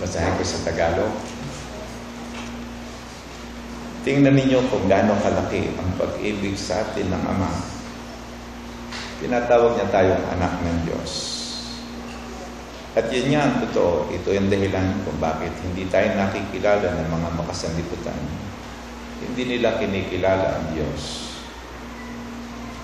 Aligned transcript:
Basahin 0.00 0.32
ko 0.40 0.44
sa 0.48 0.64
Tagalog. 0.64 1.12
Tingnan 4.00 4.32
ninyo 4.32 4.64
kung 4.72 4.88
gaano 4.88 5.12
kalaki 5.20 5.76
ang 5.76 5.92
pag-ibig 6.00 6.56
sa 6.56 6.80
atin 6.80 7.12
ng 7.12 7.20
Ama. 7.20 7.52
Tinatawag 9.20 9.76
niya 9.76 9.92
tayong 9.92 10.24
anak 10.32 10.56
ng 10.64 10.78
Diyos. 10.88 11.12
At 12.96 13.12
yun 13.12 13.28
nga 13.28 13.44
ang 13.44 13.60
totoo. 13.68 14.08
Ito 14.08 14.32
yung 14.32 14.48
dahilan 14.48 15.04
kung 15.04 15.20
bakit 15.20 15.52
hindi 15.60 15.84
tayo 15.92 16.16
nakikilala 16.16 16.96
ng 16.96 17.08
mga 17.12 17.28
makasanlibutan. 17.36 18.16
Hindi 19.20 19.42
nila 19.44 19.76
kinikilala 19.76 20.58
ang 20.58 20.66
Diyos. 20.72 21.28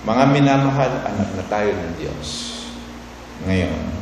Mga 0.05 0.23
minamahal, 0.37 1.01
anak 1.01 1.29
na 1.33 1.45
tayo 1.49 1.73
ng 1.73 1.93
Diyos. 1.97 2.27
Ngayon, 3.49 3.96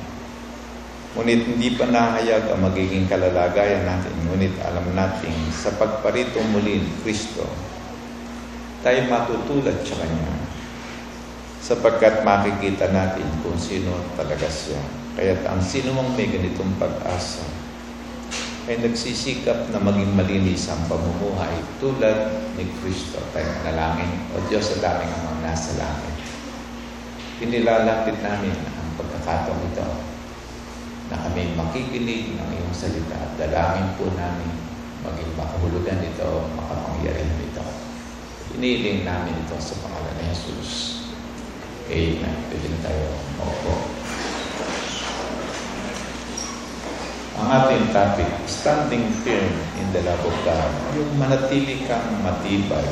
ngunit 1.16 1.48
hindi 1.48 1.80
pa 1.80 1.88
nahayag 1.88 2.52
ang 2.52 2.68
magiging 2.68 3.08
kalalagayan 3.08 3.88
natin. 3.88 4.12
Ngunit 4.28 4.52
alam 4.68 4.84
natin 4.92 5.32
sa 5.56 5.72
pagparito 5.80 6.44
muli 6.52 6.84
ni 6.84 6.92
Kristo, 7.02 7.48
tayo 8.84 9.00
matutulad 9.08 9.80
sa 9.88 9.96
Kanya 10.04 10.36
sapagkat 11.66 12.22
makikita 12.22 12.92
natin 12.92 13.26
kung 13.42 13.56
sino 13.58 13.96
talaga 14.20 14.46
siya. 14.46 14.78
Kaya 15.16 15.40
ang 15.48 15.64
sino 15.64 15.96
mang 15.96 16.12
may 16.14 16.28
ganitong 16.28 16.76
pag-asa 16.78 17.48
ay 18.68 18.84
nagsisikap 18.84 19.72
na 19.72 19.80
maging 19.80 20.14
malinis 20.14 20.68
ang 20.68 20.84
pamumuhay 20.92 21.56
tulad 21.80 22.44
ni 22.60 22.68
Kristo. 22.84 23.24
Tayo 23.32 23.50
nalangin, 23.64 24.12
O 24.36 24.44
Diyos 24.52 24.68
sa 24.68 24.78
daming 24.84 25.10
amang 25.24 25.40
nasa 25.48 25.74
langit. 25.80 26.14
Pinilalapit 27.40 28.20
namin 28.20 28.54
ang 28.54 28.88
pagkakataon 29.00 29.66
ito 29.74 30.15
na 31.10 31.22
kami 31.22 31.54
makikinig 31.54 32.34
ng 32.34 32.50
iyong 32.50 32.74
salita. 32.74 33.20
Dalangin 33.38 33.94
po 33.98 34.10
namin 34.18 34.50
maging 35.06 35.38
makahulugan 35.38 36.02
ito, 36.02 36.50
makapangyarihan 36.58 37.46
ito. 37.46 37.66
Iniling 38.58 39.06
namin 39.06 39.38
ito 39.38 39.56
sa 39.62 39.78
pangalan 39.86 40.16
ni 40.18 40.34
Jesus. 40.34 40.72
Amen. 41.86 42.38
Pwede 42.50 42.68
na 42.74 42.80
tayo 42.82 43.06
maupo. 43.38 43.74
Ang 47.36 47.48
ating 47.52 47.92
topic, 47.92 48.32
standing 48.48 49.12
firm 49.22 49.52
in 49.78 49.88
the 49.94 50.02
love 50.08 50.24
of 50.24 50.38
God. 50.48 50.72
Yung 50.98 51.14
manatili 51.20 51.84
kang 51.86 52.24
matibay 52.26 52.88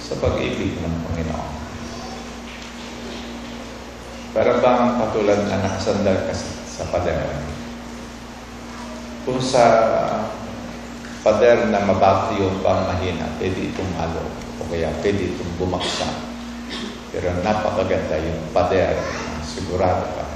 sa 0.00 0.18
pag-ibig 0.18 0.80
ng 0.80 0.94
Panginoon. 1.06 1.59
Para 4.30 4.62
bang 4.62 4.94
katulad 4.94 5.42
na 5.50 5.58
nakasandal 5.58 6.14
ka 6.30 6.34
sa 6.70 6.86
pader. 6.94 7.18
Kung 9.26 9.42
sa 9.42 9.64
pader 11.26 11.66
na 11.66 11.82
mabakyo 11.82 12.46
pang 12.62 12.86
mahina, 12.86 13.26
pwede 13.42 13.74
itong 13.74 13.90
malo 13.98 14.22
o 14.62 14.70
kaya 14.70 14.86
pwede 15.02 15.34
itong 15.34 15.52
bumaksak. 15.58 16.14
Pero 17.10 17.34
napakaganda 17.42 18.22
yung 18.22 18.54
pader 18.54 18.94
sigurado 19.42 20.06
ka 20.14 20.26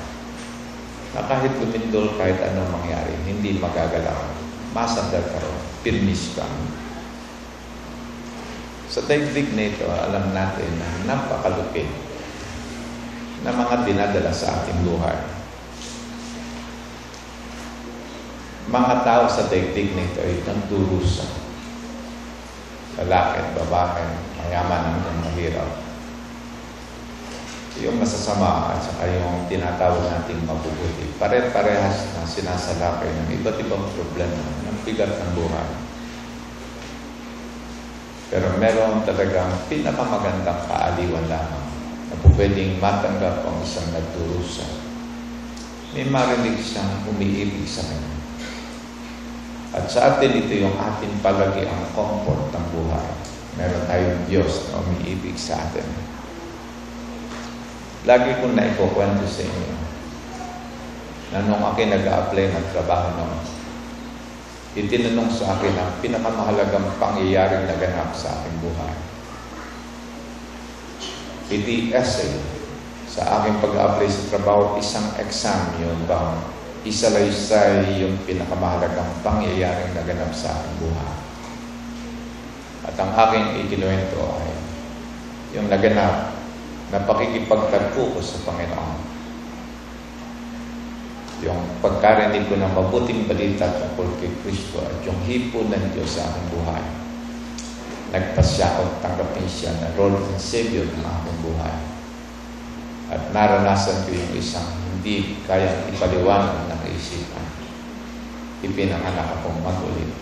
na 1.15 1.31
kahit 1.31 1.55
lumindol, 1.63 2.11
kahit 2.19 2.35
anong 2.51 2.75
mangyari, 2.75 3.15
hindi 3.23 3.63
magagalaw. 3.63 4.19
Masandal 4.75 5.23
ka 5.23 5.39
rin. 5.39 5.59
Pirmis 5.87 6.35
ka. 6.35 6.43
Sa 8.91 9.07
daigdig 9.07 9.55
na 9.55 9.71
ito, 9.71 9.87
alam 9.87 10.35
natin 10.35 10.71
na 10.83 11.15
napakalupit 11.15 12.04
na 13.45 13.53
mga 13.53 13.85
dinadala 13.85 14.33
sa 14.33 14.57
ating 14.57 14.89
buhay. 14.89 15.21
Mga 18.73 18.95
tao 19.05 19.29
sa 19.29 19.45
daigdig 19.53 19.93
na 19.93 20.09
ito 20.09 20.19
ay 20.25 20.41
nagdurusa. 20.49 21.29
Lalaki 23.05 23.37
at 23.45 23.51
babae, 23.53 24.05
mayaman 24.41 24.97
hanggang 24.97 25.19
mahirap. 25.29 25.71
Yung 27.85 28.01
masasama 28.01 28.73
at 28.73 28.81
saka 28.81 29.13
yung 29.13 29.45
tinatawag 29.45 30.09
nating 30.09 30.41
mabubuti. 30.49 31.05
Pare-parehas 31.21 32.17
na 32.17 32.25
sinasalakay 32.25 33.13
ng 33.13 33.29
iba't 33.45 33.61
ibang 33.61 33.85
problema 33.93 34.41
ng 34.41 34.79
bigat 34.89 35.13
ng 35.21 35.33
buhay. 35.37 35.69
Pero 38.33 38.57
meron 38.57 39.05
talagang 39.05 39.53
pinakamagandang 39.69 40.65
kaaliwan 40.65 41.29
lamang 41.29 41.74
na 42.11 42.15
po 42.21 42.29
pwedeng 42.37 42.77
matanggap 42.83 43.45
ang 43.45 43.59
isang 43.65 43.89
nagdurusa. 43.95 44.67
May 45.95 46.11
marinig 46.11 46.59
siyang 46.59 47.07
umiibig 47.07 47.65
sa 47.71 47.87
kanya. 47.87 48.13
At 49.75 49.91
sa 49.91 50.01
atin 50.15 50.39
ito 50.39 50.55
yung 50.55 50.75
ating 50.75 51.23
palagi 51.23 51.67
ang 51.67 51.83
comfort 51.95 52.51
ng 52.51 52.67
buhay. 52.75 53.09
Meron 53.55 53.87
tayong 53.87 54.23
Diyos 54.27 54.71
na 54.71 54.83
umiibig 54.83 55.39
sa 55.39 55.63
atin. 55.63 55.87
Lagi 58.05 58.37
kong 58.43 58.59
naipukwento 58.59 59.25
sa 59.25 59.43
inyo 59.47 59.75
na 61.33 61.43
nung 61.47 61.63
akin 61.63 61.91
nag-a-apply 61.91 62.47
ng 62.53 62.67
trabaho 62.71 63.11
noon, 63.19 63.43
itinanong 64.79 65.31
sa 65.31 65.59
akin 65.59 65.75
ang 65.75 65.91
pinakamahalagang 65.99 66.85
pangyayaring 67.03 67.67
naganap 67.67 68.15
sa 68.15 68.39
aking 68.39 68.59
buhay. 68.63 69.14
Hindi 71.53 71.93
essay 71.93 72.55
sa 73.15 73.41
aking 73.41 73.63
pag-apply 73.63 74.09
sa 74.11 74.27
trabaho, 74.33 74.75
isang 74.81 75.07
exam 75.23 75.71
yun 75.79 75.95
bang 76.11 76.35
isalaysay 76.83 78.03
yung 78.03 78.19
pinakamahalagang 78.27 79.09
pangyayaring 79.23 79.95
naganap 79.95 80.35
sa 80.35 80.51
aking 80.59 80.89
buhay. 80.89 81.15
At 82.85 82.97
ang 83.01 83.13
aking 83.15 83.47
ikinuwento 83.65 84.19
ay 84.19 84.51
yung 85.57 85.71
naganap 85.71 86.35
na 86.91 86.99
pakikipagtagpo 87.07 88.13
ko 88.13 88.21
sa 88.21 88.43
Panginoon. 88.45 88.99
Yung 91.47 91.61
pagkarinig 91.81 92.51
ko 92.51 92.59
ng 92.59 92.73
mabuting 92.73 93.31
balita 93.31 93.69
tungkol 93.69 94.11
kay 94.19 94.33
Kristo 94.43 94.83
at 94.83 94.97
yung 95.07 95.17
hipo 95.25 95.65
ng 95.65 95.85
Diyos 95.93 96.19
sa 96.19 96.29
aking 96.29 96.49
buhay. 96.57 97.04
Nagpasya 98.15 98.79
ako 98.79 99.03
tanggapin 99.03 99.43
siya 99.51 99.75
na 99.83 99.91
Lord 99.99 100.15
and 100.15 100.39
Savior 100.39 100.87
ng 100.87 101.03
aking 101.03 101.39
buhay. 101.43 101.77
At 103.11 103.35
naranasan 103.35 104.07
ko 104.07 104.15
yung 104.15 104.33
isang 104.39 104.71
hindi 104.87 105.43
kayang 105.43 105.91
ipaliwanag 105.91 106.71
ng 106.71 106.79
kaisipan. 106.79 107.43
Ipinanganak 108.63 109.43
akong 109.43 109.59
magulit. 109.67 110.15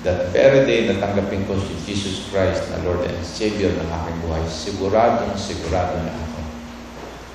That 0.00 0.32
very 0.32 0.64
day 0.64 0.88
na 0.88 0.96
tanggapin 0.96 1.44
ko 1.44 1.60
si 1.60 1.76
Jesus 1.84 2.32
Christ 2.32 2.72
na 2.72 2.80
Lord 2.88 3.04
and 3.04 3.20
Savior 3.20 3.76
ng 3.76 3.86
aking 3.92 4.18
buhay, 4.24 4.42
siguradong 4.48 5.36
sigurado 5.36 6.00
na 6.00 6.16
ako 6.16 6.40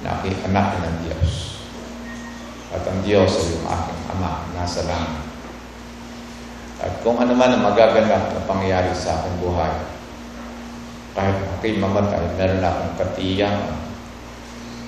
na 0.02 0.08
aking 0.18 0.38
anak 0.50 0.82
ng 0.82 0.96
Diyos. 1.06 1.62
At 2.74 2.84
ang 2.90 3.06
Diyos 3.06 3.32
ay 3.38 3.48
yung 3.54 3.66
aking 3.70 4.02
Ama 4.18 4.50
nasa 4.58 4.82
langit. 4.90 5.27
At 6.78 7.02
kung 7.02 7.18
ano 7.18 7.34
man 7.34 7.58
ang 7.58 7.66
magaganap 7.66 8.38
na 8.38 8.42
pangyayari 8.46 8.94
sa 8.94 9.18
aking 9.22 9.42
buhay, 9.42 9.74
kahit 11.18 11.38
ako'y 11.58 11.82
mamatay, 11.82 12.38
meron 12.38 12.62
akong 12.62 12.94
katiyakan 13.02 13.82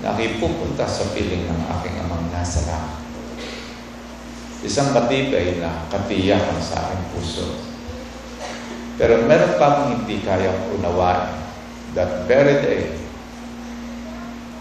na 0.05 0.13
ako'y 0.13 0.37
pupunta 0.37 0.85
sa 0.85 1.09
piling 1.17 1.49
ng 1.49 1.61
aking 1.65 1.97
amang 2.05 2.29
nasa 2.29 2.69
langit. 2.69 2.97
Isang 4.61 4.93
matibay 4.93 5.57
na 5.57 5.89
katiyakan 5.89 6.61
sa 6.61 6.85
aking 6.85 7.03
puso. 7.17 7.47
Pero 9.01 9.25
meron 9.25 9.57
pa 9.57 9.65
akong 9.73 9.89
hindi 9.97 10.21
kayang 10.21 10.77
unawain. 10.77 11.41
That 11.97 12.29
very 12.29 12.61
day, 12.61 12.83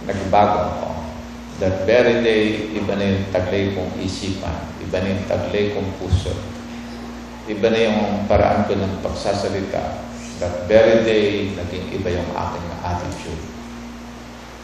nagbago 0.09 0.59
ako. 0.65 0.89
That 1.61 1.85
very 1.85 2.25
day, 2.25 2.73
iba 2.73 2.97
na 2.97 3.05
yung 3.05 3.29
taglay 3.29 3.77
kong 3.77 4.01
isipan, 4.01 4.81
iba 4.81 4.97
na 5.03 5.13
yung 5.13 5.27
taglay 5.29 5.77
kong 5.77 5.91
puso, 6.01 6.33
iba 7.49 7.67
na 7.73 7.81
yung 7.81 8.01
paraan 8.29 8.69
ko 8.69 8.77
ng 8.77 9.01
pagsasalita. 9.01 10.05
That 10.39 10.69
very 10.71 11.03
day, 11.03 11.57
naging 11.57 11.99
iba 11.99 12.15
yung 12.15 12.31
aking 12.31 12.67
attitude. 12.85 13.43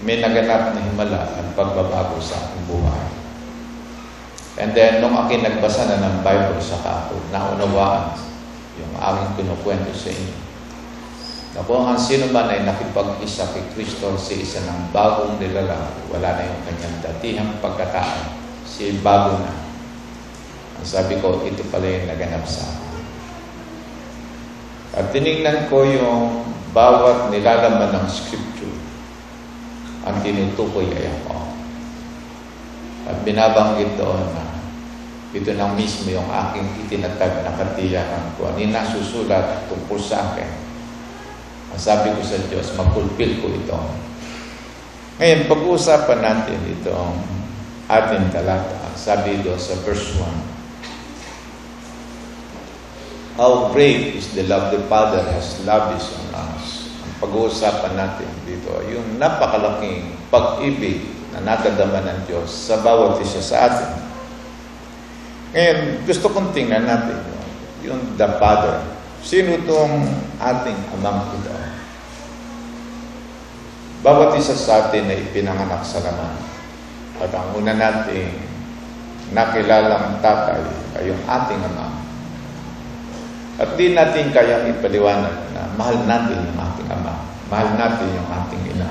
May 0.04 0.20
naganap 0.20 0.76
na 0.76 0.84
himala 0.84 1.20
ang 1.40 1.50
pagbabago 1.56 2.20
sa 2.20 2.38
aking 2.44 2.64
buhay. 2.68 3.04
And 4.60 4.70
then, 4.70 5.02
nung 5.02 5.18
akin 5.18 5.42
nagbasa 5.42 5.90
na 5.90 5.98
ng 5.98 6.16
Bible 6.22 6.62
sa 6.62 6.78
ako, 6.78 7.18
naunawaan 7.34 8.14
yung 8.78 8.94
aking 8.94 9.30
kinukwento 9.42 9.90
sa 9.90 10.14
inyo 10.14 10.44
na 11.54 11.62
kung 11.62 11.86
ang 11.86 11.94
sino 11.94 12.26
man 12.34 12.50
ay 12.50 12.66
nakipag-isa 12.66 13.54
kay 13.54 13.62
Kristo 13.78 14.18
sa 14.18 14.34
isa 14.34 14.58
ng 14.66 14.90
bagong 14.90 15.38
nilalang, 15.38 15.86
wala 16.10 16.34
na 16.34 16.50
yung 16.50 16.62
kanyang 16.66 16.98
datihang 16.98 17.52
pagkataan. 17.62 18.34
Siya 18.66 18.98
bago 18.98 19.38
na. 19.38 19.63
Sabi 20.84 21.18
ko, 21.18 21.40
ito 21.42 21.64
pala 21.72 21.88
yung 21.88 22.06
naganap 22.06 22.44
sa 22.44 22.68
akin. 22.68 22.92
At 24.94 25.06
tinignan 25.10 25.66
ko 25.66 25.82
yung 25.82 26.44
bawat 26.70 27.34
nilalaman 27.34 27.90
ng 27.90 28.06
Scripture. 28.06 28.78
Ang 30.04 30.20
tinutukoy 30.22 30.86
ay 30.94 31.08
ako. 31.08 31.36
At 33.10 33.16
binabanggit 33.26 33.96
doon 33.98 34.22
na 34.36 34.44
ito 35.34 35.50
na 35.56 35.66
mismo 35.74 36.14
yung 36.14 36.30
aking 36.30 36.86
itinatag 36.86 37.42
na 37.42 37.58
katiyakan 37.58 38.38
ko. 38.38 38.54
Ano 38.54 38.62
yung 38.62 38.76
tungkol 39.66 39.98
sa 39.98 40.30
akin 40.30 40.64
ang 41.74 41.82
sabi 41.82 42.14
ko 42.14 42.22
sa 42.22 42.38
Diyos, 42.46 42.70
magpulpil 42.78 43.42
ko 43.42 43.50
ito. 43.50 43.74
Ngayon, 45.18 45.50
pag-uusapan 45.50 46.22
natin 46.22 46.62
itong 46.70 47.18
ating 47.90 48.30
talata. 48.30 48.94
Sabi 48.94 49.42
doon 49.42 49.58
sa 49.58 49.74
verse 49.82 50.14
1. 50.14 50.53
How 53.34 53.74
great 53.74 54.14
is 54.14 54.30
the 54.38 54.46
love 54.46 54.70
the 54.70 54.78
Father 54.86 55.18
has 55.18 55.58
lavished 55.66 56.14
on 56.22 56.38
us. 56.38 56.86
Ang 57.02 57.18
pag-uusapan 57.18 57.98
natin 57.98 58.30
dito, 58.46 58.70
yung 58.86 59.18
napakalaking 59.18 60.14
pag-ibig 60.30 61.02
na 61.34 61.42
natadama 61.42 61.98
ng 61.98 62.30
Diyos 62.30 62.46
sa 62.46 62.78
bawat 62.78 63.18
isa 63.18 63.42
sa 63.42 63.66
atin. 63.66 63.90
Ngayon, 65.50 65.78
gusto 66.06 66.30
kong 66.30 66.54
tingnan 66.54 66.86
natin 66.86 67.18
yung 67.82 68.14
the 68.14 68.28
Father. 68.38 68.78
Sino 69.26 69.58
itong 69.58 70.06
ating 70.38 70.78
amang 70.94 71.26
ito? 71.34 71.50
Bawat 74.06 74.38
isa 74.38 74.54
sa 74.54 74.86
atin 74.86 75.10
ay 75.10 75.26
pinanganak 75.34 75.82
sa 75.82 75.98
laman. 76.06 76.38
At 77.18 77.34
ang 77.34 77.50
una 77.58 77.74
nating 77.74 78.30
nakilalang 79.34 80.22
tatay 80.22 80.62
ay 81.02 81.10
yung 81.10 81.18
ating 81.26 81.58
ama. 81.66 82.03
At 83.54 83.78
di 83.78 83.94
natin 83.94 84.34
kayang 84.34 84.66
ipaliwanag 84.74 85.54
na 85.54 85.62
mahal 85.78 86.02
natin 86.02 86.42
yung 86.42 86.58
ating 86.58 86.88
ama. 86.90 87.14
Mahal 87.46 87.68
natin 87.78 88.08
yung 88.10 88.26
ating 88.26 88.62
ina. 88.74 88.90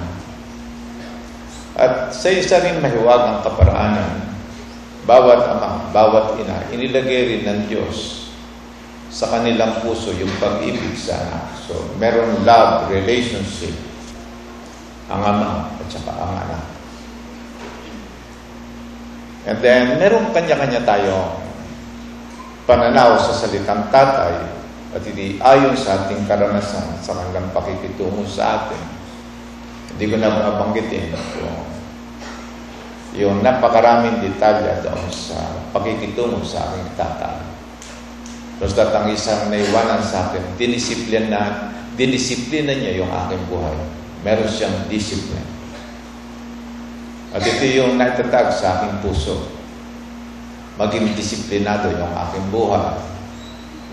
At 1.76 2.16
sa 2.16 2.32
isa 2.32 2.64
rin 2.64 2.80
mahiwagang 2.80 3.44
kaparaanan, 3.44 4.24
bawat 5.04 5.42
ama, 5.52 5.92
bawat 5.92 6.40
ina, 6.40 6.64
inilagay 6.72 7.28
rin 7.28 7.44
ng 7.44 7.62
Diyos 7.68 8.32
sa 9.12 9.28
kanilang 9.36 9.84
puso 9.84 10.16
yung 10.16 10.32
pag-ibig 10.40 10.96
sa 10.96 11.20
anak. 11.28 11.46
So, 11.68 11.76
meron 12.00 12.48
love, 12.48 12.88
relationship, 12.88 13.76
ang 15.12 15.22
ama 15.28 15.76
at 15.76 15.88
saka 15.92 16.12
ang 16.16 16.36
anak. 16.40 16.64
And 19.44 19.60
then, 19.60 20.00
meron 20.00 20.32
kanya-kanya 20.32 20.88
tayo 20.88 21.43
pananaw 22.64 23.20
sa 23.20 23.34
salitang 23.36 23.88
tatay 23.92 24.36
at 24.94 25.02
hindi 25.04 25.42
ayon 25.42 25.74
sa 25.74 26.06
ating 26.06 26.24
karanasan 26.30 27.02
sa 27.02 27.18
kanilang 27.18 27.50
pakikitungo 27.52 28.24
sa 28.30 28.64
atin. 28.66 28.84
Hindi 29.94 30.06
ko 30.10 30.16
na 30.18 30.30
mabanggitin 30.32 31.14
yung, 31.14 31.62
yung 33.14 33.38
napakaraming 33.46 34.22
detalya 34.22 34.82
doon 34.82 35.06
sa 35.10 35.38
pakikitungo 35.74 36.42
sa 36.46 36.72
aking 36.72 36.90
tatay. 36.98 37.38
Basta 38.62 38.90
ang 38.94 39.10
isang 39.10 39.50
naiwanan 39.50 40.02
sa 40.06 40.30
akin, 40.30 40.56
dinisiplina, 40.56 41.74
dinisiplina 41.98 42.74
niya 42.74 43.04
yung 43.04 43.12
aking 43.12 43.44
buhay 43.50 44.04
meron 44.24 44.48
siyang 44.48 44.88
discipline. 44.88 45.52
At 47.36 47.44
ito 47.44 47.64
yung 47.68 48.00
natatag 48.00 48.56
sa 48.56 48.80
aking 48.80 49.04
puso. 49.04 49.52
Maging 50.78 51.14
disiplinado 51.14 51.94
yung 51.94 52.14
aking 52.30 52.48
buhay. 52.50 52.98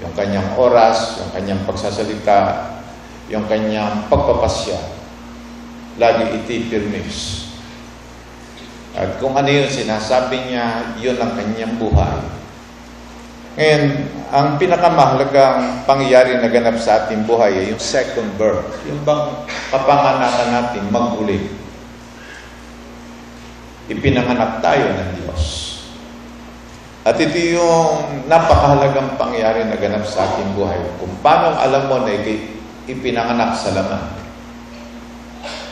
Yung 0.01 0.17
kanyang 0.17 0.57
oras, 0.57 1.21
yung 1.21 1.31
kanyang 1.37 1.63
pagsasalita, 1.69 2.73
yung 3.29 3.45
kanyang 3.45 4.09
pagpapasya. 4.09 4.81
Lagi 6.01 6.41
itipirmis. 6.41 7.51
At 8.97 9.23
kung 9.23 9.39
ano 9.39 9.47
yung 9.47 9.71
sinasabi 9.71 10.51
niya, 10.51 10.97
yun 10.99 11.21
ang 11.21 11.37
kanyang 11.37 11.79
buhay. 11.79 12.41
Ngayon, 13.61 13.83
ang 14.31 14.57
pinakamahalagang 14.57 15.85
pangyayari 15.85 16.39
na 16.39 16.49
ganap 16.49 16.81
sa 16.81 17.05
ating 17.05 17.27
buhay 17.27 17.55
ay 17.55 17.67
yung 17.75 17.83
second 17.83 18.31
birth. 18.41 18.67
Yung 18.89 19.05
bang 19.05 19.45
kapanganakan 19.69 20.49
natin 20.49 20.85
maguli. 20.89 21.39
Ipinanganak 23.91 24.63
tayo 24.63 24.87
ng 24.87 25.11
Diyos. 25.19 25.70
At 27.01 27.17
ito 27.17 27.33
yung 27.57 28.29
napakahalagang 28.29 29.17
pangyayari 29.17 29.65
na 29.65 29.81
ganap 29.81 30.05
sa 30.05 30.29
ating 30.29 30.53
buhay. 30.53 30.77
Kung 31.01 31.17
paano 31.25 31.57
alam 31.57 31.89
mo 31.89 32.05
na 32.05 32.13
ipinanganak 32.85 33.57
sa 33.57 33.73
laman. 33.73 34.05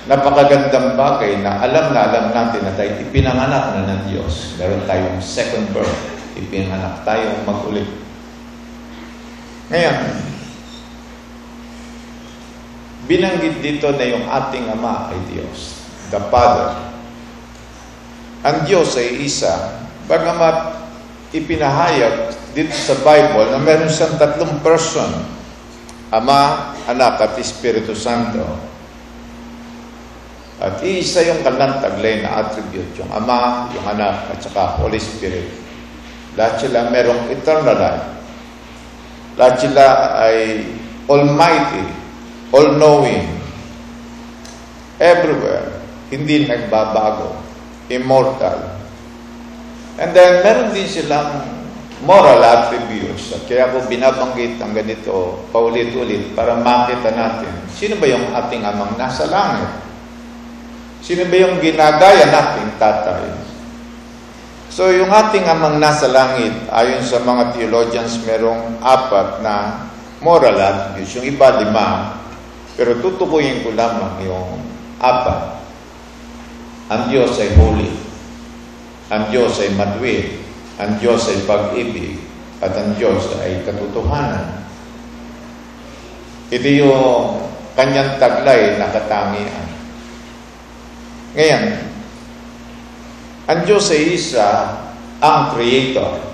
Napakagandang 0.08 0.96
bagay 0.96 1.44
na 1.44 1.60
alam 1.60 1.92
na 1.92 2.00
alam 2.08 2.26
natin 2.32 2.64
na 2.64 2.72
tayo 2.72 2.96
ipinanganak 2.96 3.76
na 3.76 3.92
ng 3.92 4.02
Diyos. 4.08 4.56
Meron 4.56 4.88
tayong 4.88 5.20
second 5.20 5.68
birth 5.76 5.92
ipinanganak 6.38 7.04
tayong 7.04 7.44
magulit. 7.44 7.84
Ngayon, 9.68 9.98
binanggit 13.04 13.60
dito 13.60 13.92
na 13.92 14.06
yung 14.08 14.24
ating 14.24 14.64
Ama 14.72 15.12
ay 15.12 15.20
Diyos, 15.28 15.76
the 16.08 16.20
Father. 16.32 16.72
Ang 18.48 18.64
Diyos 18.64 18.96
ay 18.96 19.28
isa, 19.28 19.84
bagamat 20.08 20.87
ipinahayag 21.32 22.32
dito 22.56 22.72
sa 22.72 22.96
Bible 23.04 23.52
na 23.52 23.60
meron 23.60 23.92
siyang 23.92 24.16
tatlong 24.16 24.60
person, 24.64 25.08
Ama, 26.08 26.72
Anak 26.88 27.20
at 27.20 27.36
Espiritu 27.36 27.92
Santo. 27.92 28.44
At 30.58 30.80
isa 30.82 31.22
yung 31.22 31.44
kanilang 31.44 31.78
taglay 31.84 32.24
na 32.24 32.42
attribute, 32.42 32.96
yung 32.96 33.12
Ama, 33.12 33.70
yung 33.76 33.86
Anak, 33.86 34.32
at 34.32 34.40
saka 34.40 34.80
Holy 34.80 34.98
Spirit. 34.98 35.46
Lahat 36.34 36.58
sila 36.58 36.88
merong 36.88 37.28
eternal 37.28 37.76
life. 37.76 38.06
Lahat 39.36 39.54
sila 39.60 39.84
ay 40.18 40.64
almighty, 41.06 41.84
all-knowing, 42.50 43.26
everywhere, 44.98 45.78
hindi 46.10 46.48
nagbabago, 46.48 47.36
immortal. 47.92 48.77
And 49.98 50.14
then, 50.14 50.46
meron 50.46 50.70
din 50.70 50.86
silang 50.86 51.42
moral 52.06 52.38
attributes. 52.38 53.34
At 53.34 53.42
kaya 53.50 53.66
ako 53.70 53.90
binabanggit 53.90 54.62
ang 54.62 54.70
ganito 54.70 55.42
paulit-ulit 55.50 56.34
para 56.38 56.54
makita 56.54 57.10
natin, 57.10 57.50
sino 57.74 57.98
ba 57.98 58.06
yung 58.06 58.30
ating 58.30 58.62
amang 58.62 58.94
nasa 58.94 59.26
langit? 59.26 59.70
Sino 61.02 61.26
ba 61.26 61.36
yung 61.38 61.58
ginagaya 61.58 62.30
nating 62.30 62.70
tatay? 62.78 63.26
So 64.68 64.94
yung 64.94 65.10
ating 65.10 65.48
amang 65.48 65.82
nasa 65.82 66.06
langit, 66.06 66.54
ayon 66.70 67.02
sa 67.02 67.18
mga 67.18 67.58
theologians, 67.58 68.22
merong 68.22 68.78
apat 68.78 69.42
na 69.42 69.88
moral 70.22 70.54
attributes. 70.54 71.18
Yung 71.18 71.26
iba, 71.26 71.58
lima. 71.58 72.14
Pero 72.78 72.94
tutukuyin 73.02 73.66
ko 73.66 73.74
lamang 73.74 74.22
yung 74.22 74.62
apat. 75.02 75.58
Ang 76.94 77.02
Diyos 77.10 77.34
ay 77.42 77.50
holy. 77.58 78.07
Ang 79.08 79.32
Diyos 79.32 79.56
ay 79.64 79.72
madwid. 79.72 80.36
Ang 80.76 81.00
Diyos 81.00 81.28
ay 81.32 81.44
pag-ibig. 81.48 82.20
At 82.60 82.76
ang 82.76 82.94
Diyos 82.98 83.32
ay 83.40 83.64
katotohanan. 83.64 84.66
Ito 86.48 86.68
yung 86.68 87.44
kanyang 87.76 88.16
taglay 88.16 88.80
na 88.80 88.88
katangian. 88.90 89.66
Ngayon, 91.36 91.64
ang 93.48 93.60
Diyos 93.64 93.84
ay 93.92 94.16
isa 94.16 94.76
ang 95.20 95.54
Creator. 95.54 96.24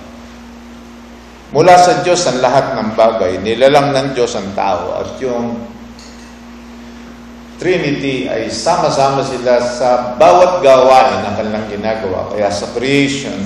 Mula 1.55 1.79
sa 1.79 2.03
Diyos 2.03 2.27
ang 2.27 2.43
lahat 2.43 2.75
ng 2.75 2.99
bagay, 2.99 3.39
nilalang 3.39 3.95
ng 3.95 4.09
Diyos 4.19 4.35
ang 4.35 4.51
tao 4.59 4.99
at 4.99 5.15
yung 5.23 5.55
Trinity 7.55 8.27
ay 8.27 8.51
sama-sama 8.51 9.23
sila 9.23 9.63
sa 9.63 10.19
bawat 10.19 10.59
gawain 10.59 11.23
ng 11.23 11.35
kanilang 11.39 11.67
ginagawa. 11.71 12.35
Kaya 12.35 12.51
sa 12.51 12.67
creation, 12.75 13.39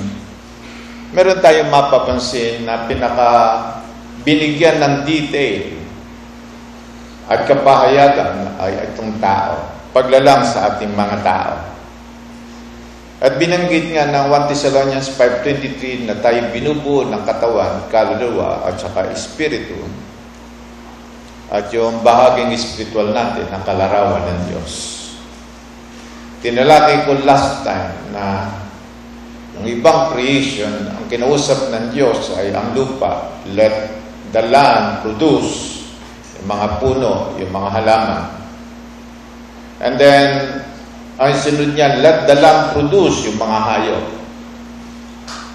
meron 1.13 1.45
tayong 1.45 1.69
mapapansin 1.69 2.65
na 2.65 2.89
pinaka 2.89 3.31
binigyan 4.25 4.81
ng 4.81 4.95
detail 5.05 5.77
at 7.29 7.45
kapahayagan 7.45 8.57
ay 8.57 8.89
itong 8.93 9.21
tao. 9.21 9.77
Paglalang 9.93 10.45
sa 10.45 10.73
ating 10.73 10.93
mga 10.93 11.17
tao. 11.21 11.55
At 13.19 13.35
binanggit 13.37 13.93
nga 13.93 14.09
ng 14.09 14.31
1 14.31 14.51
Thessalonians 14.53 15.11
5.23 15.11 16.07
na 16.07 16.15
tayo 16.23 16.39
binubuo 16.55 17.03
ng 17.03 17.27
katawan, 17.27 17.91
kaluluwa 17.91 18.63
at 18.63 18.79
saka 18.79 19.11
espiritu 19.11 19.75
at 21.49 21.73
yung 21.73 22.05
bahaging 22.05 22.53
espiritual 22.53 23.09
natin 23.17 23.49
ang 23.49 23.65
kalarawan 23.65 24.21
ng 24.21 24.41
Diyos. 24.53 24.73
Tinalakay 26.45 27.09
ko 27.09 27.19
last 27.25 27.65
time 27.65 28.13
na 28.13 28.53
yung 29.59 29.81
ibang 29.81 30.15
creation, 30.15 30.71
ang 30.93 31.09
kinausap 31.11 31.73
ng 31.73 31.91
Diyos 31.91 32.31
ay 32.39 32.55
ang 32.55 32.77
lupa. 32.77 33.43
Let 33.57 33.91
the 34.31 34.45
land 34.47 35.03
produce 35.03 35.83
yung 36.39 36.47
mga 36.47 36.67
puno, 36.79 37.35
yung 37.41 37.51
mga 37.51 37.69
halaman. 37.81 38.25
And 39.83 39.95
then, 39.99 40.29
ang 41.19 41.35
sunod 41.35 41.75
niyan, 41.75 42.05
let 42.05 42.31
the 42.31 42.39
land 42.39 42.77
produce 42.77 43.27
yung 43.27 43.41
mga 43.41 43.59
hayop. 43.59 44.18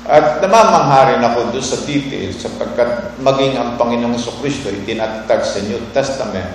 At 0.03 0.43
namamangha 0.43 1.15
rin 1.15 1.23
ako 1.23 1.55
doon 1.55 1.63
sa 1.63 1.79
detail 1.87 2.27
sapagkat 2.35 3.15
maging 3.23 3.55
ang 3.55 3.79
Panginoong 3.79 4.19
Kristo 4.43 4.67
ay 4.67 4.83
tinatag 4.83 5.47
sa 5.47 5.63
New 5.63 5.79
Testament 5.95 6.51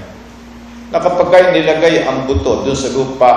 na 0.93 1.00
kapag 1.00 1.33
ay 1.33 1.45
nilagay 1.57 2.05
ang 2.05 2.28
buto 2.28 2.64
doon 2.64 2.76
sa 2.76 2.93
lupa, 2.93 3.33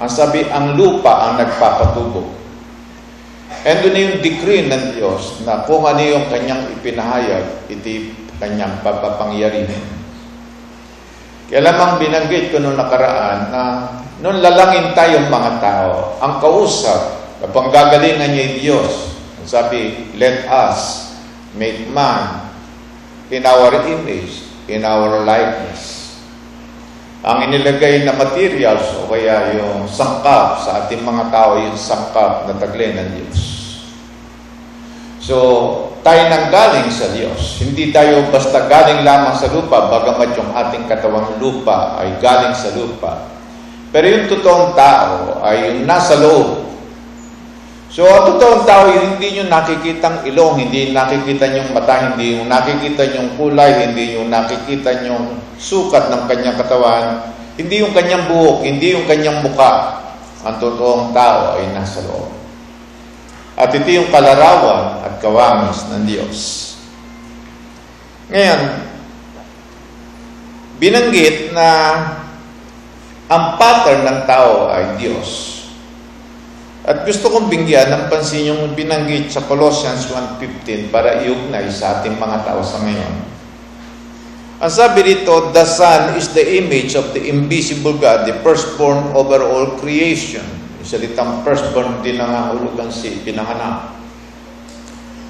ang 0.00 0.08
sabi, 0.08 0.48
ang 0.48 0.76
lupa 0.80 1.28
ang 1.28 1.32
nagpapatubo. 1.40 2.24
And 3.64 3.80
doon 3.84 3.96
yung 3.96 4.18
decree 4.24 4.68
ng 4.68 4.96
Diyos 4.96 5.44
na 5.44 5.64
kung 5.64 5.84
ano 5.84 6.00
yung 6.00 6.28
kanyang 6.28 6.68
ipinahayag, 6.80 7.68
iti 7.68 8.12
kanyang 8.36 8.80
papapangyarihin. 8.80 9.84
Kaya 11.48 11.60
lamang 11.68 12.00
binanggit 12.00 12.48
ko 12.48 12.60
noong 12.60 12.80
nakaraan 12.80 13.52
na 13.52 13.62
noon 14.24 14.40
lalangin 14.40 14.96
tayong 14.96 15.28
mga 15.28 15.60
tao, 15.60 16.16
ang 16.20 16.40
kausap, 16.40 17.20
kapag 17.44 17.72
gagalingan 17.72 18.32
niya 18.32 18.56
Diyos, 18.56 19.13
sabi, 19.46 20.10
let 20.16 20.44
us 20.48 21.12
make 21.54 21.86
man 21.92 22.50
in 23.30 23.44
our 23.46 23.72
image, 23.86 24.44
in 24.68 24.84
our 24.84 25.22
likeness. 25.24 26.04
Ang 27.24 27.48
inilagay 27.48 28.04
na 28.04 28.12
materials 28.12 28.84
o 29.00 29.08
kaya 29.08 29.56
yung 29.56 29.88
sangkap 29.88 30.60
sa 30.60 30.84
ating 30.84 31.00
mga 31.00 31.32
tao, 31.32 31.56
yung 31.56 31.78
sangkap 31.78 32.44
na 32.44 32.52
taglay 32.60 32.92
ng 32.92 33.08
Diyos. 33.16 33.40
So, 35.24 35.36
tayo 36.04 36.28
nang 36.28 36.52
galing 36.52 36.92
sa 36.92 37.08
Diyos. 37.16 37.64
Hindi 37.64 37.88
tayo 37.88 38.28
basta 38.28 38.68
galing 38.68 39.08
lamang 39.08 39.40
sa 39.40 39.48
lupa, 39.48 39.88
bagamat 39.88 40.36
yung 40.36 40.52
ating 40.52 40.84
katawang 40.84 41.40
lupa 41.40 41.96
ay 41.96 42.12
galing 42.20 42.52
sa 42.52 42.76
lupa. 42.76 43.32
Pero 43.88 44.04
yung 44.04 44.28
totoong 44.28 44.76
tao 44.76 45.40
ay 45.40 45.80
yung 45.80 45.88
nasa 45.88 46.20
loob 46.20 46.73
So, 47.94 48.02
ang 48.02 48.26
totoong 48.26 48.66
tao, 48.66 48.90
hindi 48.90 49.38
nyo 49.38 49.46
nakikitang 49.46 50.26
ilong, 50.26 50.66
hindi 50.66 50.90
nakikita 50.90 51.46
nyo 51.46 51.62
mata, 51.70 52.10
hindi 52.10 52.34
nyo 52.34 52.50
nakikita 52.50 53.06
nyo 53.06 53.38
kulay, 53.38 53.86
hindi 53.86 54.18
nyo 54.18 54.26
nakikita 54.26 55.06
nyo 55.06 55.38
sukat 55.62 56.10
ng 56.10 56.26
kanyang 56.26 56.58
katawan, 56.58 57.30
hindi 57.54 57.86
yung 57.86 57.94
kanyang 57.94 58.26
buhok, 58.26 58.66
hindi 58.66 58.98
yung 58.98 59.06
kanyang 59.06 59.46
muka. 59.46 60.02
Ang 60.42 60.58
totoong 60.58 61.14
tao 61.14 61.54
ay 61.54 61.70
nasa 61.70 62.02
loob. 62.02 62.34
At 63.54 63.70
ito 63.70 63.86
yung 63.86 64.10
kalarawan 64.10 65.06
at 65.06 65.22
kawamis 65.22 65.86
ng 65.94 66.02
Diyos. 66.02 66.38
Ngayon, 68.26 68.62
binanggit 70.82 71.54
na 71.54 71.68
ang 73.30 73.54
pattern 73.54 74.02
ng 74.02 74.18
tao 74.26 74.66
ay 74.74 74.98
Diyos. 74.98 75.53
At 76.84 77.08
gusto 77.08 77.32
kong 77.32 77.48
bingyan 77.48 77.88
ng 77.88 78.04
pansin 78.12 78.52
yung 78.52 78.76
binanggit 78.76 79.32
sa 79.32 79.48
Colossians 79.48 80.04
1.15 80.12 80.92
para 80.92 81.24
iugnay 81.24 81.72
sa 81.72 81.98
ating 82.00 82.20
mga 82.20 82.44
tao 82.44 82.60
sa 82.60 82.84
ngayon. 82.84 83.14
Ang 84.60 84.68
sabi 84.68 85.00
dito, 85.00 85.48
The 85.48 85.64
Son 85.64 86.12
is 86.20 86.36
the 86.36 86.44
image 86.44 86.92
of 86.92 87.16
the 87.16 87.24
invisible 87.24 87.96
God, 87.96 88.28
the 88.28 88.36
firstborn 88.44 89.16
over 89.16 89.40
all 89.48 89.80
creation. 89.80 90.44
Yung 90.76 90.84
salitang 90.84 91.40
firstborn, 91.40 92.04
din 92.04 92.20
nangangahulugan 92.20 92.92
si 92.92 93.16
pinanganak. 93.24 93.96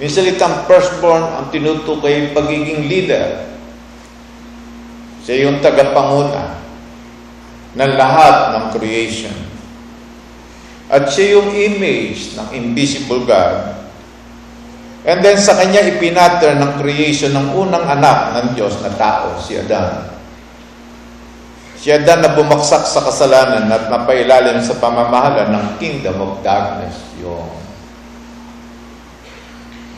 Yung 0.03 0.11
salitang 0.11 0.67
firstborn, 0.67 1.23
ang 1.23 1.47
tinutukoy 1.55 2.35
pagiging 2.35 2.83
leader. 2.91 3.47
Siya 5.23 5.47
yung 5.47 5.63
tagapanguna 5.63 6.59
ng 7.79 7.91
lahat 7.95 8.35
ng 8.59 8.65
creation. 8.75 9.54
At 10.89 11.09
siya 11.09 11.41
yung 11.41 11.49
image 11.49 12.37
ng 12.37 12.49
invisible 12.53 13.25
God. 13.25 13.73
And 15.05 15.21
then 15.21 15.37
sa 15.37 15.57
kanya 15.57 15.85
ipinatter 15.85 16.57
ng 16.57 16.81
creation 16.81 17.33
ng 17.33 17.53
unang 17.57 17.85
anak 17.85 18.33
ng 18.37 18.47
Diyos 18.57 18.77
na 18.81 18.93
tao, 18.93 19.37
si 19.41 19.57
Adan. 19.57 20.13
Si 21.77 21.93
Adan 21.93 22.25
na 22.25 22.33
bumaksak 22.33 22.85
sa 22.89 23.01
kasalanan 23.05 23.69
at 23.69 23.89
napailalim 23.89 24.61
sa 24.61 24.77
pamamahala 24.81 25.49
ng 25.49 25.65
kingdom 25.77 26.17
of 26.21 26.41
darkness, 26.41 26.97
yung 27.21 27.49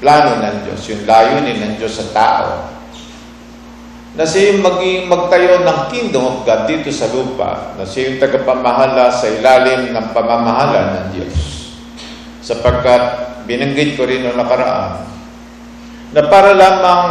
plano 0.03 0.39
ng 0.44 0.58
Diyos, 0.67 0.82
yung 0.91 1.03
layunin 1.08 1.58
ng 1.63 1.74
Diyos 1.79 2.00
sa 2.00 2.08
tao 2.12 2.76
na 4.18 4.26
siya 4.26 4.50
yung 4.50 4.66
maging 4.66 5.06
magtayo 5.06 5.62
ng 5.62 5.80
kingdom 5.94 6.26
of 6.26 6.38
God 6.42 6.66
dito 6.66 6.90
sa 6.90 7.06
lupa, 7.14 7.78
na 7.78 7.86
siya 7.86 8.10
yung 8.10 8.18
tagapamahala 8.18 9.14
sa 9.14 9.30
ilalim 9.30 9.94
ng 9.94 10.08
pamamahala 10.10 10.82
ng 10.90 11.06
Diyos. 11.14 11.38
Sapagkat 12.42 13.02
binanggit 13.46 13.94
ko 13.94 14.10
rin 14.10 14.26
noong 14.26 14.42
nakaraan, 14.42 15.06
na 16.18 16.22
para 16.34 16.58
lamang 16.58 17.02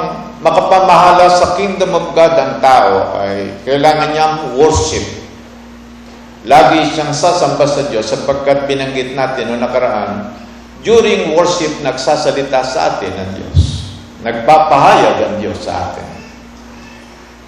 makapamahala 0.43 1.31
sa 1.31 1.55
kingdom 1.55 1.95
of 1.95 2.11
God 2.11 2.35
ang 2.35 2.59
tao 2.59 3.23
ay 3.23 3.55
kailangan 3.63 4.11
niyang 4.11 4.37
worship. 4.59 5.07
Lagi 6.43 6.91
siyang 6.91 7.15
sasamba 7.15 7.71
sa 7.71 7.87
Diyos 7.87 8.11
sapagkat 8.11 8.67
binanggit 8.67 9.15
natin 9.15 9.55
noong 9.55 9.63
nakaraan, 9.63 10.35
during 10.83 11.39
worship 11.39 11.71
nagsasalita 11.87 12.67
sa 12.67 12.99
atin 12.99 13.15
ang 13.15 13.31
Diyos. 13.31 13.87
Nagpapahayag 14.27 15.17
ang 15.23 15.35
Diyos 15.39 15.63
sa 15.63 15.87
atin. 15.87 16.16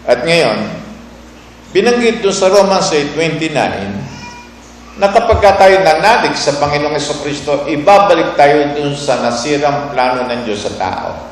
At 0.09 0.25
ngayon, 0.25 0.73
binanggit 1.77 2.25
doon 2.25 2.33
sa 2.33 2.49
Romans 2.49 2.89
8.29 2.89 3.53
na 4.97 5.13
kapag 5.13 5.45
tayo 5.61 5.85
nanalig 5.85 6.33
sa 6.33 6.57
Panginoong 6.57 6.97
Kristo, 7.21 7.69
ibabalik 7.69 8.33
tayo 8.33 8.73
doon 8.73 8.97
sa 8.97 9.21
nasirang 9.21 9.93
plano 9.93 10.25
ng 10.25 10.49
Diyos 10.49 10.65
sa 10.65 10.73
tao. 10.81 11.29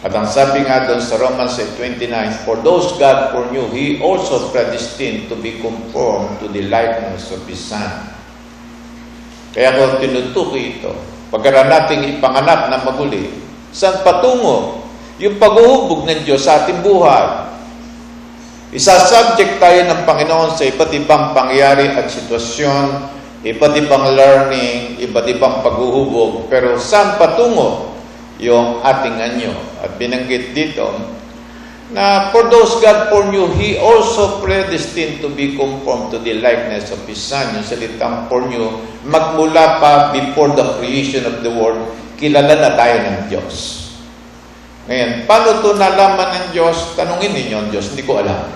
At 0.00 0.12
ang 0.12 0.28
sabi 0.28 0.64
nga 0.64 0.88
doon 0.88 1.00
sa 1.00 1.16
Romans 1.16 1.56
8.29, 1.56 2.44
For 2.44 2.60
those 2.60 2.96
God 2.96 3.32
foreknew, 3.32 3.68
He 3.72 4.00
also 4.00 4.48
predestined 4.52 5.32
to 5.32 5.36
be 5.36 5.60
conformed 5.60 6.40
to 6.40 6.48
the 6.52 6.68
likeness 6.68 7.32
of 7.32 7.44
His 7.48 7.60
Son. 7.60 8.08
Kaya 9.56 9.76
kung 9.76 10.00
tinutukoy 10.00 10.80
ito, 10.80 10.92
pagkara 11.28 11.68
nating 11.68 12.16
ipanganak 12.16 12.72
na 12.72 12.80
maguli, 12.80 13.28
saan 13.76 14.00
patungo 14.00 14.79
yung 15.20 15.36
paghuhubog 15.36 16.08
ng 16.08 16.24
Diyos 16.24 16.48
sa 16.48 16.64
ating 16.64 16.80
buhay. 16.80 17.52
Isasubject 18.72 19.60
tayo 19.60 19.84
ng 19.84 20.08
Panginoon 20.08 20.56
sa 20.56 20.64
iba't 20.64 20.90
ibang 20.96 21.36
pangyari 21.36 21.92
at 21.92 22.08
sitwasyon, 22.08 22.86
iba't 23.44 23.74
ibang 23.76 24.16
learning, 24.16 24.96
iba't 25.04 25.28
ibang 25.28 25.60
paghuhubog. 25.60 26.48
Pero 26.48 26.80
saan 26.80 27.20
patungo 27.20 27.92
yung 28.40 28.80
ating 28.80 29.20
anyo? 29.20 29.52
At 29.84 30.00
binanggit 30.00 30.56
dito, 30.56 30.88
na 31.90 32.30
for 32.30 32.46
those 32.46 32.78
God 32.78 33.10
foreknew, 33.10 33.50
He 33.58 33.74
also 33.76 34.38
predestined 34.38 35.18
to 35.20 35.28
be 35.28 35.58
conformed 35.58 36.14
to 36.14 36.22
the 36.22 36.38
likeness 36.38 36.94
of 36.94 37.02
His 37.04 37.18
Son. 37.18 37.50
Yung 37.58 37.66
salitang 37.66 38.30
foreknew, 38.30 38.70
magmula 39.02 39.82
pa 39.82 39.92
before 40.14 40.54
the 40.54 40.78
creation 40.78 41.26
of 41.26 41.42
the 41.42 41.50
world, 41.50 41.82
kilala 42.16 42.54
na 42.54 42.70
tayo 42.78 42.96
ng 43.02 43.18
Diyos. 43.28 43.79
Ngayon, 44.90 45.22
paano 45.30 45.62
ito 45.62 45.70
nalaman 45.78 46.28
ng 46.34 46.46
Diyos? 46.50 46.98
Tanungin 46.98 47.30
ninyo 47.30 47.56
ang 47.62 47.68
Diyos, 47.70 47.94
hindi 47.94 48.02
ko 48.02 48.18
alam. 48.18 48.50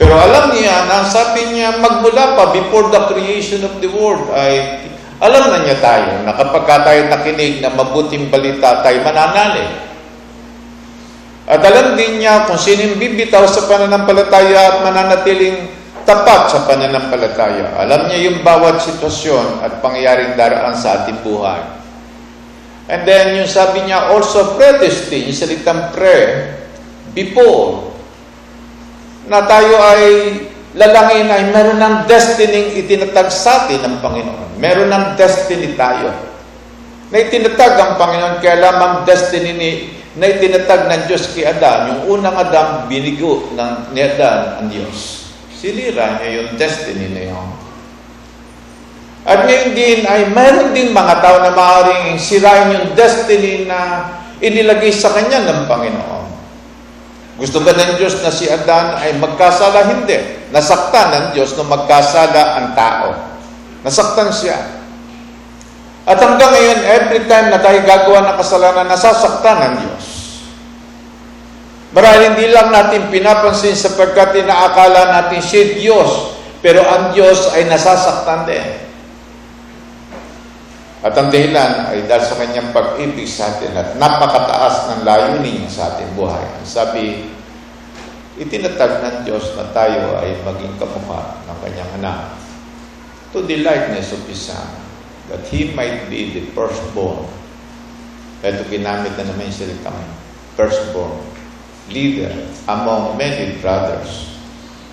Pero 0.00 0.16
alam 0.16 0.56
niya 0.56 0.88
na 0.88 1.04
sabi 1.04 1.52
niya 1.52 1.76
magmula 1.76 2.32
pa 2.32 2.48
before 2.56 2.88
the 2.88 3.00
creation 3.12 3.60
of 3.64 3.76
the 3.80 3.88
world 3.92 4.28
ay 4.32 4.80
alam 5.20 5.52
na 5.52 5.64
niya 5.64 5.80
tayo 5.80 6.20
na 6.24 6.36
kapag 6.36 6.64
tayo 6.64 7.00
nakinig 7.08 7.64
na 7.64 7.72
mabuting 7.72 8.28
balita 8.32 8.80
tayo 8.80 9.00
mananalig. 9.04 9.68
At 11.44 11.60
alam 11.60 11.96
din 11.96 12.20
niya 12.20 12.48
kung 12.48 12.60
sinong 12.60 12.96
bibitaw 12.96 13.44
sa 13.48 13.68
pananampalataya 13.68 14.60
at 14.64 14.76
mananatiling 14.80 15.68
tapat 16.08 16.52
sa 16.52 16.64
pananampalataya. 16.64 17.84
Alam 17.84 18.08
niya 18.08 18.32
yung 18.32 18.40
bawat 18.40 18.80
sitwasyon 18.80 19.60
at 19.60 19.80
pangyayaring 19.84 20.36
daraan 20.40 20.72
sa 20.72 21.04
ating 21.04 21.20
buhay. 21.20 21.85
And 22.86 23.02
then 23.02 23.42
yung 23.42 23.50
sabi 23.50 23.82
niya 23.82 24.14
also 24.14 24.54
predestined, 24.54 25.26
yung 25.26 25.38
salitang 25.38 25.90
pre, 25.90 26.54
before 27.10 27.90
na 29.26 29.42
tayo 29.42 29.74
ay 29.74 30.02
lalangin 30.78 31.26
ay 31.26 31.50
meron 31.50 31.82
ng 31.82 31.96
destiny 32.06 32.78
itinatag 32.78 33.26
sa 33.32 33.66
atin 33.66 33.82
ng 33.82 33.96
Panginoon. 33.98 34.60
Meron 34.62 34.92
ng 34.92 35.06
destiny 35.18 35.74
tayo. 35.74 36.14
Na 37.10 37.16
itinatag 37.18 37.74
ang 37.74 37.92
Panginoon, 37.98 38.38
kaya 38.38 38.62
lamang 38.62 39.02
destiny 39.02 39.50
ni, 39.50 39.70
na 40.14 40.30
itinatag 40.30 40.86
ng 40.86 41.02
Diyos 41.10 41.34
kay 41.34 41.42
Adan. 41.48 41.90
Yung 41.90 42.18
unang 42.18 42.38
Adam, 42.38 42.86
binigo 42.86 43.50
ng, 43.50 43.90
ni 43.90 44.00
Adan 44.06 44.62
ang 44.62 44.66
Diyos. 44.70 45.26
Sinira 45.58 46.22
niya 46.22 46.28
yung 46.42 46.50
destiny 46.54 47.10
na 47.10 47.22
yun. 47.34 47.65
At 49.26 49.42
ngayon 49.42 49.74
din 49.74 50.06
ay 50.06 50.30
meron 50.30 50.70
din 50.70 50.94
mga 50.94 51.18
tao 51.18 51.42
na 51.42 51.50
maaaring 51.50 52.14
sirain 52.14 52.70
yung 52.70 52.94
destiny 52.94 53.66
na 53.66 54.06
inilagay 54.38 54.94
sa 54.94 55.10
kanya 55.10 55.42
ng 55.42 55.66
Panginoon. 55.66 56.24
Gusto 57.36 57.58
ba 57.60 57.74
ng 57.74 57.98
Diyos 57.98 58.22
na 58.22 58.30
si 58.30 58.46
Adan 58.46 58.96
ay 59.02 59.18
magkasala? 59.18 59.82
Hindi. 59.90 60.46
Nasaktan 60.54 61.10
ng 61.10 61.26
Diyos 61.34 61.58
na 61.58 61.66
magkasala 61.66 62.42
ang 62.54 62.66
tao. 62.78 63.18
Nasaktan 63.82 64.30
siya. 64.30 64.56
At 66.06 66.22
hanggang 66.22 66.54
ngayon, 66.54 66.80
every 66.86 67.26
time 67.26 67.50
na 67.50 67.58
tayo 67.58 67.82
gagawa 67.82 68.30
ng 68.30 68.36
kasalanan, 68.38 68.86
nasasaktan 68.86 69.58
ng 69.58 69.74
Diyos. 69.82 70.04
Marahil 71.90 72.30
hindi 72.30 72.46
lang 72.54 72.70
natin 72.70 73.10
pinapansin 73.10 73.74
sapagkat 73.74 74.38
inaakala 74.38 75.18
natin 75.18 75.42
siya 75.42 75.74
Diyos, 75.74 76.38
pero 76.62 76.86
ang 76.86 77.10
Diyos 77.10 77.50
ay 77.58 77.66
nasasaktan 77.66 78.46
din. 78.46 78.85
At 81.06 81.14
ang 81.14 81.30
dahilan 81.30 81.86
ay 81.86 82.02
dahil 82.10 82.24
sa 82.26 82.34
kanyang 82.34 82.74
pag-ibig 82.74 83.30
sa 83.30 83.54
atin 83.54 83.78
at 83.78 83.94
napakataas 83.94 84.90
ng 84.90 85.00
layunin 85.06 85.62
niya 85.62 85.70
sa 85.70 85.94
ating 85.94 86.18
buhay. 86.18 86.42
Sabi, 86.66 87.30
itinatag 88.34 89.06
ng 89.06 89.16
Diyos 89.22 89.54
na 89.54 89.70
tayo 89.70 90.18
ay 90.18 90.34
maging 90.42 90.74
kamukha 90.82 91.46
ng 91.46 91.58
kanyang 91.62 91.90
anak 92.02 92.34
to 93.30 93.38
the 93.46 93.62
likeness 93.62 94.10
of 94.10 94.18
His 94.26 94.50
Son, 94.50 94.66
that 95.30 95.46
He 95.46 95.70
might 95.78 96.10
be 96.10 96.34
the 96.34 96.50
firstborn. 96.50 97.22
Ito 98.42 98.66
ginamit 98.66 99.14
na 99.14 99.30
naman 99.30 99.46
yung 99.46 99.58
salitang 99.62 100.02
firstborn, 100.58 101.22
leader 101.86 102.34
among 102.66 103.14
many 103.14 103.54
brothers. 103.62 104.34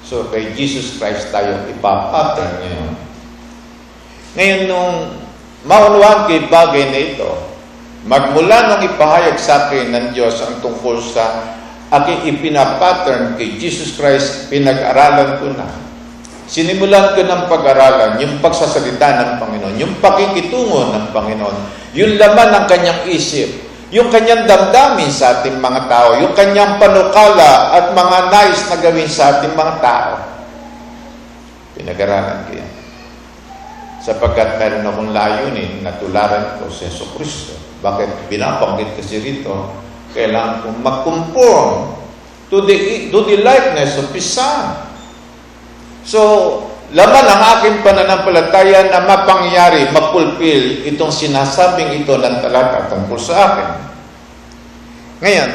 So, 0.06 0.30
kay 0.30 0.54
Jesus 0.54 1.02
Christ 1.02 1.34
tayo 1.34 1.58
ipapattern 1.74 2.54
ngayon. 2.62 2.92
Ngayon, 4.38 4.62
nung 4.70 5.23
maunawaan 5.64 6.28
kay 6.28 6.48
bagay 6.52 6.84
na 6.92 7.00
ito, 7.00 7.32
magmula 8.04 8.58
nung 8.68 8.84
ipahayag 8.84 9.40
sa 9.40 9.68
akin 9.68 9.96
ng 9.96 10.06
Diyos 10.12 10.44
ang 10.44 10.60
tungkol 10.60 11.00
sa 11.00 11.56
aking 11.94 12.36
ipinapattern 12.36 13.40
kay 13.40 13.56
Jesus 13.56 13.96
Christ, 13.96 14.52
pinag-aralan 14.52 15.40
ko 15.40 15.48
na. 15.56 15.68
Sinimulan 16.44 17.16
ko 17.16 17.24
ng 17.24 17.44
pag-aralan 17.48 18.20
yung 18.20 18.44
pagsasalita 18.44 19.08
ng 19.16 19.32
Panginoon, 19.40 19.76
yung 19.80 19.94
pakikitungo 20.04 20.92
ng 20.92 21.06
Panginoon, 21.16 21.58
yung 21.96 22.20
laman 22.20 22.50
ng 22.52 22.66
kanyang 22.68 23.02
isip, 23.08 23.48
yung 23.96 24.12
kanyang 24.12 24.44
damdamin 24.44 25.08
sa 25.08 25.40
ating 25.40 25.64
mga 25.64 25.88
tao, 25.88 26.20
yung 26.20 26.36
kanyang 26.36 26.76
panukala 26.76 27.72
at 27.72 27.86
mga 27.96 28.18
nais 28.28 28.62
na 28.68 28.78
gawin 28.84 29.08
sa 29.08 29.40
ating 29.40 29.56
mga 29.56 29.74
tao. 29.80 30.14
Pinag-aralan 31.80 32.40
ko 32.52 32.52
yan 32.60 32.73
sapagkat 34.04 34.60
meron 34.60 34.84
akong 34.84 35.12
layunin 35.16 35.80
na 35.80 35.96
tularan 35.96 36.60
ko 36.60 36.68
sa 36.68 36.92
Yeso 36.92 37.08
Kristo. 37.16 37.56
Bakit 37.80 38.28
binabanggit 38.28 39.00
kasi 39.00 39.24
rito? 39.24 39.72
Kailangan 40.12 40.68
kong 40.68 40.80
mag-conform 40.84 41.96
to 42.52 42.68
the, 42.68 43.08
to 43.08 43.20
the 43.24 43.40
likeness 43.40 43.96
of 43.96 44.12
His 44.12 44.28
Son. 44.28 44.92
So, 46.04 46.20
laman 46.92 47.26
ang 47.26 47.42
aking 47.58 47.80
pananampalataya 47.80 48.92
na 48.92 49.08
mapangyari, 49.08 49.88
mapulpil 49.96 50.84
itong 50.84 51.10
sinasabing 51.10 52.04
ito 52.04 52.20
ng 52.20 52.44
talata 52.44 52.92
tungkol 52.92 53.16
sa 53.16 53.36
akin. 53.40 53.70
Ngayon, 55.24 55.52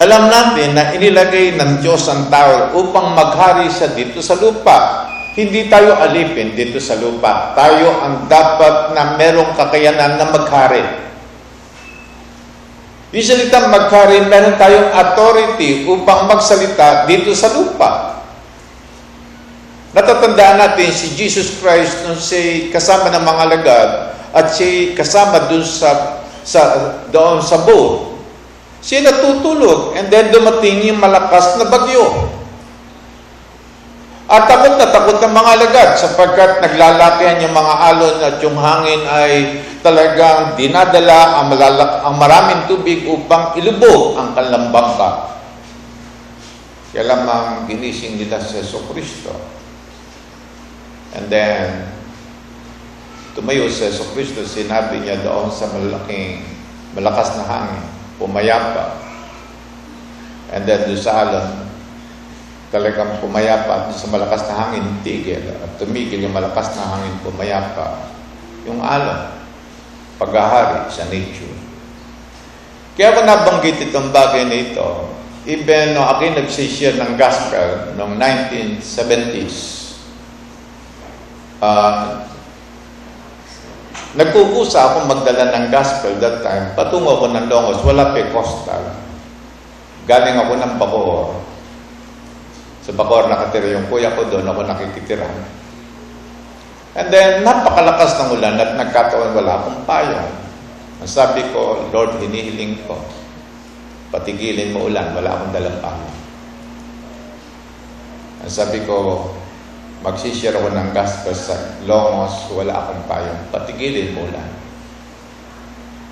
alam 0.00 0.32
natin 0.32 0.72
na 0.72 0.90
inilagay 0.96 1.60
ng 1.60 1.84
Diyos 1.84 2.08
ang 2.08 2.32
tao 2.32 2.72
upang 2.80 3.12
maghari 3.12 3.68
sa 3.68 3.92
dito 3.92 4.24
sa 4.24 4.34
lupa. 4.34 5.11
Hindi 5.32 5.72
tayo 5.72 5.96
alipin 5.96 6.52
dito 6.52 6.76
sa 6.76 7.00
lupa. 7.00 7.56
Tayo 7.56 8.04
ang 8.04 8.28
dapat 8.28 8.92
na 8.92 9.16
merong 9.16 9.56
kakayanan 9.56 10.20
na 10.20 10.28
maghari. 10.28 10.84
Yung 13.16 13.24
salitang 13.24 13.72
maghari, 13.72 14.24
meron 14.28 14.60
tayong 14.60 14.92
authority 14.92 15.88
upang 15.88 16.28
magsalita 16.28 17.08
dito 17.08 17.32
sa 17.32 17.48
lupa. 17.52 18.20
Natatandaan 19.92 20.56
natin 20.56 20.88
si 20.88 21.12
Jesus 21.16 21.60
Christ 21.60 22.08
nung 22.08 22.16
si 22.16 22.72
kasama 22.72 23.12
ng 23.12 23.24
mga 23.24 23.44
lagad 23.56 23.88
at 24.32 24.48
si 24.52 24.96
kasama 24.96 25.48
dun 25.52 25.60
sa, 25.64 26.20
sa 26.40 26.60
doon 27.12 27.44
sa 27.44 27.60
boat. 27.60 28.16
Siya 28.80 29.04
natutulog 29.04 29.92
and 29.96 30.08
then 30.08 30.32
dumating 30.32 30.80
yung 30.88 31.00
malakas 31.00 31.60
na 31.60 31.68
bagyo. 31.68 32.08
At 34.32 34.48
takot 34.48 34.80
na 34.80 34.88
takot 34.88 35.20
ng 35.20 35.34
mga 35.36 35.52
lagad 35.60 35.90
sapagkat 36.00 36.64
naglalakihan 36.64 37.44
yung 37.44 37.52
mga 37.52 37.74
alon 37.92 38.16
at 38.24 38.36
yung 38.40 38.56
hangin 38.56 39.04
ay 39.04 39.60
talagang 39.84 40.56
dinadala 40.56 41.36
ang, 41.36 41.52
malalak, 41.52 42.00
ang 42.00 42.16
maraming 42.16 42.64
tubig 42.64 43.04
upang 43.04 43.52
ilubog 43.60 44.16
ang 44.16 44.32
kanilang 44.32 44.72
bangka. 44.72 45.36
Kaya 46.96 47.12
lamang 47.12 47.68
ginising 47.68 48.16
nila 48.16 48.40
sa 48.40 48.56
Yeso 48.56 48.80
Kristo. 48.88 49.36
And 51.12 51.28
then, 51.28 51.92
tumayo 53.36 53.68
sa 53.68 53.92
Yeso 53.92 54.16
Kristo, 54.16 54.48
sinabi 54.48 55.04
niya 55.04 55.20
doon 55.20 55.52
sa 55.52 55.68
malaking, 55.76 56.40
malakas 56.96 57.36
na 57.36 57.44
hangin, 57.44 57.84
pumayapa. 58.16 58.96
And 60.56 60.64
then 60.64 60.88
doon 60.88 61.00
sa 61.00 61.20
alon, 61.20 61.71
talagang 62.72 63.20
pumayapa 63.20 63.92
sa 63.92 64.08
malakas 64.08 64.48
na 64.48 64.54
hangin, 64.56 65.04
tigil. 65.04 65.44
At 65.60 65.76
tumigil 65.76 66.24
yung 66.24 66.32
malakas 66.32 66.72
na 66.72 66.96
hangin, 66.96 67.20
pumayapa. 67.20 68.08
Yung 68.64 68.80
alon, 68.80 69.28
paghahari 70.16 70.88
sa 70.88 71.04
nature. 71.12 71.52
Kaya 72.96 73.12
ko 73.12 73.20
nabanggit 73.28 73.76
itong 73.92 74.08
bagay 74.08 74.48
na 74.48 74.56
ito, 74.56 74.88
even 75.44 75.92
no, 75.92 76.08
ako 76.08 76.32
nagsishare 76.32 76.96
ng 76.96 77.20
gospel 77.20 77.92
noong 78.00 78.16
1970s, 78.16 79.56
uh, 81.60 82.24
nagkukusa 84.16 84.80
ako 84.80 84.96
magdala 85.08 85.52
ng 85.56 85.66
gospel 85.68 86.16
that 86.20 86.40
time, 86.40 86.72
patungo 86.72 87.20
ako 87.20 87.32
ng 87.32 87.48
Longos, 87.48 87.84
wala 87.84 88.12
pa 88.12 88.22
coastal. 88.32 88.96
Galing 90.04 90.36
ako 90.36 90.52
ng 90.56 90.72
Bacoor, 90.76 91.51
sa 92.82 92.90
Bacoor 92.90 93.30
nakatira 93.30 93.78
yung 93.78 93.86
kuya 93.86 94.10
ko 94.18 94.26
doon, 94.26 94.42
ako 94.42 94.66
nakikitira. 94.66 95.30
And 96.98 97.08
then, 97.08 97.46
napakalakas 97.46 98.18
ng 98.20 98.36
ulan 98.36 98.58
at 98.58 98.74
nagkataon 98.76 99.32
wala 99.38 99.62
akong 99.62 99.80
payong. 99.86 100.30
Ang 101.00 101.10
sabi 101.10 101.46
ko, 101.54 101.88
Lord, 101.94 102.18
hinihiling 102.18 102.82
ko, 102.84 102.98
patigilin 104.10 104.74
mo 104.74 104.90
ulan, 104.90 105.14
wala 105.14 105.30
akong 105.30 105.54
dalang 105.54 105.78
payong. 105.78 106.18
Ang 108.42 108.52
sabi 108.52 108.82
ko, 108.82 109.30
magsishare 110.02 110.58
ako 110.58 110.74
ng 110.74 110.90
gospel 110.90 111.34
sa 111.38 111.54
Longos, 111.86 112.50
wala 112.50 112.74
akong 112.74 113.02
payong, 113.06 113.40
patigilin 113.54 114.12
mo 114.12 114.26
ulan. 114.26 114.50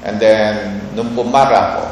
And 0.06 0.16
then, 0.16 0.54
nung 0.94 1.12
pumara 1.12 1.76
ko 1.76 1.84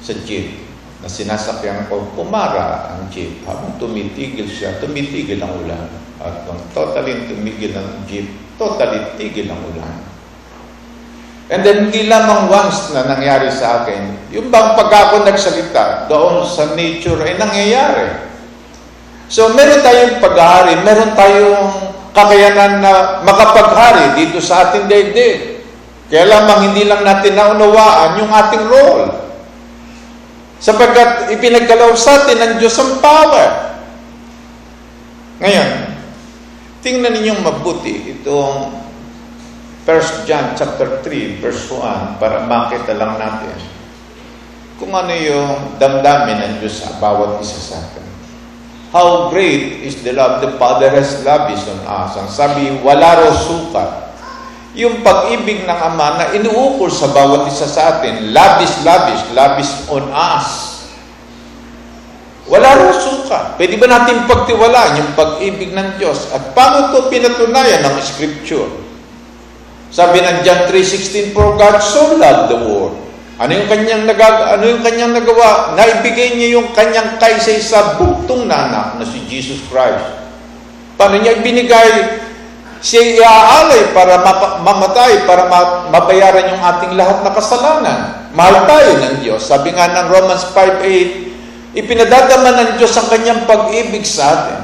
sa 0.00 0.14
jeep, 0.22 0.61
na 1.02 1.08
sinasakyan 1.10 1.90
ko, 1.90 2.06
pumara 2.14 2.94
ang 2.94 3.10
jeep. 3.10 3.42
Habang 3.42 3.74
tumitigil 3.82 4.46
siya, 4.46 4.78
tumitigil 4.78 5.42
ang 5.42 5.52
ulan. 5.66 5.90
At 6.22 6.46
kung 6.46 6.62
totally 6.70 7.26
tumigil 7.26 7.74
ang 7.74 8.06
jeep, 8.06 8.30
totally 8.54 9.18
tigil 9.18 9.50
ang 9.50 9.58
ulan. 9.74 9.98
And 11.50 11.60
then, 11.66 11.90
hindi 11.90 12.06
lamang 12.06 12.48
once 12.48 12.94
na 12.94 13.04
nangyari 13.04 13.50
sa 13.50 13.82
akin, 13.82 14.30
yung 14.30 14.48
bang 14.48 14.78
pag 14.78 14.88
ako 14.88 15.26
nagsalita 15.26 16.06
doon 16.06 16.46
sa 16.46 16.72
nature 16.78 17.18
ay 17.20 17.36
nangyayari. 17.36 18.32
So 19.32 19.48
meron 19.56 19.80
tayong 19.80 20.20
paghahari, 20.20 20.76
meron 20.84 21.16
tayong 21.16 21.72
kakayanan 22.12 22.84
na 22.84 23.24
makapaghari 23.24 24.12
dito 24.20 24.44
sa 24.44 24.68
ating 24.68 24.84
daigdig. 24.92 25.64
Kaya 26.12 26.28
lamang 26.28 26.68
hindi 26.68 26.84
lang 26.84 27.00
natin 27.00 27.32
naunawaan 27.32 28.20
yung 28.20 28.28
ating 28.28 28.64
role. 28.68 29.31
Sapagkat 30.62 31.34
ipinagkalaw 31.34 31.90
sa 31.98 32.22
atin 32.22 32.38
ng 32.38 32.52
Diyos 32.62 32.78
ang 32.78 33.02
power. 33.02 33.74
Ngayon, 35.42 35.70
tingnan 36.86 37.18
ninyong 37.18 37.42
mabuti 37.42 38.14
itong 38.14 38.70
1 39.82 40.26
John 40.30 40.54
chapter 40.54 41.02
3 41.02 41.42
verse 41.42 41.66
1 41.66 42.22
para 42.22 42.46
makita 42.46 42.94
lang 42.94 43.18
natin 43.18 43.58
kung 44.78 44.94
ano 44.94 45.10
yung 45.10 45.78
damdamin 45.82 46.38
ng 46.38 46.54
Diyos 46.62 46.78
sa 46.78 46.94
bawat 47.02 47.42
isa 47.42 47.58
sa 47.58 47.82
atin. 47.82 48.06
How 48.94 49.34
great 49.34 49.82
is 49.82 49.98
the 50.06 50.14
love 50.14 50.44
the 50.44 50.54
Father 50.62 50.90
has 50.94 51.26
lavished 51.26 51.66
on 51.66 51.80
us. 51.86 52.12
Ang 52.18 52.30
sabi, 52.30 52.70
wala 52.86 53.24
raw 53.24 53.32
sukat. 53.34 54.11
Yung 54.72 55.04
pag-ibig 55.04 55.68
ng 55.68 55.80
Ama 55.92 56.16
na 56.16 56.24
inuukol 56.32 56.88
sa 56.88 57.12
bawat 57.12 57.48
isa 57.52 57.68
sa 57.68 57.98
atin, 57.98 58.32
lavish, 58.32 58.80
lavish 59.36 59.72
on 59.92 60.08
us. 60.12 60.80
Wala 62.48 62.72
raw 62.74 62.92
sukat. 62.92 63.60
Pwede 63.60 63.76
ba 63.76 63.86
natin 63.86 64.24
pagtiwalaan 64.24 64.98
yung 64.98 65.10
pag-ibig 65.12 65.76
ng 65.76 66.00
Diyos? 66.00 66.32
At 66.32 66.56
paano 66.56 66.90
ito 66.90 67.12
pinatunayan 67.12 67.84
ng 67.84 67.96
Scripture? 68.00 68.68
Sabi 69.92 70.24
ng 70.24 70.40
John 70.40 70.66
3.16, 70.68 71.36
For 71.36 71.54
God 71.60 71.76
so 71.84 72.16
loved 72.16 72.48
the 72.48 72.60
world 72.64 73.02
ano 73.42 73.58
yung 73.58 73.66
kanyang 73.66 74.06
nagag 74.06 74.38
ano 74.54 74.64
yung 74.70 74.82
kanyang 74.86 75.12
nagawa? 75.18 75.74
Naibigay 75.74 76.38
niya 76.38 76.62
yung 76.62 76.70
kanyang 76.70 77.18
kaysay 77.18 77.58
sa 77.58 77.98
buktong 77.98 78.46
na 78.46 78.70
anak 78.70 78.86
na 79.00 79.04
si 79.08 79.18
Jesus 79.26 79.58
Christ. 79.66 80.04
Paano 80.94 81.18
niya 81.18 81.42
ibinigay? 81.42 82.22
Siya 82.82 83.22
iaalay 83.22 83.94
para 83.94 84.18
mamatay, 84.58 85.22
para 85.22 85.46
mabayaran 85.86 86.50
yung 86.50 86.62
ating 86.62 86.98
lahat 86.98 87.22
na 87.22 87.30
kasalanan. 87.30 88.00
Mahal 88.34 88.66
tayo 88.66 88.90
ng 88.98 89.14
Diyos. 89.22 89.46
Sabi 89.46 89.70
nga 89.70 89.86
ng 89.86 90.10
Romans 90.10 90.50
5.8, 90.50 91.78
ipinadadama 91.78 92.50
ng 92.58 92.70
Diyos 92.82 92.90
ang 92.98 93.06
kanyang 93.06 93.46
pag-ibig 93.46 94.02
sa 94.02 94.24
atin. 94.34 94.60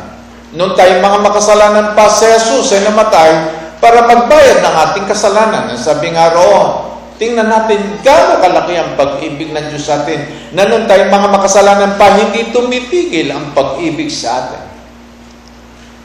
Noon 0.59 0.74
tayo 0.74 0.98
mga 0.98 1.18
makasalanan 1.31 1.87
pa, 1.94 2.11
si 2.11 2.26
Jesus 2.26 2.74
ay 2.74 2.83
namatay 2.90 3.31
para 3.78 4.02
magbayad 4.02 4.66
ng 4.66 4.74
ating 4.90 5.07
kasalanan. 5.07 5.70
Sabi 5.78 6.11
nga 6.11 6.35
roon, 6.35 6.88
Tingnan 7.18 7.50
natin 7.50 7.98
gaano 8.07 8.38
kalaki 8.38 8.78
ang 8.78 8.94
pag-ibig 8.94 9.50
ng 9.50 9.74
Diyos 9.74 9.90
sa 9.90 10.07
atin 10.07 10.22
na 10.54 10.70
nung 10.70 10.87
tayo 10.87 11.11
mga 11.11 11.28
makasalanan 11.35 11.98
pa, 11.98 12.14
hindi 12.14 12.54
tumitigil 12.54 13.35
ang 13.35 13.50
pag-ibig 13.59 14.07
sa 14.07 14.46
atin. 14.46 14.62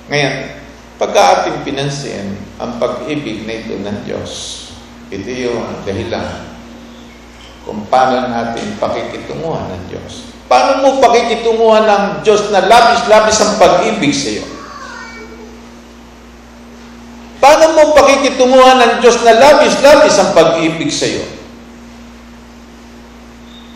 Ngayon, 0.10 0.34
pagka 1.04 1.44
ating 1.44 1.68
pinansin 1.68 2.32
ang 2.63 2.80
pag-ibig 2.80 3.44
na 3.44 3.60
ito 3.60 3.76
ng 3.76 4.08
Diyos, 4.08 4.32
ito 5.12 5.28
yung 5.28 5.84
dahilan 5.84 6.48
kung 7.68 7.84
paano 7.92 8.32
natin 8.32 8.80
pakikitunguhan 8.80 9.68
ng 9.68 9.84
Diyos. 9.92 10.32
Paano 10.48 10.80
mo 10.80 11.04
pakikitunguhan 11.04 11.84
ng 11.84 12.04
Diyos 12.24 12.48
na 12.56 12.63
labis-labis 12.63 13.36
ang 13.36 13.54
pag-ibig 13.60 14.16
sa 14.16 14.32
iyo? 14.32 14.48
Paano 17.44 17.76
mo 17.76 17.92
pakikitunguhan 18.00 18.80
ng 18.80 18.94
Diyos 19.04 19.20
na 19.28 19.36
labis-labis 19.36 20.16
ang 20.24 20.32
pag-ibig 20.32 20.88
sa 20.88 21.04
iyo? 21.04 21.28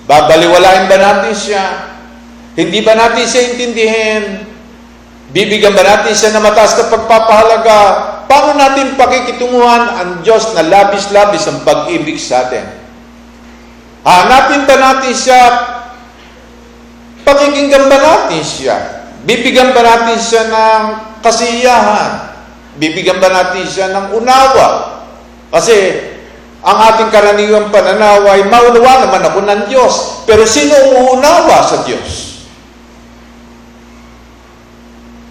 Babaliwalain 0.08 0.88
ba 0.88 0.96
natin 0.96 1.36
siya? 1.36 1.92
Hindi 2.56 2.80
ba 2.88 2.96
natin 2.96 3.28
siya 3.28 3.52
intindihin? 3.52 4.24
Bibigyan 5.28 5.76
ba 5.76 5.84
natin 5.84 6.16
siya 6.16 6.32
na 6.32 6.40
mataas 6.40 6.80
na 6.80 6.88
pagpapahalaga? 6.88 7.80
Paano 8.28 8.56
natin 8.56 8.96
pakikitunguhan 8.96 9.84
ang 10.00 10.12
Diyos 10.24 10.56
na 10.56 10.64
labis-labis 10.64 11.48
ang 11.48 11.68
pag-ibig 11.68 12.16
sa 12.16 12.48
atin? 12.48 12.64
Hanapin 14.08 14.64
ba 14.64 14.76
natin 14.80 15.12
siya? 15.12 15.42
Pakikinggan 17.28 17.92
ba 17.92 17.98
natin 18.00 18.40
siya? 18.40 18.76
Bibigyan 19.28 19.76
ba 19.76 19.84
natin 19.84 20.16
siya 20.16 20.48
ng 20.48 20.84
kasiyahan? 21.20 22.12
Bibigyan 22.80 23.20
ba 23.20 23.28
natin 23.28 23.68
siya 23.68 23.92
ng 23.92 24.16
unawa? 24.16 25.04
Kasi 25.52 25.76
ang 26.64 26.78
ating 26.94 27.12
karaniwang 27.12 27.68
pananaw 27.68 28.28
ay 28.32 28.48
maunawa 28.48 29.08
naman 29.08 29.24
ako 29.28 29.40
ng 29.44 29.62
Diyos. 29.68 30.24
Pero 30.24 30.48
sino 30.48 30.76
uunawa 30.76 31.64
sa 31.64 31.84
Diyos? 31.84 32.27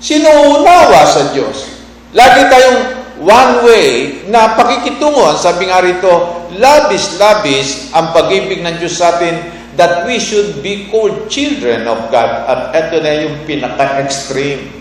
Sino 0.06 0.30
uunawa 0.30 1.02
sa 1.02 1.34
Diyos? 1.34 1.66
Lagi 2.14 2.46
tayong 2.46 2.80
one 3.26 3.54
way 3.66 3.90
na 4.30 4.54
pakikitungo. 4.54 5.34
Sabi 5.34 5.66
nga 5.66 5.82
rito, 5.82 6.46
labis-labis 6.54 7.90
ang 7.90 8.14
pag-ibig 8.14 8.62
ng 8.62 8.78
Diyos 8.78 9.02
sa 9.02 9.18
atin 9.18 9.34
that 9.74 10.06
we 10.06 10.22
should 10.22 10.62
be 10.62 10.86
called 10.94 11.26
children 11.26 11.90
of 11.90 12.06
God. 12.14 12.46
At 12.46 12.70
ito 12.70 13.02
na 13.02 13.18
yung 13.18 13.42
pinaka-extreme 13.50 14.78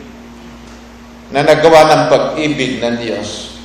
na 1.34 1.42
nagawa 1.42 1.90
ng 1.90 2.02
pag-ibig 2.06 2.78
ng 2.86 2.96
Diyos. 3.02 3.58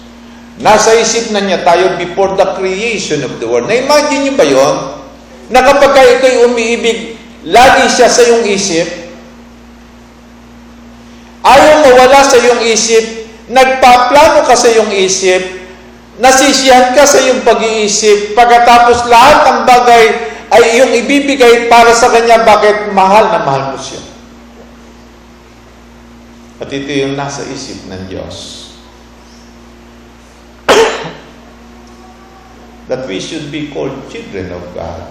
Nasa 0.65 0.97
isip 0.97 1.29
na 1.29 1.45
niya 1.45 1.61
tayo 1.61 2.01
before 2.01 2.41
the 2.41 2.57
creation 2.57 3.21
of 3.21 3.37
the 3.37 3.45
world. 3.45 3.69
Na-imagine 3.69 4.33
niyo 4.33 4.33
ba 4.33 4.49
yon? 4.49 4.77
Na 5.53 5.61
kapag 5.61 5.93
ito'y 5.93 6.41
umiibig, 6.49 7.21
lagi 7.45 7.85
siya 7.93 8.09
sa 8.09 8.25
iyong 8.25 8.49
isip, 8.49 9.00
ayaw 11.41 11.85
mawala 11.85 12.21
sa 12.21 12.37
iyong 12.37 12.63
isip, 12.69 13.05
nagpaplano 13.49 14.45
ka 14.45 14.55
sa 14.55 14.69
iyong 14.69 14.93
isip, 14.93 15.61
nasisiyahan 16.21 16.93
ka 16.93 17.09
sa 17.09 17.19
iyong 17.25 17.41
pag-iisip, 17.43 18.37
pagkatapos 18.37 19.09
lahat 19.09 19.39
ng 19.49 19.59
bagay 19.65 20.05
ay 20.51 20.63
iyong 20.77 20.93
ibibigay 21.07 21.71
para 21.71 21.97
sa 21.97 22.13
Kanya, 22.13 22.45
bakit 22.45 22.93
mahal 22.93 23.33
na 23.33 23.41
mahal 23.41 23.73
mo 23.73 23.79
siya. 23.81 24.03
At 26.61 26.69
ito 26.69 26.93
yung 26.93 27.17
nasa 27.17 27.47
isip 27.49 27.89
ng 27.89 28.05
Diyos. 28.11 28.69
That 32.93 33.09
we 33.09 33.17
should 33.17 33.49
be 33.49 33.73
called 33.73 33.97
children 34.13 34.53
of 34.53 34.61
God. 34.77 35.09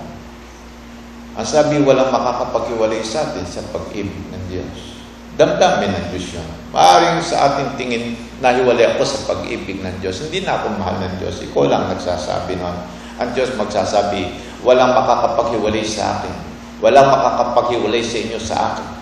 Ang 1.40 1.48
sabi, 1.48 1.80
walang 1.82 2.12
makakapag-iwalay 2.12 3.02
sa 3.02 3.32
atin 3.32 3.48
sa 3.48 3.64
pag-ibig 3.72 4.28
ng 4.30 4.44
Diyos. 4.52 4.99
Damdamin 5.40 5.96
ng 5.96 6.06
Diyos 6.12 6.36
yun. 6.36 6.48
Maaring 6.76 7.24
sa 7.24 7.48
ating 7.48 7.80
tingin, 7.80 8.20
nahiwalay 8.44 8.92
ako 8.92 9.08
sa 9.08 9.20
pag-ibig 9.32 9.80
ng 9.80 9.96
Diyos. 10.04 10.20
Hindi 10.28 10.44
na 10.44 10.60
ako 10.60 10.76
mahal 10.76 11.00
ng 11.00 11.16
Diyos. 11.24 11.40
Ikaw 11.40 11.64
lang 11.72 11.88
nagsasabi 11.88 12.60
nun. 12.60 12.76
Ang 13.24 13.30
Diyos 13.32 13.56
magsasabi, 13.56 14.36
walang 14.68 14.92
makakapaghiwalay 14.92 15.88
sa 15.88 16.20
akin. 16.20 16.36
Walang 16.84 17.08
makakapaghiwalay 17.08 18.04
sa 18.04 18.18
inyo 18.20 18.40
sa 18.40 18.56
akin 18.76 19.00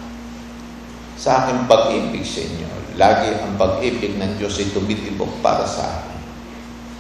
sa 1.18 1.44
aking 1.44 1.66
pag-ibig 1.66 2.22
sa 2.22 2.46
inyo. 2.46 2.70
Lagi 2.96 3.34
ang 3.42 3.58
pag-ibig 3.58 4.16
ng 4.22 4.38
Diyos 4.38 4.62
ay 4.62 4.70
tumitibok 4.70 5.42
para 5.42 5.66
sa 5.66 5.84
akin. 5.84 6.16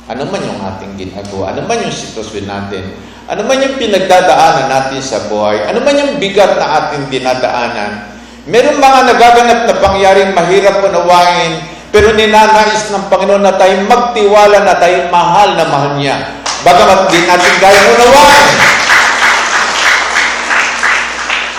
Ano 0.08 0.26
man 0.26 0.42
yung 0.42 0.58
ating 0.58 0.98
ginagawa, 0.98 1.54
ano 1.54 1.70
man 1.70 1.78
yung 1.86 1.94
sitwasyon 1.94 2.46
natin, 2.50 2.84
ano 3.30 3.42
man 3.46 3.60
yung 3.62 3.76
pinagdadaanan 3.78 4.68
natin 4.72 5.02
sa 5.04 5.30
buhay, 5.30 5.68
ano 5.68 5.84
man 5.84 5.94
yung 6.00 6.16
bigat 6.18 6.58
na 6.58 6.68
ating 6.82 7.12
dinadaanan, 7.12 8.17
meron 8.48 8.80
mga 8.80 9.00
nagaganap 9.12 9.60
na 9.68 9.76
pangyaring 9.84 10.32
mahirap 10.32 10.80
unawain, 10.80 11.60
pero 11.92 12.16
ninanais 12.16 12.88
ng 12.92 13.06
Panginoon 13.12 13.44
na 13.44 13.60
tayo 13.60 13.84
magtiwala 13.84 14.64
na 14.64 14.76
tayo 14.80 15.12
mahal 15.12 15.60
na 15.60 15.68
mahal 15.68 16.00
niya. 16.00 16.40
Bagamat 16.64 17.12
di 17.12 17.20
natin 17.28 17.56
kaya 17.60 17.82
unawain. 17.96 18.56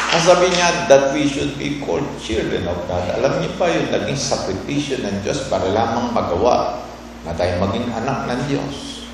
Ang 0.08 0.22
sabi 0.24 0.48
niya, 0.48 0.88
that 0.88 1.12
we 1.12 1.28
should 1.28 1.52
be 1.60 1.84
called 1.84 2.08
children 2.16 2.64
of 2.64 2.80
God. 2.88 3.04
Alam 3.20 3.44
niyo 3.44 3.52
pa 3.60 3.68
yung 3.68 3.92
naging 3.92 4.16
sakripisyo 4.16 5.04
ng 5.04 5.20
Diyos 5.20 5.52
para 5.52 5.68
lamang 5.68 6.16
magawa 6.16 6.80
na 7.28 7.36
tayo 7.36 7.60
maging 7.68 7.92
anak 7.92 8.24
ng 8.24 8.40
Diyos. 8.48 9.04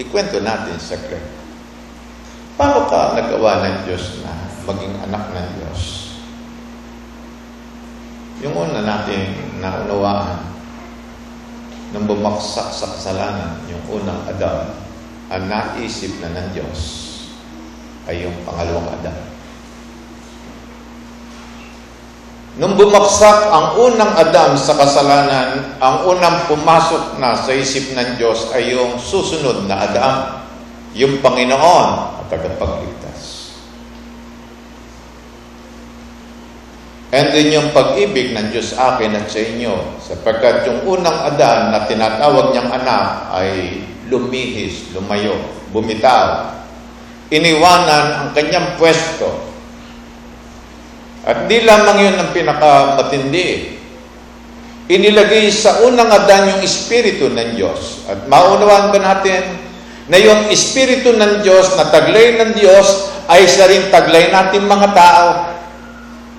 Ikwento 0.00 0.40
natin 0.40 0.80
sa 0.80 0.96
Greg. 0.96 1.22
Paano 2.56 2.88
ka 2.88 3.12
nagawa 3.12 3.60
ng 3.60 3.76
Diyos 3.84 4.24
na 4.24 4.32
maging 4.64 4.96
anak 5.04 5.36
ng 5.36 5.48
Diyos? 5.60 5.99
Yung 8.40 8.56
una 8.56 8.80
natin 8.80 9.36
naunawaan 9.60 10.48
nang 11.90 12.06
bumaksak 12.06 12.70
sa 12.70 12.86
kasalanan, 12.96 13.58
yung 13.66 13.82
unang 14.00 14.22
Adam, 14.30 14.70
ang 15.28 15.44
naisip 15.50 16.22
na 16.22 16.30
ng 16.32 16.48
Diyos 16.54 16.80
ay 18.06 18.24
yung 18.24 18.34
pangalawang 18.46 18.88
Adam. 18.94 19.18
Nung 22.60 22.74
bumaksak 22.76 23.38
ang 23.48 23.78
unang 23.78 24.12
Adam 24.20 24.52
sa 24.58 24.76
kasalanan, 24.76 25.78
ang 25.80 26.04
unang 26.04 26.44
pumasok 26.50 27.16
na 27.22 27.32
sa 27.38 27.50
isip 27.54 27.94
ng 27.94 28.20
Diyos 28.20 28.52
ay 28.52 28.74
yung 28.74 28.98
susunod 28.98 29.64
na 29.64 29.86
Adam, 29.86 30.14
yung 30.92 31.22
Panginoon 31.22 31.88
at 32.20 32.26
tagapagligtas. 32.28 32.99
And 37.10 37.34
din 37.34 37.58
yung 37.58 37.74
pag-ibig 37.74 38.30
ng 38.38 38.54
Diyos 38.54 38.78
akin 38.78 39.18
at 39.18 39.26
sa 39.26 39.42
inyo. 39.42 39.98
Sapagkat 39.98 40.62
yung 40.70 40.86
unang 40.86 41.26
Adan 41.26 41.74
na 41.74 41.82
tinatawag 41.90 42.54
niyang 42.54 42.70
anak 42.70 43.34
ay 43.34 43.82
lumihis, 44.06 44.94
lumayo, 44.94 45.34
bumitaw. 45.74 46.54
Iniwanan 47.34 48.06
ang 48.14 48.28
kanyang 48.30 48.78
pwesto. 48.78 49.26
At 51.26 51.50
di 51.50 51.66
lamang 51.66 51.98
yun 51.98 52.16
ang 52.16 52.30
pinakamatindi. 52.30 53.78
Inilagay 54.86 55.50
sa 55.50 55.82
unang 55.82 56.14
Adan 56.14 56.54
yung 56.54 56.62
Espiritu 56.62 57.26
ng 57.26 57.58
Diyos. 57.58 58.06
At 58.06 58.30
maunawaan 58.30 58.94
ba 58.94 58.98
natin 59.02 59.70
na 60.06 60.18
yung 60.18 60.46
Espiritu 60.46 61.14
ng 61.14 61.42
Diyos, 61.42 61.74
na 61.74 61.90
taglay 61.90 62.38
ng 62.38 62.54
Diyos, 62.54 63.10
ay 63.30 63.46
sa 63.50 63.66
rin 63.66 63.90
taglay 63.90 64.30
natin 64.30 64.66
mga 64.66 64.90
tao. 64.94 65.49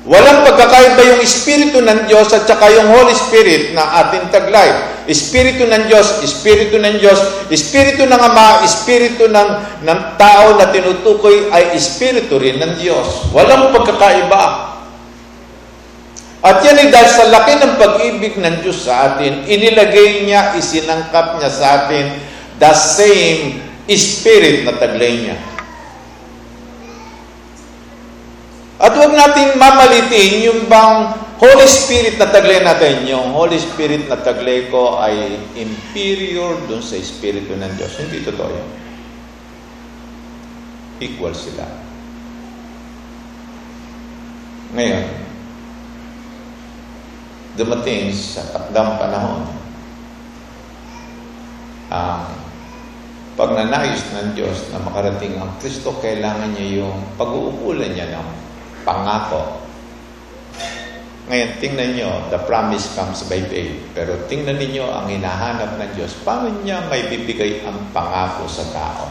Walang 0.02 0.42
pagkakaiba 0.42 1.02
yung 1.14 1.22
Espiritu 1.22 1.78
ng 1.78 2.10
Diyos 2.10 2.34
at 2.34 2.50
saka 2.50 2.74
yung 2.74 2.90
Holy 2.90 3.14
Spirit 3.14 3.78
na 3.78 4.02
ating 4.02 4.34
taglay. 4.34 4.98
Espiritu 5.06 5.70
ng 5.70 5.86
Diyos, 5.86 6.26
Espiritu 6.26 6.82
ng 6.82 6.98
Diyos, 6.98 7.22
Espiritu 7.54 8.10
ng 8.10 8.18
Ama, 8.18 8.66
Espiritu 8.66 9.30
ng, 9.30 9.50
ng 9.86 10.00
tao 10.18 10.58
na 10.58 10.74
tinutukoy 10.74 11.54
ay 11.54 11.78
Espiritu 11.78 12.42
rin 12.42 12.58
ng 12.58 12.82
Diyos. 12.82 13.30
Walang 13.30 13.70
pagkakaiba. 13.78 14.74
At 16.42 16.66
yan 16.66 16.82
ay 16.82 16.90
dahil 16.90 17.10
sa 17.14 17.30
laki 17.30 17.54
ng 17.62 17.74
pag-ibig 17.78 18.34
ng 18.42 18.66
Diyos 18.66 18.90
sa 18.90 19.14
atin, 19.14 19.46
inilagay 19.46 20.26
niya, 20.26 20.58
isinangkap 20.58 21.38
niya 21.38 21.54
sa 21.54 21.86
atin 21.86 22.18
the 22.58 22.74
same 22.74 23.62
Spirit 23.92 24.64
na 24.64 24.80
taglay 24.80 25.30
niya. 25.30 25.51
At 28.82 28.98
huwag 28.98 29.14
natin 29.14 29.62
mamalitin 29.62 30.50
yung 30.50 30.66
bang 30.66 31.14
Holy 31.38 31.70
Spirit 31.70 32.18
na 32.18 32.34
taglay 32.34 32.66
natin. 32.66 33.06
Yung 33.06 33.30
Holy 33.30 33.62
Spirit 33.62 34.10
na 34.10 34.18
taglay 34.18 34.74
ko 34.74 34.98
ay 34.98 35.38
inferior 35.54 36.58
dun 36.66 36.82
sa 36.82 36.98
Espiritu 36.98 37.54
ng 37.54 37.78
Diyos. 37.78 37.94
Hindi 38.02 38.26
totoo 38.26 38.50
yun. 38.50 38.70
Equal 40.98 41.38
sila. 41.38 41.66
Ngayon, 44.74 45.06
dumating 47.54 48.10
sa 48.18 48.46
takdang 48.50 48.98
panahon 48.98 49.46
ang 51.92 52.34
pagnanais 53.38 54.00
ng 54.16 54.34
Diyos 54.34 54.74
na 54.74 54.82
makarating 54.82 55.38
ang 55.38 55.54
Kristo, 55.62 55.94
kailangan 56.02 56.56
niya 56.56 56.82
yung 56.82 56.98
pag-uukulan 57.20 57.94
niya 57.94 58.16
ng 58.16 58.51
pangako. 58.84 59.62
Ngayon, 61.32 61.52
tingnan 61.64 61.90
nyo, 61.96 62.12
the 62.28 62.40
promise 62.44 62.92
comes 62.92 63.24
by 63.30 63.40
faith. 63.48 63.78
Pero 63.96 64.28
tingnan 64.28 64.60
ninyo 64.60 64.84
ang 64.84 65.08
hinahanap 65.08 65.80
ng 65.80 65.92
Diyos. 65.96 66.12
Paano 66.28 66.52
niya 66.60 66.84
may 66.92 67.08
bibigay 67.08 67.64
ang 67.64 67.88
pangako 67.96 68.52
sa 68.52 68.68
tao? 68.74 69.06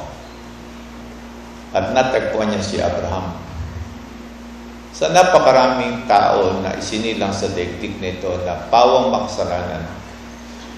At 1.73 1.97
natagpuan 1.97 2.53
niya 2.53 2.61
si 2.61 2.77
Abraham. 2.77 3.31
Sa 4.91 5.09
napakaraming 5.09 6.05
tao 6.11 6.61
na 6.61 6.77
isinilang 6.77 7.33
sa 7.33 7.49
daigdig 7.49 7.97
nito 8.03 8.43
na 8.43 8.69
pawang 8.69 9.09
makasalanan, 9.15 9.87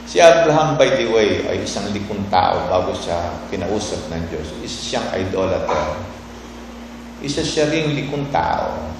si 0.06 0.22
Abraham, 0.22 0.78
by 0.78 0.94
the 0.94 1.10
way, 1.10 1.42
ay 1.48 1.64
isang 1.64 1.90
likong 1.90 2.22
tao 2.30 2.70
bago 2.70 2.94
siya 2.94 3.18
kinausap 3.50 4.12
ng 4.12 4.22
Diyos. 4.30 4.46
Isa 4.62 4.78
siyang 4.78 5.08
idolater 5.16 6.11
isa 7.22 7.46
siya 7.46 7.70
ring 7.70 7.94
likong 7.94 8.28
tao. 8.34 8.92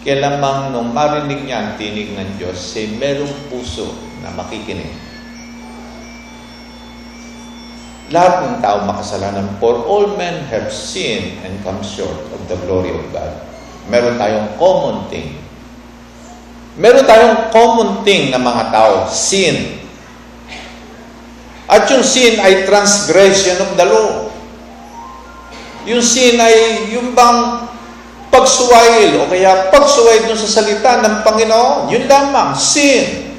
Kaya 0.00 0.24
lamang 0.24 0.72
nung 0.72 0.90
marinig 0.96 1.44
niya 1.44 1.56
ang 1.60 1.70
tinig 1.76 2.16
ng 2.16 2.40
Diyos, 2.40 2.56
say 2.56 2.88
merong 2.96 3.52
puso 3.52 3.92
na 4.24 4.32
makikinig. 4.32 4.88
Lahat 8.08 8.40
ng 8.48 8.56
tao 8.64 8.88
makasalanan, 8.88 9.60
for 9.60 9.84
all 9.84 10.16
men 10.16 10.48
have 10.48 10.72
sinned 10.72 11.44
and 11.44 11.60
come 11.60 11.84
short 11.84 12.16
of 12.32 12.40
the 12.48 12.56
glory 12.64 12.88
of 12.88 13.04
God. 13.12 13.36
Meron 13.92 14.16
tayong 14.16 14.56
common 14.56 15.12
thing. 15.12 15.36
Meron 16.80 17.04
tayong 17.04 17.52
common 17.52 18.00
thing 18.08 18.32
na 18.32 18.40
mga 18.40 18.72
tao, 18.72 19.04
sin. 19.12 19.76
At 21.68 21.84
yung 21.92 22.00
sin 22.00 22.40
ay 22.40 22.64
transgression 22.64 23.60
of 23.60 23.76
the 23.76 23.84
law. 23.84 24.27
Yung 25.88 26.04
sin 26.04 26.36
ay 26.36 26.92
yung 26.92 27.16
bang 27.16 27.64
pagsuwail 28.28 29.24
o 29.24 29.28
kaya 29.32 29.72
pagsuwail 29.72 30.28
dun 30.28 30.36
sa 30.36 30.60
salita 30.60 31.00
ng 31.00 31.24
Panginoon. 31.24 31.88
Yun 31.88 32.04
lamang, 32.04 32.52
sin. 32.52 33.32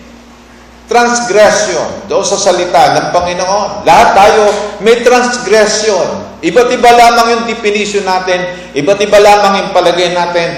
Transgression 0.90 2.10
doon 2.10 2.26
sa 2.26 2.42
salita 2.42 2.98
ng 2.98 3.08
Panginoon. 3.14 3.86
Lahat 3.86 4.18
tayo 4.18 4.50
may 4.82 5.06
transgression. 5.06 6.26
Iba't 6.42 6.70
iba 6.74 6.90
lamang 6.90 7.28
yung 7.38 7.46
definition 7.46 8.02
natin, 8.02 8.42
iba't 8.74 8.98
iba 8.98 9.20
lamang 9.22 9.54
yung 9.62 9.72
palagay 9.76 10.10
natin, 10.18 10.50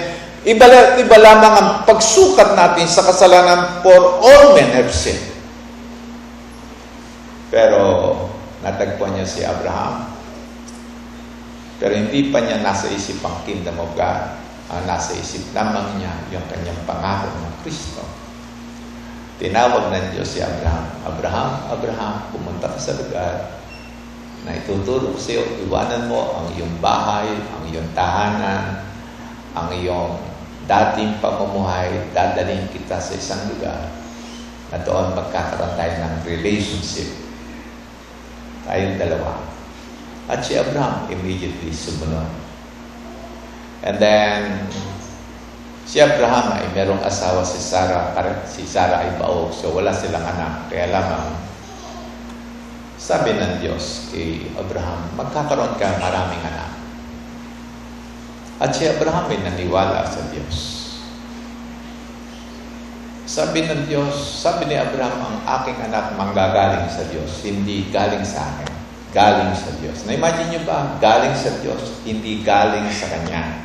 iba, 0.48 0.96
iba 0.96 1.18
lamang 1.20 1.54
ang 1.60 1.70
pagsukat 1.84 2.56
natin 2.56 2.88
sa 2.88 3.04
kasalanan 3.04 3.84
for 3.84 4.24
all 4.24 4.56
men 4.56 4.72
have 4.72 4.94
sinned. 4.94 5.20
Pero 7.52 8.16
natagpuan 8.64 9.20
niya 9.20 9.28
si 9.28 9.44
Abraham 9.44 10.11
pero 11.82 11.98
hindi 11.98 12.30
pa 12.30 12.46
niya 12.46 12.62
nasa 12.62 12.94
isip 12.94 13.26
ang 13.26 13.42
kingdom 13.42 13.74
of 13.82 13.98
God. 13.98 14.38
Ang 14.70 14.86
nasa 14.86 15.18
isip 15.18 15.50
lamang 15.58 15.98
niya 15.98 16.14
yung 16.30 16.46
kanyang 16.46 16.78
pangako 16.86 17.34
ng 17.42 17.56
Kristo. 17.66 18.06
Tinawag 19.42 19.90
ng 19.90 20.14
Diyos 20.14 20.30
si 20.30 20.46
Abraham, 20.46 20.86
Abraham, 21.02 21.50
Abraham, 21.74 22.30
pumunta 22.30 22.70
ka 22.70 22.78
sa 22.78 22.94
lugar 22.94 23.58
na 24.46 24.54
ituturo 24.54 25.10
ko 25.10 25.18
sa 25.18 25.34
iyo, 25.34 25.44
iwanan 25.66 26.06
mo 26.06 26.38
ang 26.38 26.54
iyong 26.54 26.78
bahay, 26.78 27.26
ang 27.30 27.66
iyong 27.66 27.90
tahanan, 27.98 28.86
ang 29.58 29.70
iyong 29.74 30.22
dating 30.70 31.18
pamumuhay, 31.18 31.90
dadalhin 32.14 32.70
kita 32.70 33.02
sa 33.02 33.18
isang 33.18 33.50
lugar 33.50 33.90
na 34.70 34.78
doon 34.86 35.18
magkakaroon 35.18 35.74
tayo 35.74 35.94
ng 36.06 36.16
relationship. 36.30 37.10
Tayong 38.70 39.02
dalawa. 39.02 39.51
At 40.32 40.48
si 40.48 40.56
Abraham 40.56 41.12
immediately 41.12 41.76
sumunod. 41.76 42.32
And 43.84 44.00
then, 44.00 44.64
si 45.84 46.00
Abraham 46.00 46.56
ay 46.56 46.72
merong 46.72 47.04
asawa 47.04 47.44
si 47.44 47.60
Sarah. 47.60 48.16
Si 48.48 48.64
Sarah 48.64 49.04
ay 49.04 49.20
baog, 49.20 49.52
so 49.52 49.76
wala 49.76 49.92
silang 49.92 50.24
anak. 50.24 50.72
Kaya 50.72 50.88
lamang, 50.88 51.36
sabi 52.96 53.36
ng 53.36 53.60
Diyos 53.60 54.08
kay 54.16 54.56
Abraham, 54.56 55.12
magkakaroon 55.20 55.76
ka 55.76 56.00
maraming 56.00 56.40
anak. 56.48 56.80
At 58.64 58.72
si 58.72 58.88
Abraham 58.88 59.28
ay 59.36 59.44
naniwala 59.44 60.08
sa 60.08 60.32
Diyos. 60.32 60.80
Sabi 63.28 63.68
ng 63.68 63.84
Diyos, 63.84 64.16
sabi 64.16 64.72
ni 64.72 64.80
Abraham, 64.80 65.28
ang 65.28 65.38
aking 65.60 65.92
anak 65.92 66.16
manggagaling 66.16 66.88
sa 66.88 67.04
Diyos, 67.12 67.44
hindi 67.44 67.92
galing 67.92 68.24
sa 68.24 68.48
akin 68.48 68.81
galing 69.12 69.52
sa 69.56 69.72
Diyos. 69.80 70.08
Na-imagine 70.08 70.48
nyo 70.56 70.62
ba? 70.64 70.96
Galing 71.04 71.36
sa 71.36 71.52
Diyos, 71.60 72.00
hindi 72.08 72.42
galing 72.42 72.88
sa 72.92 73.12
Kanya. 73.12 73.62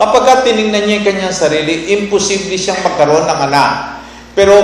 Kapag 0.00 0.48
tinignan 0.48 0.88
niya 0.88 0.96
yung 0.96 1.08
kanyang 1.12 1.36
sarili, 1.36 1.92
imposible 1.92 2.56
siyang 2.56 2.80
magkaroon 2.80 3.28
ng 3.28 3.40
anak. 3.52 4.00
Pero 4.32 4.56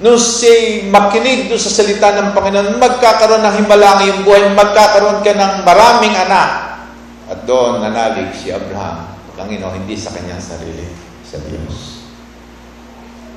nung 0.00 0.16
siya 0.16 0.88
makinig 0.88 1.52
doon 1.52 1.60
sa 1.60 1.68
salita 1.68 2.08
ng 2.16 2.32
Panginoon, 2.32 2.80
magkakaroon 2.80 3.44
ng 3.44 3.54
himbalang 3.60 4.00
yung 4.08 4.20
buhay, 4.24 4.48
magkakaroon 4.56 5.20
ka 5.20 5.36
ng 5.36 5.52
maraming 5.68 6.16
anak. 6.16 6.80
At 7.28 7.44
doon 7.44 7.84
nanalig 7.84 8.32
si 8.32 8.48
Abraham, 8.48 9.12
Panginoon, 9.36 9.84
hindi 9.84 9.92
sa 9.92 10.08
kanyang 10.08 10.40
sarili, 10.40 10.88
sa 11.20 11.36
Diyos. 11.44 12.08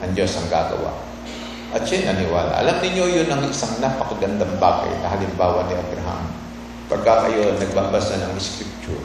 Ang 0.07 0.15
Diyos 0.15 0.31
ang 0.39 0.47
gagawa. 0.47 1.14
At 1.73 1.88
siya 1.88 2.13
naniwala. 2.13 2.62
Alam 2.62 2.78
niyo 2.84 3.10
yun 3.10 3.30
ang 3.32 3.41
isang 3.49 3.82
napakagandang 3.82 4.62
bagay 4.62 4.91
na 5.01 5.10
halimbawa 5.10 5.65
ni 5.65 5.73
Abraham. 5.73 6.30
Pagka 6.86 7.25
kayo 7.25 7.58
nagbabasa 7.58 8.21
ng 8.21 8.38
scripture, 8.38 9.01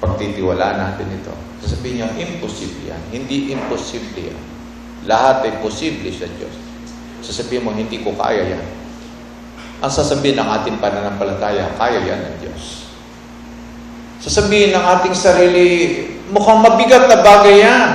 pagtitiwala 0.00 0.78
natin 0.78 1.12
ito, 1.12 1.34
sasabihin 1.60 2.00
niya, 2.00 2.08
imposible 2.16 2.88
yan. 2.88 3.02
Hindi 3.12 3.52
imposible 3.52 4.32
yan. 4.32 4.40
Lahat 5.04 5.44
ay 5.44 5.60
posible 5.60 6.08
sa 6.08 6.24
Diyos. 6.32 6.54
Sasabihin 7.20 7.66
mo, 7.66 7.76
hindi 7.76 8.00
ko 8.00 8.16
kaya 8.16 8.56
yan. 8.56 8.64
Ang 9.78 9.92
sasabihin 9.92 10.40
ng 10.40 10.48
ating 10.48 10.80
pananampalataya, 10.80 11.76
kaya 11.76 12.00
yan 12.02 12.20
ng 12.24 12.36
Diyos. 12.40 12.88
Sasabihin 14.18 14.74
ng 14.74 14.82
ating 14.82 15.14
sarili, 15.14 15.68
mukhang 16.32 16.58
mabigat 16.58 17.06
na 17.06 17.22
bagay 17.22 17.62
yan. 17.62 17.90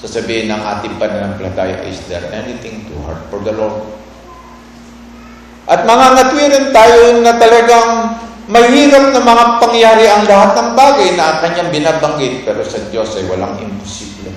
Sasabihin 0.00 0.48
ng 0.48 0.62
ating 0.64 0.96
pananampalataya, 0.96 1.84
is 1.84 2.00
there 2.08 2.24
anything 2.32 2.88
too 2.88 2.96
hard 3.04 3.20
for 3.28 3.44
the 3.44 3.52
Lord? 3.52 3.84
At 5.68 5.84
mga 5.84 6.06
ngatwirin 6.16 6.66
tayo 6.72 7.20
na 7.20 7.32
talagang 7.36 7.90
Mahirap 8.50 9.14
na 9.14 9.22
mga 9.22 9.44
pangyari 9.62 10.10
ang 10.10 10.26
lahat 10.26 10.58
ng 10.58 10.70
bagay 10.74 11.14
na 11.14 11.38
kanyang 11.38 11.70
binabanggit, 11.70 12.42
pero 12.42 12.66
sa 12.66 12.82
Diyos 12.90 13.14
ay 13.14 13.30
walang 13.30 13.62
imposible. 13.62 14.34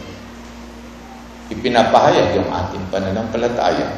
Ipinapahayag 1.49 2.37
yung 2.37 2.45
ating 2.45 2.93
pananampalataya. 2.93 3.89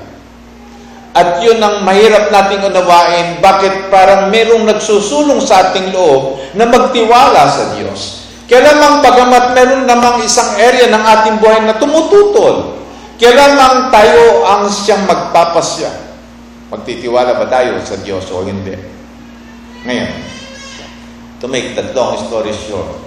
At 1.11 1.43
yun 1.43 1.59
ang 1.59 1.83
mahirap 1.83 2.31
nating 2.31 2.63
unawain, 2.63 3.43
bakit 3.43 3.91
parang 3.91 4.31
merong 4.31 4.63
nagsusulong 4.63 5.43
sa 5.43 5.67
ating 5.67 5.91
loob 5.91 6.39
na 6.55 6.63
magtiwala 6.63 7.51
sa 7.51 7.75
Diyos. 7.75 8.24
Kaya 8.45 8.61
lamang 8.61 9.01
bagamat 9.01 9.57
meron 9.57 9.83
namang 9.89 10.21
isang 10.21 10.53
area 10.61 10.85
ng 10.93 11.01
ating 11.01 11.35
buhay 11.41 11.65
na 11.65 11.81
tumututol, 11.81 12.77
kaya 13.17 13.33
lamang 13.33 13.89
tayo 13.89 14.45
ang 14.45 14.69
siyang 14.69 15.07
magpapasya. 15.09 15.89
Magtitiwala 16.69 17.41
ba 17.41 17.45
tayo 17.49 17.81
sa 17.81 17.97
Diyos 17.97 18.29
o 18.29 18.45
hindi? 18.45 18.77
Ngayon, 19.85 20.13
to 21.41 21.45
make 21.49 21.73
the 21.73 21.89
long 21.97 22.17
story 22.21 22.53
short, 22.53 23.01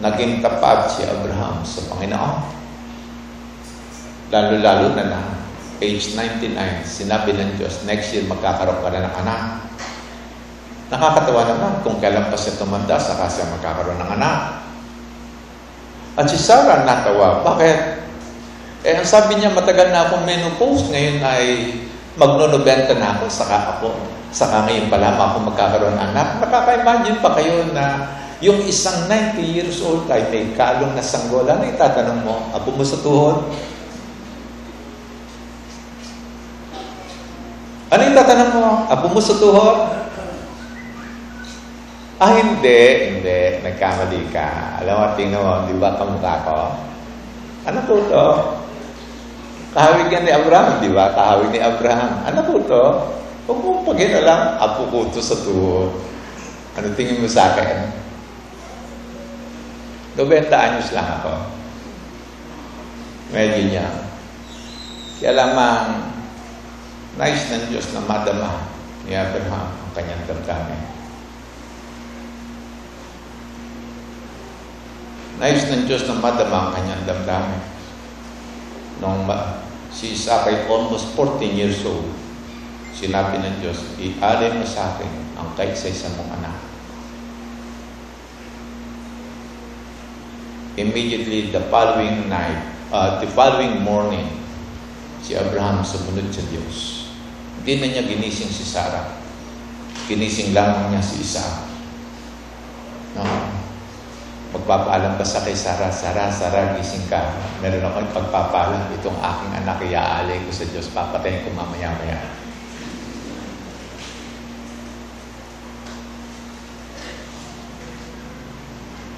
naging 0.00 0.40
tapat 0.40 0.88
si 0.88 1.04
Abraham 1.04 1.60
sa 1.64 1.80
Panginoon. 1.92 2.36
Lalo-lalo 4.32 4.96
na 4.96 5.04
na, 5.12 5.20
age 5.82 6.16
99, 6.16 6.56
sinabi 6.88 7.36
ng 7.36 7.60
Diyos, 7.60 7.84
next 7.84 8.16
year 8.16 8.24
magkakaroon 8.24 8.80
ka 8.80 8.88
na 8.88 9.04
ng 9.08 9.14
anak. 9.28 9.42
Nakakatawa 10.92 11.48
naman 11.48 11.72
kung 11.80 11.96
kailan 12.04 12.28
pa 12.28 12.36
siya 12.36 12.60
tumanda, 12.60 13.00
saka 13.00 13.24
siya 13.24 13.48
magkakaroon 13.48 13.96
ng 13.96 14.12
anak. 14.20 14.60
At 16.20 16.28
si 16.28 16.36
Sarah 16.36 16.84
natawa. 16.84 17.40
Bakit? 17.40 17.78
Eh, 18.84 19.00
ang 19.00 19.08
sabi 19.08 19.40
niya, 19.40 19.56
matagal 19.56 19.88
na 19.88 20.04
akong 20.04 20.28
menopause. 20.28 20.92
Ngayon 20.92 21.24
ay 21.24 21.44
magno-90 22.20 23.00
na 23.00 23.16
ako, 23.16 23.24
saka 23.32 23.80
ako 23.80 23.88
Saka 24.32 24.64
ngayon 24.64 24.88
pa 24.88 24.96
lamang 24.96 25.28
ako 25.28 25.38
magkakaroon 25.52 25.92
ng 25.92 26.04
anak. 26.12 26.40
Nakaka-imagine 26.40 27.20
pa 27.20 27.36
kayo 27.36 27.68
na 27.76 28.16
yung 28.40 28.64
isang 28.64 29.04
90 29.04 29.44
years 29.44 29.84
old 29.84 30.08
ay 30.08 30.24
may 30.32 30.56
kalong 30.56 30.96
na 30.96 31.04
sanggol. 31.04 31.44
Ano 31.44 31.68
itatanong 31.68 32.20
mo? 32.24 32.48
Apo 32.56 32.72
mo 32.72 32.80
sa 32.80 32.96
tuhod? 33.04 33.44
Ano 37.92 38.00
yung 38.08 38.16
tatanong 38.16 38.52
mo? 38.56 38.66
Apo 38.88 39.06
mo 39.12 39.20
sa 39.20 39.36
tuhod? 39.36 40.01
Ah, 42.22 42.38
hindi. 42.38 42.82
Hindi. 43.10 43.66
Nagkamali 43.66 44.30
ka. 44.30 44.78
Alam 44.78 44.94
mo, 44.94 45.06
tingnan 45.18 45.42
mo, 45.42 45.66
di 45.66 45.74
ba 45.74 45.98
kamukha 45.98 46.46
ko? 46.46 46.70
Ano 47.66 47.82
po 47.82 47.98
to? 48.06 48.26
Kahawig 49.74 50.06
yan 50.06 50.22
ni 50.22 50.30
Abraham, 50.30 50.78
di 50.78 50.94
ba? 50.94 51.10
Kahawig 51.18 51.50
ni 51.50 51.58
Abraham. 51.58 52.22
Ano 52.22 52.46
po 52.46 52.62
to? 52.62 52.84
Huwag 53.50 53.58
mo 53.58 53.82
pag-inalang, 53.82 54.54
apo 54.62 54.86
ko 54.86 55.10
to 55.10 55.18
sa 55.18 55.34
tuhod. 55.34 55.90
Ano 56.78 56.94
tingin 56.94 57.18
mo 57.18 57.26
sa 57.26 57.50
akin? 57.58 57.90
90 60.14 60.46
anyos 60.46 60.94
lang 60.94 61.08
ako. 61.18 61.34
Medyo 63.34 63.66
niya. 63.66 63.88
Kaya 65.18 65.42
lamang, 65.42 66.06
nice 67.18 67.50
ng 67.50 67.66
Diyos 67.66 67.90
na 67.90 68.06
madama 68.06 68.62
ni 69.10 69.18
Abraham 69.18 69.74
ang 69.74 69.90
kanyang 69.90 70.22
damdamin. 70.30 70.91
Nice 75.42 75.66
ng 75.74 75.90
Diyos 75.90 76.06
na 76.06 76.22
madama 76.22 76.70
ang 76.70 76.70
kanyang 76.78 77.02
damdamin. 77.02 77.62
Nung 79.02 79.26
si 79.90 80.14
Isaac 80.14 80.46
ay 80.46 80.70
almost 80.70 81.18
14 81.18 81.42
years 81.58 81.82
old, 81.82 82.22
Sinabi 82.92 83.40
ng 83.40 83.56
Diyos, 83.64 83.98
ialay 83.98 84.52
mo 84.54 84.62
sa 84.68 84.94
akin 84.94 85.10
ang 85.34 85.56
kaisa-isa 85.56 86.12
mong 86.14 86.38
anak. 86.38 86.54
Immediately 90.76 91.50
the 91.50 91.66
following 91.72 92.28
night, 92.28 92.62
uh, 92.92 93.18
the 93.18 93.28
following 93.32 93.80
morning, 93.80 94.28
si 95.24 95.34
Abraham 95.34 95.82
sumunod 95.82 96.30
sa 96.30 96.46
Diyos. 96.46 97.10
Hindi 97.58 97.72
na 97.80 97.86
niya 97.90 98.02
ginising 98.06 98.52
si 98.52 98.62
Sarah. 98.62 99.18
Ginising 100.06 100.52
lamang 100.54 100.92
niya 100.92 101.02
si 101.02 101.26
Isaac. 101.26 101.64
No? 103.16 103.24
Magpapaalam 104.52 105.16
ba 105.16 105.24
sa 105.24 105.40
kay 105.40 105.56
Sarah, 105.56 105.88
Sarah, 105.88 106.28
Sarah, 106.28 106.76
gising 106.76 107.08
ka. 107.08 107.32
Meron 107.64 107.88
akong 107.88 108.12
pagpapaalam, 108.12 108.92
itong 109.00 109.16
aking 109.16 109.52
anak, 109.64 109.80
iaalay 109.80 110.44
ko 110.44 110.52
sa 110.52 110.68
Diyos, 110.68 110.92
papatayin 110.92 111.40
ko 111.48 111.56
mamaya-maya. 111.56 112.20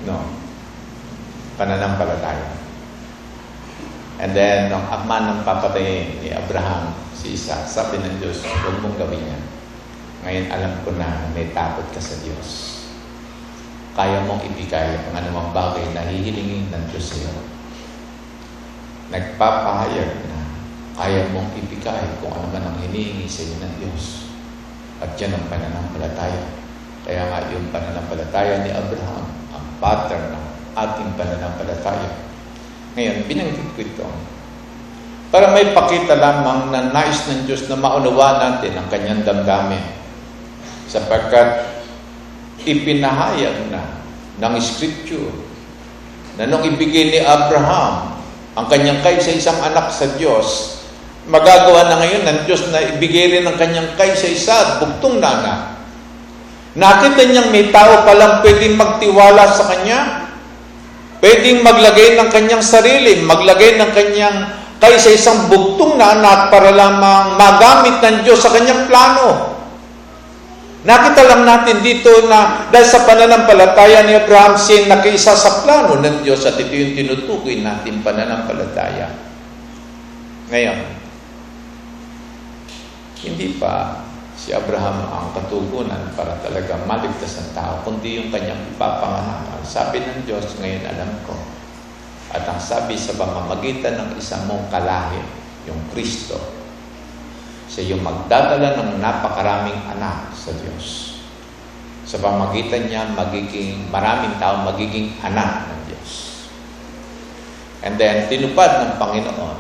No. 0.07 0.23
Pananampalataya. 1.59 2.55
And 4.23 4.31
then, 4.31 4.71
nung 4.71 4.87
akman 4.87 5.27
ng 5.27 5.41
papatayin 5.43 6.23
ni 6.23 6.31
Abraham, 6.31 6.95
si 7.11 7.35
Isa, 7.35 7.67
sabi 7.67 7.99
ng 7.99 8.23
Diyos, 8.23 8.47
huwag 8.47 8.79
mong 8.79 8.95
gawin 9.03 9.19
yan. 9.19 9.43
Ngayon, 10.23 10.47
alam 10.55 10.73
ko 10.87 10.95
na 10.95 11.27
may 11.35 11.51
takot 11.51 11.91
ka 11.91 11.99
sa 11.99 12.15
Diyos. 12.23 12.74
Kaya 13.95 14.27
mong 14.27 14.43
ibigay 14.43 14.99
ang 14.99 15.15
anumang 15.15 15.55
bagay 15.55 15.87
na 15.95 16.03
hihilingin 16.07 16.71
ng 16.71 16.85
Diyos 16.91 17.15
sa. 17.15 17.31
Nagpapahayag 19.15 20.11
na 20.27 20.39
kaya 20.99 21.31
mong 21.31 21.55
ibigay 21.55 22.19
kung 22.19 22.35
ano 22.35 22.51
man 22.51 22.63
ang 22.67 22.77
hinihingi 22.83 23.31
sa 23.31 23.47
iyo 23.47 23.57
ng 23.63 23.75
Diyos. 23.79 24.35
At 24.99 25.15
yan 25.15 25.35
ang 25.35 25.47
pananampalataya. 25.47 26.43
Kaya 27.07 27.23
nga 27.31 27.39
yung 27.55 27.71
pananampalataya 27.71 28.67
ni 28.67 28.71
Abraham 28.75 29.45
pattern 29.85 30.33
ng 30.33 30.45
ating 30.73 31.11
pananampalataya. 31.21 32.11
Ngayon, 32.97 33.29
binanggit 33.29 33.69
ko 33.77 33.81
ito 33.85 34.07
para 35.35 35.51
may 35.51 35.75
pakita 35.75 36.15
lamang 36.15 36.71
na 36.71 36.95
nais 36.95 37.27
ng 37.27 37.45
Diyos 37.45 37.67
na 37.67 37.75
maunawa 37.75 38.39
natin 38.39 38.79
ang 38.79 38.87
kanyang 38.87 39.27
damdamin 39.27 39.83
sapagkat 40.87 41.74
ipinahayag 42.65 43.71
na 43.71 43.83
ng 44.41 44.55
Scripture 44.59 45.31
na 46.41 46.51
nung 46.51 46.67
ibigay 46.67 47.15
ni 47.15 47.21
Abraham 47.23 48.19
ang 48.59 48.67
kanyang 48.67 49.01
kaisa-isang 49.05 49.61
anak 49.63 49.95
sa 49.95 50.11
Diyos, 50.19 50.81
magagawa 51.31 51.87
na 51.89 52.03
ngayon 52.03 52.23
ng 52.27 52.39
Diyos 52.49 52.67
na 52.75 52.83
ibigay 52.83 53.39
rin 53.39 53.45
ang 53.47 53.55
kanyang 53.55 53.95
kaisa-isa 53.95 54.55
at 54.55 54.71
bugtong 54.83 55.23
na 55.23 55.31
anak 55.31 55.61
Nakita 56.75 57.23
niyang 57.31 57.55
may 57.55 57.71
tao 57.71 58.03
palang 58.03 58.43
pwedeng 58.43 58.75
magtiwala 58.75 59.47
sa 59.55 59.71
kanya. 59.71 60.27
Pwedeng 61.23 61.63
maglagay 61.63 62.19
ng 62.19 62.29
kanyang 62.35 62.61
sarili, 62.67 63.23
maglagay 63.23 63.79
ng 63.79 63.91
kanyang 63.95 64.39
kaysa 64.83 65.15
isang 65.15 65.47
bugtong 65.47 65.97
na 65.97 66.19
anak 66.19 66.51
para 66.51 66.75
lamang 66.75 67.39
magamit 67.39 68.03
ng 68.03 68.17
Diyos 68.27 68.43
sa 68.43 68.51
kanyang 68.51 68.91
plano. 68.91 69.54
Nakita 70.85 71.23
lang 71.25 71.49
natin 71.49 71.81
dito 71.81 72.29
na 72.29 72.69
dahil 72.69 72.85
sa 72.85 73.09
pananampalataya 73.09 74.05
ni 74.05 74.21
Abraham, 74.21 74.53
siya 74.61 74.85
nakiisa 74.85 75.33
sa 75.33 75.65
plano 75.65 75.97
ng 75.97 76.21
Diyos 76.21 76.45
at 76.45 76.61
ito 76.61 76.77
yung 76.77 76.93
tinutukoy 76.93 77.65
natin 77.65 78.05
pananampalataya. 78.05 79.09
Ngayon, 80.53 80.79
hindi 83.25 83.57
pa 83.57 84.05
si 84.37 84.53
Abraham 84.53 85.09
ang 85.09 85.27
katugunan 85.33 86.13
para 86.13 86.37
talaga 86.45 86.77
maligtas 86.85 87.41
ng 87.41 87.51
tao, 87.57 87.81
kundi 87.81 88.21
yung 88.21 88.29
kanyang 88.29 88.61
ipapanganakan. 88.77 89.65
Sabi 89.65 90.05
ng 90.05 90.29
Diyos, 90.29 90.53
ngayon 90.61 90.85
alam 90.85 91.17
ko. 91.25 91.33
At 92.29 92.45
ang 92.45 92.61
sabi 92.61 93.01
sa 93.01 93.17
pamamagitan 93.17 93.97
ng 93.97 94.11
isang 94.21 94.45
mong 94.45 94.69
kalahi, 94.69 95.23
yung 95.65 95.81
Kristo, 95.97 96.37
siya 97.75 97.91
yung 97.91 98.07
magdadala 98.07 98.79
ng 98.79 99.03
napakaraming 99.03 99.83
anak 99.99 100.31
sa 100.31 100.55
Diyos. 100.55 101.19
Sa 102.07 102.23
pamagitan 102.23 102.87
niya, 102.87 103.11
magiging, 103.11 103.91
maraming 103.91 104.39
tao 104.39 104.63
magiging 104.63 105.19
anak 105.27 105.67
ng 105.67 105.81
Diyos. 105.91 106.11
And 107.83 107.99
then, 107.99 108.31
tinupad 108.31 108.71
ng 108.79 108.93
Panginoon, 109.03 109.59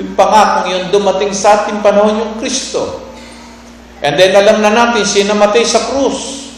yung 0.00 0.16
pangakong 0.16 0.72
yun 0.72 0.84
dumating 0.88 1.36
sa 1.36 1.62
ating 1.62 1.84
panahon 1.84 2.18
yung 2.18 2.34
Kristo 2.40 3.04
And 4.04 4.20
then 4.20 4.36
alam 4.36 4.60
na 4.60 4.68
natin, 4.68 5.00
siya 5.00 5.32
namatay 5.32 5.64
sa 5.64 5.88
krus. 5.88 6.52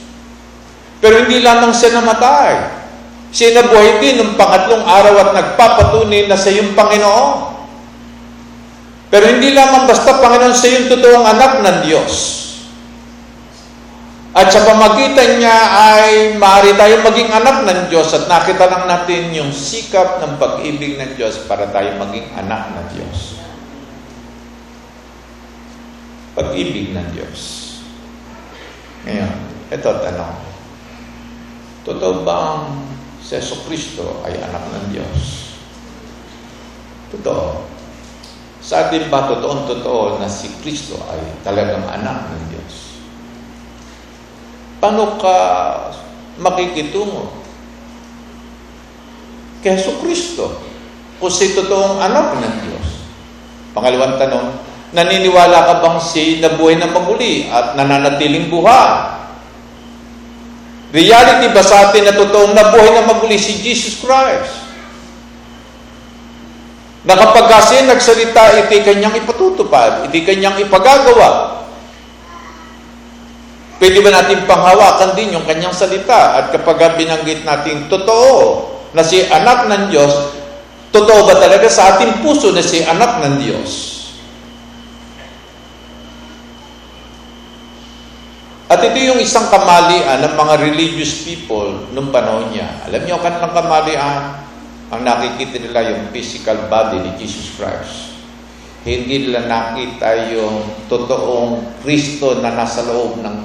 Pero 0.98 1.22
hindi 1.22 1.38
lamang 1.38 1.70
siya 1.70 1.94
namatay. 1.94 2.74
Siya 3.30 3.62
nabuhay 3.62 4.02
din 4.02 4.18
ng 4.18 4.34
pangatlong 4.34 4.82
araw 4.82 5.14
at 5.22 5.30
nagpapatunay 5.30 6.26
na 6.26 6.34
sa 6.34 6.50
iyong 6.50 6.74
Panginoon. 6.74 7.45
Pero 9.16 9.32
hindi 9.32 9.56
lamang 9.56 9.88
basta 9.88 10.20
Panginoon 10.20 10.52
sa 10.52 10.68
iyong 10.68 10.92
totoong 10.92 11.24
anak 11.24 11.52
ng 11.64 11.78
Diyos. 11.88 12.14
At 14.36 14.52
sa 14.52 14.68
pamagitan 14.68 15.40
niya 15.40 15.56
ay 15.72 16.36
maaari 16.36 16.76
tayong 16.76 17.08
maging 17.08 17.32
anak 17.32 17.64
ng 17.64 17.80
Diyos 17.88 18.12
at 18.12 18.28
nakita 18.28 18.68
lang 18.68 18.84
natin 18.84 19.32
yung 19.32 19.48
sikap 19.48 20.20
ng 20.20 20.36
pag-ibig 20.36 21.00
ng 21.00 21.16
Diyos 21.16 21.48
para 21.48 21.72
tayo 21.72 21.96
maging 21.96 22.28
anak 22.36 22.68
ng 22.76 22.86
Diyos 22.92 23.36
pag-ibig 26.36 26.92
ng 26.92 27.08
Diyos. 27.16 27.40
Ngayon, 29.08 29.32
ito 29.72 29.88
tanong. 29.88 30.36
Totoo 31.88 32.28
bang 32.28 32.84
si 33.24 33.40
Yeso 33.40 33.64
Kristo 33.64 34.20
ay 34.28 34.36
anak 34.36 34.68
ng 34.68 34.86
Diyos? 34.92 35.20
Totoo. 37.16 37.75
Sa 38.66 38.90
atin 38.90 39.06
ba 39.06 39.30
totoong 39.30 39.70
totoo 39.70 40.18
na 40.18 40.26
si 40.26 40.50
Kristo 40.58 40.98
ay 41.06 41.22
talagang 41.46 41.86
anak 41.86 42.34
ng 42.34 42.44
Diyos? 42.50 42.98
Paano 44.82 45.14
ka 45.22 45.38
makikitungo 46.42 47.30
kay 49.62 49.78
Yeso 49.78 50.02
Kristo 50.02 50.58
kung 51.22 51.30
si 51.30 51.54
totoong 51.54 52.02
anak 52.02 52.42
ng 52.42 52.54
Diyos? 52.66 52.86
Pangalawang 53.70 54.18
tanong, 54.18 54.58
naniniwala 54.90 55.62
ka 55.62 55.74
bang 55.86 55.98
si 56.02 56.42
nabuhay 56.42 56.74
na 56.74 56.90
maguli 56.90 57.46
at 57.46 57.78
nananatiling 57.78 58.50
buhay? 58.50 59.14
Reality 60.90 61.54
ba 61.54 61.62
sa 61.62 61.86
atin 61.86 62.02
na 62.02 62.18
totoong 62.18 62.50
nabuhay 62.50 62.98
na 62.98 63.06
maguli 63.14 63.38
si 63.38 63.62
Jesus 63.62 64.02
Christ? 64.02 64.65
Na 67.06 67.14
kapag 67.14 67.46
kasi 67.46 67.86
nagsalita, 67.86 68.66
iti 68.66 68.82
kanyang 68.82 69.14
ipatutupad, 69.22 70.10
iti 70.10 70.26
kanyang 70.26 70.58
ipagagawa. 70.58 71.62
Pwede 73.78 74.02
ba 74.02 74.10
natin 74.10 74.42
panghawakan 74.48 75.14
din 75.14 75.38
yung 75.38 75.46
kanyang 75.46 75.70
salita? 75.70 76.34
At 76.34 76.50
kapag 76.50 76.98
binanggit 76.98 77.46
natin 77.46 77.86
totoo 77.86 78.74
na 78.90 79.06
si 79.06 79.22
anak 79.22 79.70
ng 79.70 79.94
Diyos, 79.94 80.34
totoo 80.90 81.30
ba 81.30 81.38
talaga 81.38 81.70
sa 81.70 81.94
ating 81.94 82.26
puso 82.26 82.50
na 82.50 82.64
si 82.64 82.82
anak 82.82 83.22
ng 83.22 83.34
Diyos? 83.38 83.70
At 88.66 88.82
ito 88.82 88.98
yung 88.98 89.22
isang 89.22 89.46
kamalian 89.46 90.26
ng 90.26 90.34
mga 90.34 90.54
religious 90.58 91.22
people 91.22 91.86
nung 91.94 92.10
panahon 92.10 92.50
niya. 92.50 92.66
Alam 92.90 93.06
niyo, 93.06 93.22
kanilang 93.22 93.54
kamalian, 93.54 94.45
ang 94.86 95.02
nakikita 95.02 95.58
nila 95.58 95.94
yung 95.94 96.14
physical 96.14 96.70
body 96.70 97.02
ni 97.02 97.10
Jesus 97.18 97.58
Christ. 97.58 98.14
Hindi 98.86 99.26
nila 99.26 99.50
nakita 99.50 100.30
yung 100.30 100.86
totoong 100.86 101.82
Kristo 101.82 102.38
na 102.38 102.54
nasa 102.54 102.86
loob 102.86 103.18
ng 103.18 103.36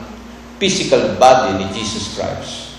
physical 0.62 1.18
body 1.18 1.58
ni 1.58 1.66
Jesus 1.74 2.14
Christ. 2.14 2.70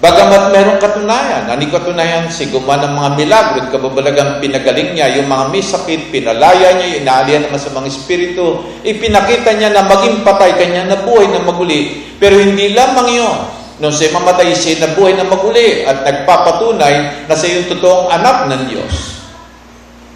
Bagamat 0.00 0.50
merong 0.50 0.80
katunayan, 0.80 1.44
ani 1.46 1.68
katunayan 1.68 2.32
si 2.32 2.48
gumawa 2.48 2.88
ng 2.88 2.94
mga 2.96 3.10
milagro 3.20 3.60
kababalagang 3.68 4.40
pinagaling 4.40 4.96
niya, 4.96 5.20
yung 5.20 5.28
mga 5.28 5.52
may 5.52 5.60
sakit, 5.60 6.08
pinalaya 6.08 6.72
niya, 6.72 7.04
inaalian 7.04 7.44
naman 7.46 7.60
sa 7.60 7.68
mga 7.68 7.92
espiritu, 7.92 8.64
ipinakita 8.80 9.52
niya 9.54 9.70
na 9.76 9.84
maging 9.84 10.24
patay 10.24 10.56
kanya 10.56 10.88
na 10.88 11.04
buhay 11.04 11.28
na 11.28 11.44
maguli. 11.44 12.10
Pero 12.16 12.40
hindi 12.40 12.72
lamang 12.72 13.08
yun. 13.12 13.59
Nung 13.80 13.96
siya 13.96 14.12
mamatay 14.12 14.52
siya 14.52 14.84
na 14.84 14.92
buhay 14.92 15.16
na 15.16 15.24
maguli 15.24 15.88
at 15.88 16.04
nagpapatunay 16.04 17.24
na 17.24 17.32
siya 17.32 17.64
yung 17.64 17.68
totoong 17.72 18.12
anak 18.12 18.52
ng 18.52 18.62
Diyos. 18.68 19.24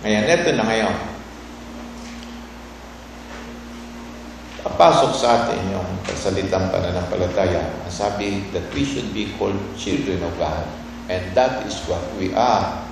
Ngayon, 0.04 0.24
eto 0.28 0.52
na 0.52 0.68
ngayon. 0.68 0.96
Papasok 4.68 5.12
sa 5.16 5.28
atin 5.48 5.64
yung 5.72 5.88
salitang 6.12 6.68
pananampalataya. 6.68 7.88
Ang 7.88 7.92
sabi 7.92 8.44
that 8.52 8.68
we 8.76 8.84
should 8.84 9.08
be 9.16 9.32
called 9.40 9.56
children 9.80 10.20
of 10.20 10.36
God. 10.36 10.68
And 11.08 11.32
that 11.32 11.64
is 11.64 11.80
what 11.88 12.04
we 12.20 12.36
are. 12.36 12.84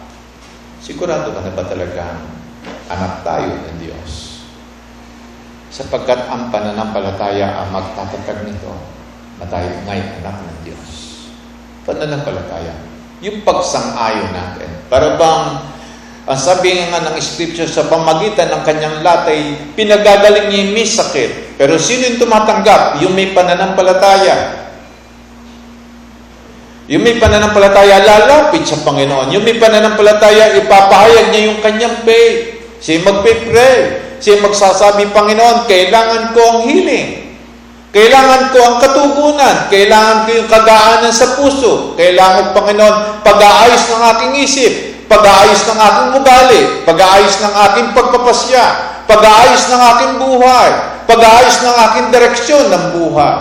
Sigurado 0.81 1.37
ka 1.37 1.41
na 1.45 1.53
ba 1.53 1.69
talagang 1.69 2.17
anak 2.89 3.21
tayo 3.29 3.61
ng 3.61 3.77
Diyos? 3.77 4.41
Sapagkat 5.69 6.33
ang 6.33 6.49
pananampalataya 6.49 7.61
ang 7.61 7.77
magtatatag 7.77 8.49
nito 8.49 9.02
na 9.41 9.47
tayo 9.49 9.69
ngay 9.89 10.01
anak 10.21 10.37
ng 10.43 10.59
Diyos. 10.67 10.91
Pananampalataya. 11.87 12.75
Yung 13.23 13.47
pagsang-ayon 13.47 14.31
natin. 14.35 14.69
Para 14.91 15.15
bang 15.15 15.73
ang 16.23 16.39
sabi 16.39 16.79
nga 16.79 17.03
ng 17.03 17.19
scripture 17.19 17.67
sa 17.67 17.91
pamagitan 17.91 18.47
ng 18.47 18.63
kanyang 18.63 19.03
latay, 19.03 19.59
pinagagaling 19.75 20.55
niya 20.55 20.59
yung 20.63 20.75
may 20.79 20.87
sakit. 20.87 21.59
Pero 21.59 21.75
sino 21.83 22.07
yung 22.07 22.23
tumatanggap? 22.23 23.03
Yung 23.03 23.11
may 23.19 23.35
pananampalataya. 23.35 24.63
Yung 26.87 27.03
may 27.03 27.19
pananampalataya, 27.19 28.07
lalapit 28.07 28.63
sa 28.63 28.79
Panginoon. 28.87 29.35
Yung 29.35 29.43
may 29.43 29.59
pananampalataya, 29.59 30.63
ipapahayag 30.63 31.35
niya 31.35 31.43
yung 31.51 31.59
kanyang 31.59 31.97
faith. 32.07 32.63
Siya 32.79 33.03
magpipray. 33.03 33.79
Siya 34.23 34.39
magsasabi, 34.47 35.11
Panginoon, 35.11 35.67
kailangan 35.67 36.31
ko 36.35 36.41
ang 36.43 36.61
healing. 36.71 37.22
Kailangan 37.93 38.57
ko 38.57 38.59
ang 38.65 38.77
katugunan. 38.81 39.57
Kailangan 39.69 40.25
ko 40.25 40.31
yung 40.33 40.49
kagaanan 40.49 41.13
sa 41.13 41.37
puso. 41.37 41.93
Kailangan, 41.95 42.57
Panginoon, 42.57 42.97
pag-aayos 43.21 43.85
ng 43.93 44.03
aking 44.17 44.33
isip 44.41 44.75
pag-aayos 45.13 45.63
ng 45.69 45.79
aking 45.79 46.09
ugali, 46.17 46.63
pag-aayos 46.89 47.37
ng 47.45 47.55
aking 47.69 47.87
pagpapasya, 47.93 48.65
pag-aayos 49.05 49.65
ng 49.69 49.83
aking 49.93 50.13
buhay, 50.17 50.71
pag-aayos 51.05 51.57
ng 51.61 51.77
aking 51.91 52.07
direksyon 52.09 52.67
ng 52.73 52.85
buhay. 52.97 53.37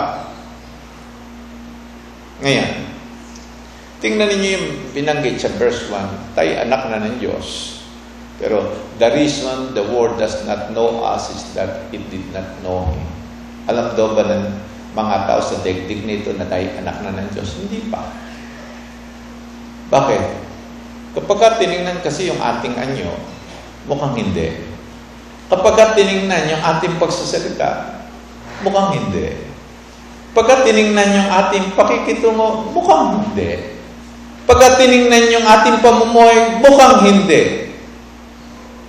Ngayon, 2.44 2.70
tingnan 4.04 4.28
ninyo 4.36 4.48
yung 4.58 4.66
binanggit 4.92 5.40
sa 5.40 5.48
verse 5.56 5.88
1, 5.88 6.36
tayo 6.36 6.52
anak 6.60 6.92
na 6.92 7.00
ng 7.08 7.16
Diyos. 7.16 7.80
Pero 8.36 8.68
the 9.00 9.08
reason 9.14 9.72
the 9.72 9.86
world 9.86 10.18
does 10.20 10.44
not 10.44 10.74
know 10.74 11.00
us 11.06 11.30
is 11.32 11.42
that 11.56 11.88
it 11.94 12.02
did 12.10 12.26
not 12.34 12.48
know 12.60 12.90
Him. 12.90 13.11
Alam 13.70 13.94
daw 13.94 14.16
ba 14.16 14.26
ng 14.26 14.44
mga 14.92 15.16
tao 15.28 15.40
sa 15.40 15.62
daigdig 15.62 16.02
nito 16.02 16.34
na 16.34 16.48
tayo 16.48 16.66
anak 16.82 16.96
na 17.04 17.14
ng 17.22 17.28
Diyos? 17.30 17.62
Hindi 17.62 17.86
pa. 17.88 18.02
Bakit? 19.92 20.22
Kapag 21.12 21.60
tiningnan 21.60 22.00
kasi 22.00 22.32
yung 22.32 22.40
ating 22.40 22.72
anyo, 22.74 23.12
mukhang 23.84 24.16
hindi. 24.16 24.72
Kapag 25.52 25.92
tiningnan 25.92 26.48
yung 26.48 26.62
ating 26.64 26.96
pagsasalita, 26.96 28.00
mukhang 28.64 28.96
hindi. 28.96 29.52
Pagka 30.32 30.64
tiningnan 30.64 31.12
yung 31.12 31.28
ating 31.28 31.76
pakikitungo, 31.76 32.72
mukhang 32.72 33.20
hindi. 33.20 33.76
Pagka 34.48 34.80
tiningnan 34.80 35.28
yung 35.28 35.44
ating 35.44 35.84
pamumuhay, 35.84 36.56
mukhang 36.64 37.04
hindi. 37.04 37.61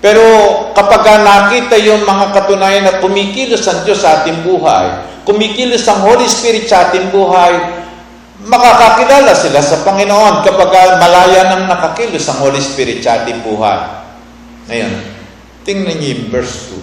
Pero 0.03 0.19
kapag 0.75 1.23
nakita 1.23 1.79
yung 1.79 2.03
mga 2.03 2.35
katunayan 2.35 2.83
na 2.83 2.99
kumikilos 2.99 3.63
ang 3.71 3.87
Diyos 3.87 4.03
sa 4.03 4.19
ating 4.19 4.43
buhay, 4.43 4.99
kumikilos 5.23 5.87
ang 5.87 6.03
Holy 6.03 6.27
Spirit 6.27 6.67
sa 6.67 6.91
ating 6.91 7.07
buhay, 7.07 7.55
makakakilala 8.43 9.31
sila 9.31 9.63
sa 9.63 9.79
Panginoon 9.87 10.43
kapag 10.43 10.99
malaya 10.99 11.55
nang 11.55 11.71
nakakilos 11.71 12.27
ang 12.27 12.43
Holy 12.43 12.59
Spirit 12.59 12.99
sa 12.99 13.23
ating 13.23 13.47
buhay. 13.47 13.79
Ngayon, 14.67 14.91
tingnan 15.63 15.95
niyo 15.95 16.19
yung 16.19 16.27
verse 16.27 16.75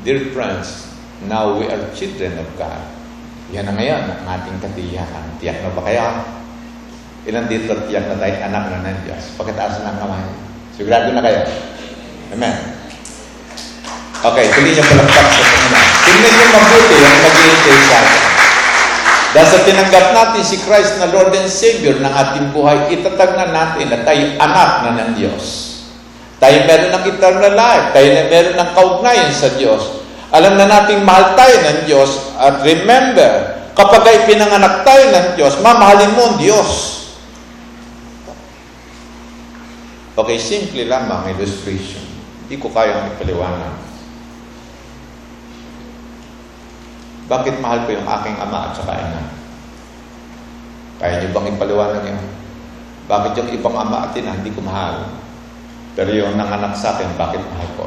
2. 0.00 0.08
Dear 0.08 0.32
friends, 0.32 0.88
now 1.28 1.52
we 1.60 1.68
are 1.68 1.92
children 1.92 2.40
of 2.40 2.48
God. 2.56 2.80
Yan 3.52 3.68
na 3.68 3.76
ngayon 3.76 4.00
ang 4.16 4.24
ating 4.40 4.64
katiyakan. 4.64 5.36
Tiyak 5.36 5.60
na 5.60 5.76
ba 5.76 5.84
kaya? 5.84 6.37
Ilan 7.28 7.44
dito 7.44 7.76
tiyak 7.84 8.08
na 8.08 8.16
tayo 8.16 8.40
anak 8.40 8.64
na 8.72 8.88
ng 8.88 9.04
Diyos? 9.04 9.36
Pagkataas 9.36 9.84
ng 9.84 10.00
kamay. 10.00 10.24
Sigurado 10.72 11.12
na 11.12 11.20
kayo. 11.20 11.44
Amen. 12.32 12.56
Okay, 14.24 14.48
tuloy 14.48 14.72
niyo 14.72 14.80
palakpak 14.80 15.28
sa 15.28 15.42
Panginoon. 15.44 15.88
Tingnan 16.08 16.32
niyo 16.32 16.46
mabuti 16.56 16.96
ang 17.04 17.18
nag-iintay 17.20 17.78
sa 17.84 17.96
atin. 18.00 18.22
Dahil 19.28 19.48
sa 19.52 19.60
tinanggap 19.60 20.06
natin 20.16 20.40
si 20.42 20.56
Christ 20.64 20.96
na 20.96 21.12
Lord 21.12 21.36
and 21.36 21.52
Savior 21.52 22.00
ng 22.00 22.08
ating 22.08 22.46
buhay, 22.56 22.96
itatag 22.96 23.36
na 23.36 23.46
natin 23.52 23.92
na 23.92 24.00
tayo 24.08 24.24
anak 24.40 24.70
na 24.88 24.90
ng 25.04 25.10
Diyos. 25.20 25.44
Tayo 26.40 26.64
meron 26.64 26.96
ng 26.96 27.04
eternal 27.12 27.52
life. 27.52 27.86
Tayo 27.92 28.08
na 28.08 28.24
meron 28.32 28.56
ng 28.56 28.70
kaugnayan 28.72 29.32
sa 29.36 29.52
Diyos. 29.52 30.00
Alam 30.32 30.56
na 30.56 30.64
nating 30.64 31.04
mahal 31.04 31.36
tayo 31.36 31.60
ng 31.60 31.78
Diyos. 31.84 32.40
At 32.40 32.64
remember, 32.64 33.60
kapag 33.76 34.00
ay 34.08 34.18
pinanganak 34.24 34.80
tayo 34.80 35.12
ng 35.12 35.26
Diyos, 35.36 35.60
mamahalin 35.60 36.16
mo 36.16 36.32
ang 36.32 36.36
Diyos. 36.40 36.97
Okay, 40.18 40.34
simple 40.34 40.82
lamang 40.82 41.30
illustration. 41.30 42.02
Hindi 42.42 42.58
ko 42.58 42.66
kayang 42.74 43.14
ipaliwanag. 43.14 43.70
Bakit 47.30 47.62
mahal 47.62 47.86
ko 47.86 47.94
yung 47.94 48.08
aking 48.08 48.34
ama 48.42 48.66
at 48.66 48.72
saka 48.74 48.98
ina? 48.98 49.22
Kaya 50.98 51.22
niyo 51.22 51.30
bang 51.30 51.54
ipaliwanag 51.54 52.02
yun? 52.02 52.22
Bakit 53.06 53.32
yung 53.38 53.50
ibang 53.62 53.78
ama 53.78 54.10
at 54.10 54.12
ina 54.18 54.34
hindi 54.34 54.50
ko 54.50 54.58
mahal? 54.66 55.06
Pero 55.94 56.10
yung 56.10 56.34
nanganak 56.34 56.74
sa 56.74 56.98
akin, 56.98 57.14
bakit 57.14 57.38
mahal 57.54 57.68
ko? 57.78 57.86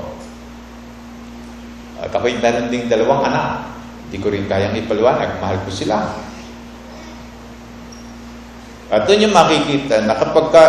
At 2.00 2.16
ako'y 2.16 2.40
meron 2.40 2.72
ding 2.72 2.88
dalawang 2.88 3.28
anak. 3.28 3.76
Hindi 4.08 4.24
ko 4.24 4.32
rin 4.32 4.48
kayang 4.48 4.80
ipaliwanag. 4.80 5.36
Mahal 5.44 5.60
ko 5.68 5.70
sila. 5.74 6.16
At 8.88 9.04
doon 9.04 9.28
yung 9.28 9.36
makikita 9.36 10.08
na 10.08 10.16
kapag 10.16 10.48
ka 10.52 10.64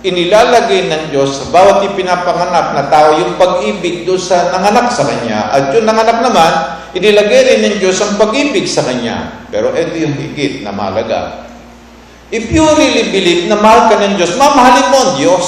inilalagay 0.00 0.88
ng 0.88 1.02
Diyos 1.12 1.36
sa 1.36 1.44
bawat 1.52 1.84
ipinapanganak 1.92 2.72
na 2.72 2.84
tao 2.88 3.20
yung 3.20 3.36
pag-ibig 3.36 4.08
doon 4.08 4.20
sa 4.20 4.48
nanganak 4.48 4.88
sa 4.88 5.04
Kanya. 5.04 5.52
At 5.52 5.76
yung 5.76 5.84
nanganak 5.84 6.24
naman, 6.24 6.52
inilagay 6.96 7.40
rin 7.44 7.60
ng 7.68 7.76
Diyos 7.76 8.00
ang 8.00 8.16
pag-ibig 8.16 8.64
sa 8.64 8.80
Kanya. 8.80 9.44
Pero 9.52 9.76
ito 9.76 9.92
yung 10.00 10.16
higit 10.16 10.64
na 10.64 10.72
mahalaga. 10.72 11.44
If 12.32 12.48
you 12.48 12.62
really 12.62 13.12
believe 13.12 13.50
na 13.50 13.58
mahal 13.58 13.92
ka 13.92 14.00
ng 14.00 14.14
Diyos, 14.16 14.38
mamahalin 14.40 14.88
mo 14.88 14.98
ang 15.02 15.12
Diyos. 15.20 15.46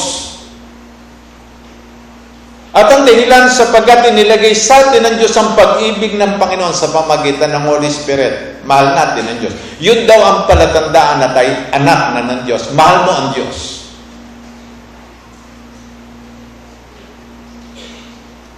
At 2.72 2.88
ang 2.88 3.05
dahilan 3.05 3.53
sapagkat 3.53 4.16
inilagay 4.16 4.57
sa 4.57 4.80
atin 4.88 5.05
ng 5.05 5.16
Diyos 5.20 5.36
ang 5.36 5.53
pag-ibig 5.53 6.16
ng 6.16 6.40
Panginoon 6.40 6.72
sa 6.72 6.88
pamagitan 6.88 7.53
ng 7.53 7.68
Holy 7.68 7.88
Spirit. 7.92 8.64
Mahal 8.64 8.96
natin 8.96 9.28
ang 9.28 9.38
Diyos. 9.44 9.55
Yun 9.76 10.09
daw 10.09 10.20
ang 10.20 10.38
palatandaan 10.48 11.20
na 11.20 11.28
tayo 11.36 11.53
anak 11.72 12.00
na 12.16 12.20
ng 12.32 12.40
Diyos. 12.48 12.72
Mahal 12.72 13.05
mo 13.05 13.12
ang 13.12 13.28
Diyos. 13.36 13.81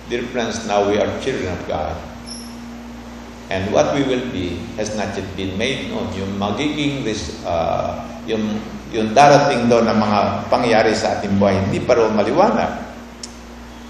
Dear 0.05 0.29
friends, 0.29 0.69
now 0.69 0.85
we 0.85 1.01
are 1.01 1.09
children 1.25 1.49
of 1.49 1.65
God. 1.65 1.97
And 3.49 3.73
what 3.73 3.97
we 3.97 4.05
will 4.05 4.25
be 4.29 4.61
has 4.77 4.93
not 4.93 5.17
yet 5.17 5.25
been 5.33 5.57
made 5.57 5.89
known. 5.89 6.13
Yung 6.13 6.37
magiging, 6.37 7.09
uh, 7.45 8.05
yung, 8.29 8.61
yung 8.93 9.17
darating 9.17 9.65
daw 9.69 9.81
na 9.81 9.97
mga 9.97 10.49
pangyari 10.53 10.93
sa 10.93 11.17
ating 11.17 11.41
buhay, 11.41 11.57
hindi 11.57 11.81
pa 11.81 11.97
rin 11.97 12.13
maliwanag. 12.13 12.85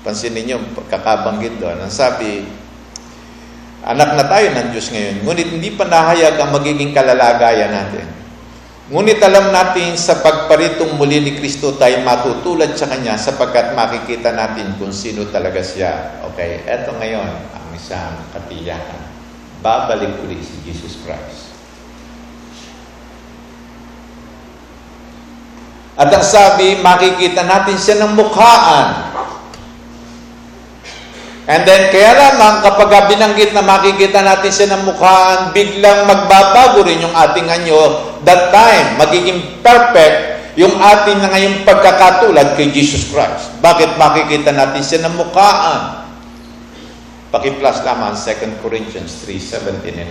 Pansin 0.07 0.39
ninyo, 0.39 0.87
kakabanggit 0.87 1.59
doon. 1.59 1.83
Ang 1.83 1.91
sabi, 1.91 2.47
anak 3.83 4.15
na 4.15 4.25
tayo 4.31 4.55
ng 4.55 4.69
Diyos 4.71 4.95
ngayon, 4.95 5.17
ngunit 5.27 5.49
hindi 5.51 5.71
pa 5.75 5.83
nahayag 5.83 6.39
ang 6.39 6.51
magiging 6.55 6.95
kalalagayan 6.95 7.75
natin. 7.75 8.07
Ngunit 8.85 9.17
alam 9.25 9.49
natin 9.49 9.97
sa 9.97 10.21
pagparitong 10.21 11.01
muli 11.01 11.17
ni 11.25 11.33
Kristo 11.41 11.73
tayo 11.81 12.05
matutulad 12.05 12.77
sa 12.77 12.85
Kanya 12.85 13.17
sapagkat 13.17 13.73
makikita 13.73 14.37
natin 14.37 14.77
kung 14.77 14.93
sino 14.93 15.25
talaga 15.33 15.65
siya. 15.65 16.21
Okay, 16.33 16.69
eto 16.69 16.93
ngayon 16.93 17.33
ang 17.57 17.67
isang 17.73 18.13
katiyakan. 18.37 19.01
Babalik 19.65 20.21
uli 20.21 20.37
si 20.45 20.61
Jesus 20.69 21.01
Christ. 21.01 21.57
At 25.97 26.13
ang 26.13 26.27
sabi, 26.27 26.85
makikita 26.85 27.47
natin 27.47 27.79
siya 27.81 28.05
ng 28.05 28.13
mukhaan 28.19 29.15
And 31.45 31.69
then, 31.69 31.93
kaya 31.93 32.17
lamang 32.17 32.65
kapag 32.65 33.13
binanggit 33.13 33.53
na 33.53 33.61
makikita 33.61 34.25
natin 34.25 34.49
siya 34.49 34.73
ng 34.73 34.89
mukhaan, 34.89 35.53
biglang 35.53 36.09
magbabago 36.09 36.81
rin 36.89 37.05
yung 37.05 37.13
ating 37.13 37.45
anyo. 37.53 38.14
That 38.25 38.51
time, 38.51 38.97
magiging 38.97 39.61
perfect 39.61 40.35
yung 40.57 40.75
ating 40.79 41.19
na 41.19 41.29
ngayong 41.35 41.67
pagkakatulad 41.67 42.55
kay 42.57 42.71
Jesus 42.71 43.11
Christ. 43.11 43.51
Bakit 43.59 43.99
makikita 43.99 44.55
natin 44.55 44.83
siya 44.83 45.05
ng 45.05 45.15
mukhaan? 45.19 46.07
Paki-plus 47.35 47.83
lamang 47.83 48.15
2 48.15 48.63
Corinthians 48.63 49.27
3, 49.27 49.83
17 49.83 49.99
and 49.99 50.11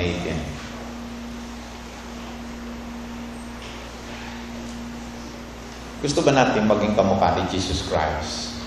18. 6.03 6.03
Gusto 6.03 6.20
ba 6.20 6.36
natin 6.36 6.68
maging 6.68 6.99
kamukha 6.99 7.32
ni 7.39 7.47
Jesus 7.47 7.88
Christ? 7.88 8.59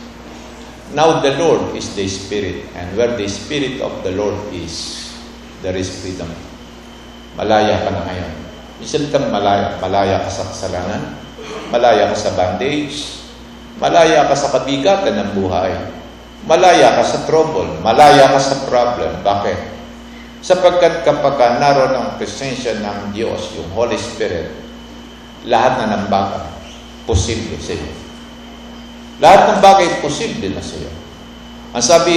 Now 0.96 1.20
the 1.20 1.36
Lord 1.36 1.76
is 1.76 1.92
the 1.92 2.08
Spirit, 2.08 2.64
and 2.72 2.96
where 2.96 3.12
the 3.12 3.28
Spirit 3.28 3.84
of 3.84 4.00
the 4.00 4.16
Lord 4.16 4.40
is, 4.56 5.04
there 5.60 5.76
is 5.76 5.92
freedom. 5.92 6.32
Malaya 7.36 7.84
ka 7.84 7.92
na 7.92 8.00
ngayon. 8.08 8.45
Minsan 8.76 9.08
kang 9.08 9.32
malaya. 9.32 9.80
Malaya 9.80 10.20
ka 10.24 10.30
sa 10.30 10.48
kasalanan, 10.52 11.16
malaya 11.72 12.12
ka 12.12 12.16
sa 12.16 12.36
bandage, 12.36 13.24
malaya 13.80 14.28
ka 14.28 14.36
sa 14.36 14.52
kabigatan 14.52 15.16
ng 15.16 15.30
buhay, 15.36 15.72
malaya 16.44 17.00
ka 17.00 17.04
sa 17.04 17.24
trouble, 17.24 17.80
malaya 17.80 18.28
ka 18.32 18.40
sa 18.40 18.56
problem. 18.68 19.24
Bakit? 19.24 19.58
Sapagkat 20.44 21.02
kapag 21.02 21.58
naroon 21.58 21.96
ang 21.96 22.08
presensya 22.20 22.78
ng 22.78 23.16
Diyos, 23.16 23.56
yung 23.56 23.72
Holy 23.72 23.98
Spirit, 23.98 24.52
lahat 25.48 25.82
na 25.82 25.86
ng 25.96 26.04
bagay, 26.06 26.46
posible 27.08 27.58
sa 27.58 27.74
iyo. 27.74 27.92
Lahat 29.18 29.56
ng 29.56 29.58
bagay 29.64 29.88
posible 30.04 30.52
na 30.52 30.62
sa 30.62 30.76
iyo. 30.76 30.92
Ang 31.72 31.84
sabi, 31.84 32.14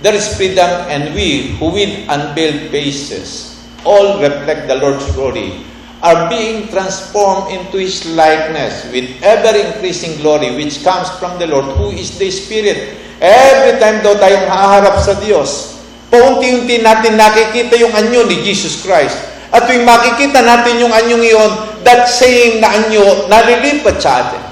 there 0.00 0.14
is 0.14 0.30
freedom 0.38 0.68
and 0.88 1.12
we 1.12 1.58
who 1.58 1.74
with 1.74 1.92
unveiled 2.06 2.70
faces 2.70 3.58
all 3.82 4.22
reflect 4.22 4.70
the 4.70 4.78
Lord's 4.78 5.04
glory 5.12 5.66
are 5.98 6.30
being 6.30 6.70
transformed 6.70 7.50
into 7.50 7.82
His 7.82 8.06
likeness 8.14 8.86
with 8.94 9.10
ever-increasing 9.18 10.22
glory 10.22 10.54
which 10.54 10.86
comes 10.86 11.10
from 11.18 11.34
the 11.42 11.46
Lord 11.50 11.66
who 11.74 11.90
is 11.90 12.14
the 12.18 12.30
Spirit. 12.30 12.94
Every 13.18 13.82
time 13.82 14.06
daw 14.06 14.14
tayong 14.14 14.46
haharap 14.46 15.02
sa 15.02 15.18
Diyos, 15.18 15.82
paunti-unti 16.06 16.86
natin 16.86 17.18
nakikita 17.18 17.74
yung 17.82 17.90
anyo 17.90 18.30
ni 18.30 18.46
Jesus 18.46 18.78
Christ. 18.78 19.18
At 19.50 19.66
tuwing 19.66 19.82
makikita 19.82 20.38
natin 20.44 20.78
yung 20.78 20.94
anyong 20.94 21.24
iyon, 21.24 21.52
that 21.82 22.06
same 22.06 22.62
na 22.62 22.68
anyo 22.78 23.26
nalilipat 23.26 23.96
sa 23.98 24.22
atin. 24.22 24.42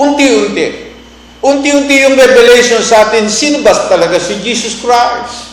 Unti-unti. 0.00 0.96
Unti-unti 1.42 1.96
yung 2.08 2.16
revelation 2.16 2.80
sa 2.80 3.10
atin, 3.10 3.28
sino 3.28 3.60
ba 3.60 3.74
talaga 3.90 4.16
si 4.16 4.38
Jesus 4.40 4.80
Christ? 4.80 5.52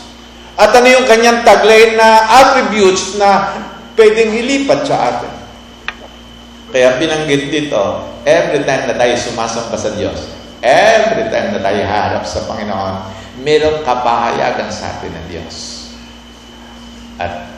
At 0.56 0.72
ano 0.72 0.88
yung 0.88 1.04
kanyang 1.04 1.44
taglay 1.44 1.98
na 2.00 2.08
attributes 2.46 3.20
na 3.20 3.60
pwedeng 3.96 4.34
ilipat 4.36 4.86
sa 4.86 4.98
atin? 5.14 5.34
Kaya 6.70 7.02
binanggit 7.02 7.50
dito, 7.50 7.82
every 8.28 8.62
time 8.62 8.86
na 8.86 8.94
tayo 8.94 9.18
sumasamba 9.18 9.74
sa 9.74 9.90
Diyos, 9.98 10.30
every 10.62 11.32
time 11.34 11.58
na 11.58 11.62
tayo 11.64 11.82
harap 11.82 12.24
sa 12.28 12.46
Panginoon, 12.46 12.96
mayroong 13.42 13.82
kapahayagan 13.82 14.70
sa 14.70 14.98
atin 14.98 15.16
ng 15.16 15.26
Diyos. 15.32 15.56
At 17.18 17.50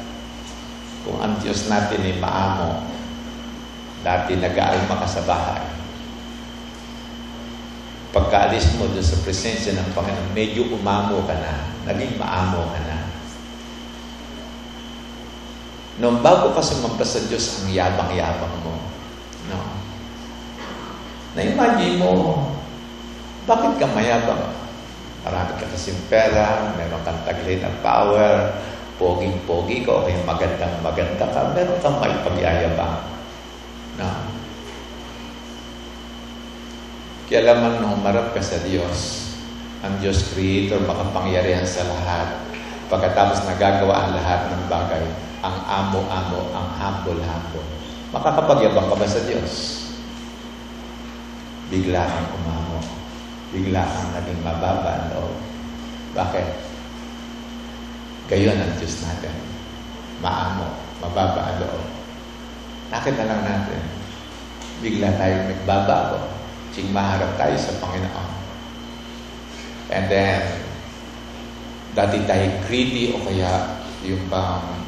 kung 1.04 1.20
ang 1.20 1.36
Diyos 1.44 1.68
natin 1.68 2.00
ay 2.08 2.16
maamo, 2.22 2.88
dati 4.02 4.38
nag-aalma 4.38 4.96
ka 5.02 5.08
sa 5.10 5.22
bahay, 5.28 5.62
pagkaalis 8.16 8.80
mo 8.80 8.88
doon 8.92 9.04
sa 9.04 9.20
presensya 9.28 9.76
ng 9.76 9.92
Panginoon, 9.92 10.32
medyo 10.32 10.72
umamo 10.72 11.26
ka 11.28 11.36
na, 11.36 11.68
naging 11.90 12.16
maamo 12.16 12.70
ka 12.72 12.80
na. 12.86 12.98
Noong 16.00 16.24
bago 16.24 16.56
ka 16.56 16.64
sumampa 16.64 17.04
sa 17.04 17.20
Diyos, 17.28 17.66
ang 17.66 17.74
yabang-yabang 17.76 18.56
mo. 18.64 18.80
No? 19.52 19.60
Na-imagine 21.36 22.00
mo, 22.00 22.40
bakit 23.44 23.76
ka 23.76 23.88
mayabang? 23.92 24.40
Marami 25.28 25.52
ka 25.60 25.68
kasing 25.76 26.00
pera, 26.08 26.72
meron 26.80 27.04
kang 27.04 27.20
taglay 27.28 27.60
ng 27.60 27.76
power, 27.84 28.56
poging-pogi 28.96 29.84
ka, 29.84 29.92
o 30.00 30.08
magandang 30.24 30.80
maganda 30.80 31.26
ka, 31.28 31.52
meron 31.52 31.80
kang 31.84 32.00
may 32.00 32.16
pagyayabang. 32.24 32.96
No? 34.00 34.10
Kaya 37.32 37.48
lamang 37.48 37.80
nung 37.80 37.96
humarap 38.00 38.36
ka 38.36 38.44
sa 38.44 38.60
Diyos, 38.64 39.32
ang 39.82 39.96
Diyos 40.04 40.36
Creator, 40.36 40.84
makapangyarihan 40.84 41.64
sa 41.64 41.88
lahat, 41.88 42.28
pagkatapos 42.92 43.48
nagagawa 43.48 44.04
ang 44.04 44.12
lahat 44.20 44.52
ng 44.52 44.64
bagay, 44.68 45.31
ang 45.42 45.58
amo-amo, 45.66 46.54
ang 46.54 46.68
humble-humble. 46.78 47.66
Makakapagyabang 48.14 48.88
ka 48.90 48.96
ba 48.98 49.08
sa 49.10 49.22
Diyos? 49.26 49.54
Bigla 51.74 52.06
kang 52.06 52.30
umamo. 52.42 52.80
Bigla 53.52 53.82
kang 53.82 54.10
naging 54.16 54.42
mababa 54.46 54.92
ang 55.02 55.08
loob. 55.18 55.36
Bakit? 56.14 56.48
Gayon 58.30 58.58
ang 58.60 58.74
Diyos 58.78 59.02
natin. 59.02 59.36
Maamo, 60.22 60.68
mababa 61.02 61.52
ang 61.52 61.58
loob. 61.64 61.86
Nakita 62.94 63.24
lang 63.26 63.42
natin. 63.42 63.82
Bigla 64.82 65.14
tayong 65.18 65.46
nagbabago 65.52 66.42
Sing 66.72 66.88
maharap 66.96 67.36
tayo 67.36 67.56
sa 67.60 67.76
Panginoon. 67.84 68.32
And 69.92 70.08
then, 70.08 70.40
dati 71.92 72.24
tayo 72.24 72.48
greedy 72.64 73.12
o 73.12 73.20
kaya 73.28 73.76
yung 74.08 74.24
bang 74.32 74.81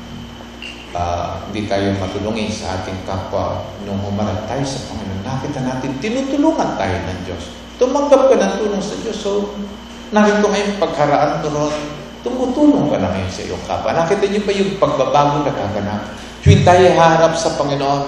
uh, 0.93 1.41
hindi 1.49 1.65
tayo 1.65 1.91
matulungin 1.97 2.49
sa 2.49 2.79
ating 2.79 3.03
kapwa 3.03 3.65
nung 3.83 3.99
humarap 4.01 4.45
tayo 4.47 4.63
sa 4.63 4.79
Panginoon. 4.89 5.21
Nakita 5.25 5.59
natin, 5.65 5.91
tinutulungan 5.99 6.77
tayo 6.77 6.95
ng 6.95 7.19
Diyos. 7.25 7.43
Tumanggap 7.81 8.29
ka 8.31 8.35
ng 8.37 8.53
tulong 8.61 8.81
sa 8.81 8.95
Diyos. 9.01 9.17
So, 9.17 9.57
nakita 10.13 10.45
ngayon 10.45 10.77
pagkaraan 10.77 11.41
doon, 11.41 11.73
tumutulong 12.23 12.87
ka 12.87 12.97
na 13.01 13.11
ngayon 13.11 13.31
sa 13.33 13.41
iyong 13.43 13.63
kapwa. 13.65 13.91
Nakita 13.91 14.25
niyo 14.29 14.41
pa 14.45 14.53
yung 14.55 14.71
pagbabago 14.77 15.43
na 15.43 15.51
kaganap. 15.51 16.01
Tuwing 16.45 16.63
tayo 16.63 16.85
harap 16.95 17.33
sa 17.35 17.55
Panginoon, 17.57 18.03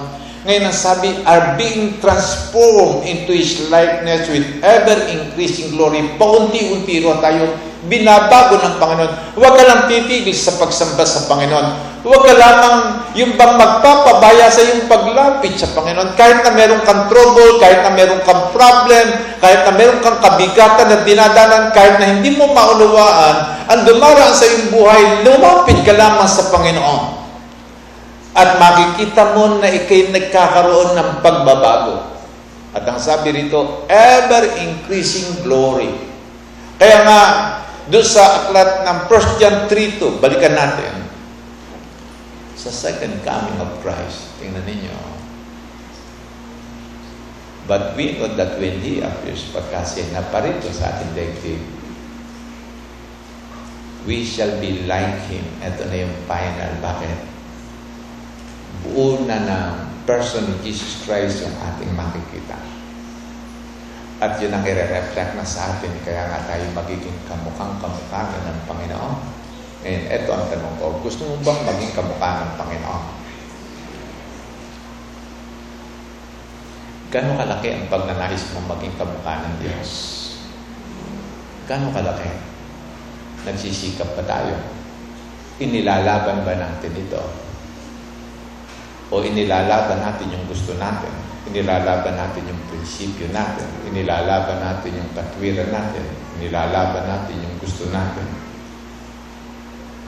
ngayon 0.46 0.70
ang 0.70 0.76
sabi, 0.78 1.10
are 1.26 1.58
being 1.58 1.98
transformed 1.98 3.02
into 3.02 3.34
His 3.34 3.66
likeness 3.66 4.30
with 4.30 4.46
ever-increasing 4.62 5.74
glory. 5.74 6.06
Paunti-unti 6.14 7.02
ro 7.02 7.18
tayo 7.18 7.50
binabago 7.90 8.54
ng 8.62 8.74
Panginoon. 8.78 9.12
Huwag 9.34 9.54
ka 9.58 9.64
lang 9.66 9.80
titigil 9.90 10.34
sa 10.34 10.54
pagsamba 10.54 11.02
sa 11.02 11.26
Panginoon. 11.26 11.85
Huwag 12.06 12.22
ka 12.22 12.38
lamang 12.38 12.78
yung 13.18 13.34
bang 13.34 13.58
magpapabaya 13.58 14.46
sa 14.46 14.62
iyong 14.62 14.86
paglapit 14.86 15.58
sa 15.58 15.74
Panginoon. 15.74 16.14
Kahit 16.14 16.46
na 16.46 16.54
meron 16.54 16.86
kang 16.86 17.10
trouble, 17.10 17.58
kahit 17.58 17.82
na 17.82 17.90
meron 17.90 18.22
kang 18.22 18.54
problem, 18.54 19.10
kahit 19.42 19.66
na 19.66 19.74
meron 19.74 19.98
kang 19.98 20.22
kabigatan 20.22 20.86
na 20.86 21.02
dinadanan, 21.02 21.74
kahit 21.74 21.98
na 21.98 22.14
hindi 22.14 22.38
mo 22.38 22.54
maunawaan, 22.54 23.66
ang 23.66 23.82
dumaraan 23.82 24.38
sa 24.38 24.46
iyong 24.46 24.70
buhay, 24.70 25.26
lumapit 25.26 25.82
ka 25.82 25.98
lamang 25.98 26.30
sa 26.30 26.46
Panginoon. 26.54 27.26
At 28.38 28.54
makikita 28.54 29.34
mo 29.34 29.58
na 29.58 29.66
ikay 29.66 30.14
nagkakaroon 30.14 30.94
ng 30.94 31.10
pagbabago. 31.26 32.06
At 32.70 32.86
ang 32.86 33.02
sabi 33.02 33.34
rito, 33.34 33.82
ever-increasing 33.90 35.42
glory. 35.42 35.90
Kaya 36.78 37.02
nga, 37.02 37.20
doon 37.90 38.06
sa 38.06 38.46
aklat 38.46 38.86
ng 38.86 38.98
1 39.10 39.40
John 39.42 39.56
3.2, 39.66 40.22
balikan 40.22 40.54
natin, 40.54 41.05
sa 42.66 42.90
second 42.90 43.22
coming 43.22 43.54
of 43.62 43.70
Christ. 43.78 44.34
Tingnan 44.42 44.66
ninyo. 44.66 44.98
But 47.70 47.94
we 47.94 48.18
know 48.18 48.30
that 48.34 48.58
when 48.58 48.82
He 48.82 49.02
appears, 49.02 49.46
pagkasi 49.54 50.10
na 50.10 50.22
parito 50.30 50.70
sa 50.74 50.94
ating 50.94 51.14
daigdig, 51.14 51.62
we 54.06 54.22
shall 54.22 54.54
be 54.58 54.86
like 54.86 55.18
Him. 55.30 55.46
Ito 55.62 55.82
na 55.90 55.96
yung 56.06 56.14
final. 56.30 56.72
Bakit? 56.78 57.18
Buo 58.86 59.22
na 59.26 59.38
ng 59.42 59.70
person 60.06 60.46
ni 60.46 60.54
Jesus 60.62 61.02
Christ 61.02 61.42
yung 61.42 61.54
ating 61.58 61.90
makikita. 61.94 62.58
At 64.22 64.38
yun 64.40 64.54
ang 64.54 64.64
i-reflect 64.64 65.36
na 65.36 65.44
sa 65.44 65.76
atin, 65.76 65.92
kaya 66.06 66.24
nga 66.30 66.40
tayo 66.48 66.64
magiging 66.72 67.18
kamukhang 67.28 67.76
kamukha 67.82 68.30
ng 68.30 68.58
Panginoon. 68.64 69.35
And 69.86 70.10
eto 70.10 70.34
ang 70.34 70.50
tanong 70.50 70.82
ko, 70.82 70.98
gusto 70.98 71.22
mo 71.30 71.38
bang 71.46 71.62
maging 71.62 71.94
kamukha 71.94 72.42
ng 72.42 72.52
Panginoon? 72.58 73.04
Gano'ng 77.06 77.38
kalaki 77.38 77.68
ang 77.70 77.86
pagnanais 77.86 78.50
mo 78.50 78.66
maging 78.66 78.98
kamukha 78.98 79.46
ng 79.46 79.54
Diyos? 79.62 79.90
Gano'ng 81.70 81.94
kalaki? 81.94 82.34
Nagsisikap 83.46 84.10
pa 84.18 84.26
tayo? 84.26 84.58
Inilalaban 85.62 86.42
ba 86.42 86.58
natin 86.58 86.90
ito? 86.90 87.22
O 89.14 89.22
inilalaban 89.22 90.02
natin 90.02 90.34
yung 90.34 90.50
gusto 90.50 90.74
natin? 90.82 91.14
Inilalaban 91.46 92.18
natin 92.18 92.42
yung 92.42 92.58
prinsipyo 92.66 93.30
natin? 93.30 93.70
Inilalaban 93.86 94.58
natin 94.58 94.98
yung 94.98 95.10
katwiran 95.14 95.70
natin? 95.70 96.02
Inilalaban 96.42 97.06
natin 97.06 97.38
yung 97.38 97.54
gusto 97.62 97.86
natin? 97.94 98.45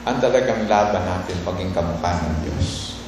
Ang 0.07 0.17
talagang 0.23 0.69
laban 0.69 1.03
natin 1.03 1.37
maging 1.43 1.71
kamukha 1.75 2.11
ng 2.23 2.35
Diyos. 2.47 2.99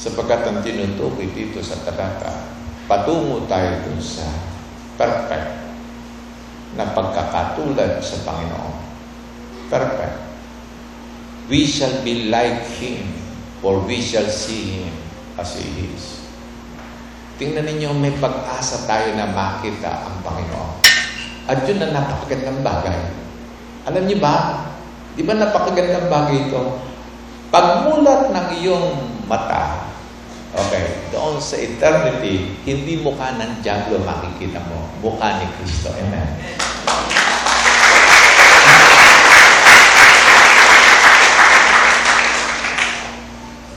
Sapagkat 0.00 0.48
ang 0.48 0.58
tinutukoy 0.64 1.28
dito 1.32 1.60
sa 1.60 1.76
talata, 1.84 2.48
patungo 2.88 3.44
tayo 3.44 3.84
dun 3.84 4.00
sa 4.00 4.24
perfect 4.96 5.60
na 6.76 6.88
pagkakatulad 6.96 8.00
sa 8.00 8.16
Panginoon. 8.24 8.74
Perfect. 9.68 10.16
We 11.50 11.66
shall 11.66 12.00
be 12.06 12.30
like 12.30 12.62
Him, 12.78 13.10
for 13.58 13.82
we 13.82 13.98
shall 13.98 14.28
see 14.30 14.80
Him 14.82 14.94
as 15.34 15.58
He 15.58 15.68
is. 15.90 16.22
Tingnan 17.42 17.66
ninyo, 17.66 17.90
may 17.96 18.14
pag-asa 18.20 18.86
tayo 18.86 19.16
na 19.16 19.26
makita 19.26 20.06
ang 20.06 20.16
Panginoon. 20.22 20.69
At 21.50 21.66
yun 21.66 21.82
ang 21.82 21.90
napakagandang 21.90 22.62
bagay. 22.62 23.10
Alam 23.90 24.06
niyo 24.06 24.22
ba? 24.22 24.70
Di 25.18 25.26
ba 25.26 25.34
napakagandang 25.34 26.06
bagay 26.06 26.46
ito? 26.46 26.78
Pagmulat 27.50 28.30
ng 28.30 28.48
iyong 28.62 28.86
mata, 29.26 29.90
okay, 30.54 31.10
doon 31.10 31.42
sa 31.42 31.58
eternity, 31.58 32.54
hindi 32.62 33.02
mukha 33.02 33.34
ng 33.34 33.66
Diablo 33.66 33.98
makikita 33.98 34.62
mo. 34.70 34.86
Mukha 35.02 35.42
ni 35.42 35.50
Kristo. 35.58 35.90
Amen. 35.90 36.38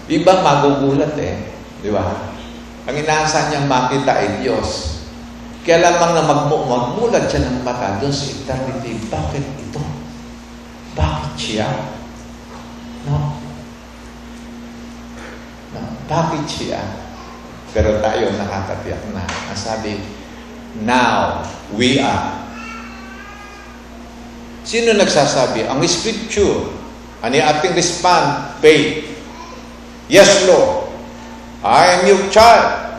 Di 0.05 0.21
ba 0.21 0.45
magugulat 0.45 1.17
eh? 1.17 1.41
Di 1.81 1.89
ba? 1.89 2.05
Ang 2.85 2.95
inaasahan 3.01 3.49
niyang 3.49 3.65
makita 3.65 4.13
ay 4.13 4.45
Diyos. 4.45 4.92
Kaya 5.63 5.79
lamang 5.79 6.11
na 6.11 6.23
magmu 6.27 6.67
magmulat 6.67 7.31
siya 7.31 7.47
ng 7.47 7.63
mata 7.63 7.95
doon 8.03 8.11
sa 8.11 8.35
eternity. 8.35 8.99
Bakit 9.07 9.45
ito? 9.63 9.79
Bakit 10.91 11.33
siya? 11.39 11.67
No? 13.07 13.39
no? 15.71 15.81
Bakit 16.11 16.43
siya? 16.51 16.83
Pero 17.71 18.03
tayo 18.03 18.27
nakakatiyak 18.35 19.01
na. 19.15 19.23
Ang 19.23 19.59
sabi, 19.59 20.03
now 20.83 21.47
we 21.71 21.97
are. 22.03 22.43
Sino 24.67 24.91
nagsasabi? 24.99 25.63
Ang 25.63 25.79
scripture. 25.87 26.69
Ano 27.23 27.33
yung 27.39 27.47
ating 27.47 27.71
respond? 27.71 28.59
Faith. 28.59 29.15
Yes, 30.11 30.43
Lord. 30.43 30.91
I 31.63 31.99
am 31.99 32.01
your 32.03 32.19
child. 32.27 32.92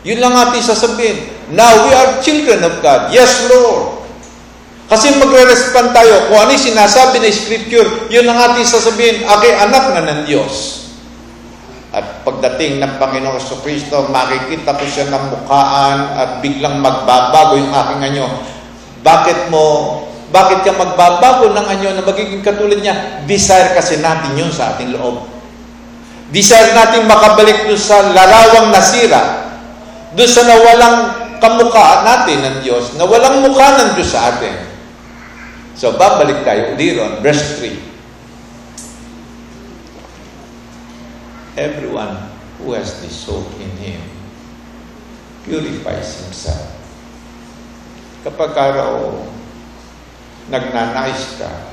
Yun 0.00 0.18
lang 0.20 0.32
ating 0.32 0.64
sasabihin. 0.64 1.28
Now, 1.52 1.84
we 1.84 1.92
are 1.92 2.10
children 2.24 2.64
of 2.64 2.80
God. 2.80 3.12
Yes, 3.12 3.50
Lord. 3.52 4.00
Kasi 4.90 5.14
magre-respond 5.22 5.94
tayo 5.94 6.32
kung 6.32 6.40
ano 6.42 6.56
sinasabi 6.56 7.22
ng 7.22 7.30
Scripture, 7.30 8.10
yun 8.10 8.26
ang 8.26 8.38
ating 8.50 8.66
sasabihin, 8.66 9.22
okay, 9.22 9.54
anak 9.54 9.94
na 9.94 10.02
ng 10.02 10.20
Diyos. 10.26 10.82
At 11.94 12.26
pagdating 12.26 12.82
ng 12.82 12.98
Panginoong 12.98 13.38
Yeso 13.38 13.62
Kristo, 13.62 14.10
makikita 14.10 14.74
ko 14.74 14.84
siya 14.86 15.10
ng 15.10 15.24
mukhaan 15.30 15.98
at 16.18 16.30
biglang 16.42 16.82
magbabago 16.82 17.58
yung 17.58 17.70
aking 17.70 18.00
anyo. 18.02 18.26
Bakit 19.06 19.50
mo, 19.50 19.66
bakit 20.34 20.66
ka 20.66 20.74
magbabago 20.74 21.54
ng 21.54 21.66
anyo 21.66 21.90
na 21.94 22.02
magiging 22.02 22.42
katulad 22.42 22.78
niya? 22.78 23.26
Desire 23.30 23.74
kasi 23.74 24.02
natin 24.02 24.38
yun 24.38 24.50
sa 24.50 24.74
ating 24.74 24.90
loob. 24.90 25.22
Desire 26.34 26.74
natin 26.74 27.10
makabalik 27.10 27.66
doon 27.66 27.78
sa 27.78 28.10
larawang 28.10 28.70
nasira 28.70 29.49
doon 30.14 30.30
sa 30.30 30.42
nawalang 30.42 30.98
kamukha 31.38 32.02
natin 32.04 32.38
ng 32.42 32.56
Diyos, 32.66 32.98
na 32.98 33.06
walang 33.06 33.40
mukha 33.46 33.78
ng 33.78 33.90
Diyos 33.96 34.10
sa 34.12 34.34
atin. 34.36 34.54
So, 35.78 35.96
babalik 35.96 36.44
tayo 36.44 36.76
uli 36.76 36.98
ron, 36.98 37.24
verse 37.24 37.56
3. 37.58 37.72
Everyone 41.56 42.30
who 42.60 42.76
has 42.76 43.00
this 43.00 43.24
hope 43.24 43.48
in 43.58 43.72
Him 43.80 44.00
purifies 45.44 46.20
himself. 46.20 46.68
Kapag 48.20 48.52
ka 48.52 48.76
raw 48.76 49.00
nagnanais 50.52 51.40
ka 51.40 51.69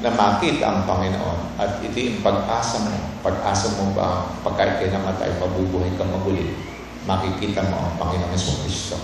na 0.00 0.10
makita 0.16 0.64
ang 0.64 0.80
Panginoon 0.88 1.60
at 1.60 1.76
ito 1.84 1.96
yung 2.00 2.24
pag-asa 2.24 2.88
mo. 2.88 2.92
Pag-asa 3.20 3.76
mo 3.76 3.92
ba 3.92 4.32
pagka 4.40 4.80
ikay 4.80 4.88
namatay, 4.88 5.36
mabubuhay 5.36 5.92
ka 6.00 6.08
maguli, 6.08 6.56
makikita 7.04 7.68
mo 7.68 7.76
ang 7.84 7.94
Panginoon 8.00 8.32
Yeso 8.32 8.64
Kristo. 8.64 8.96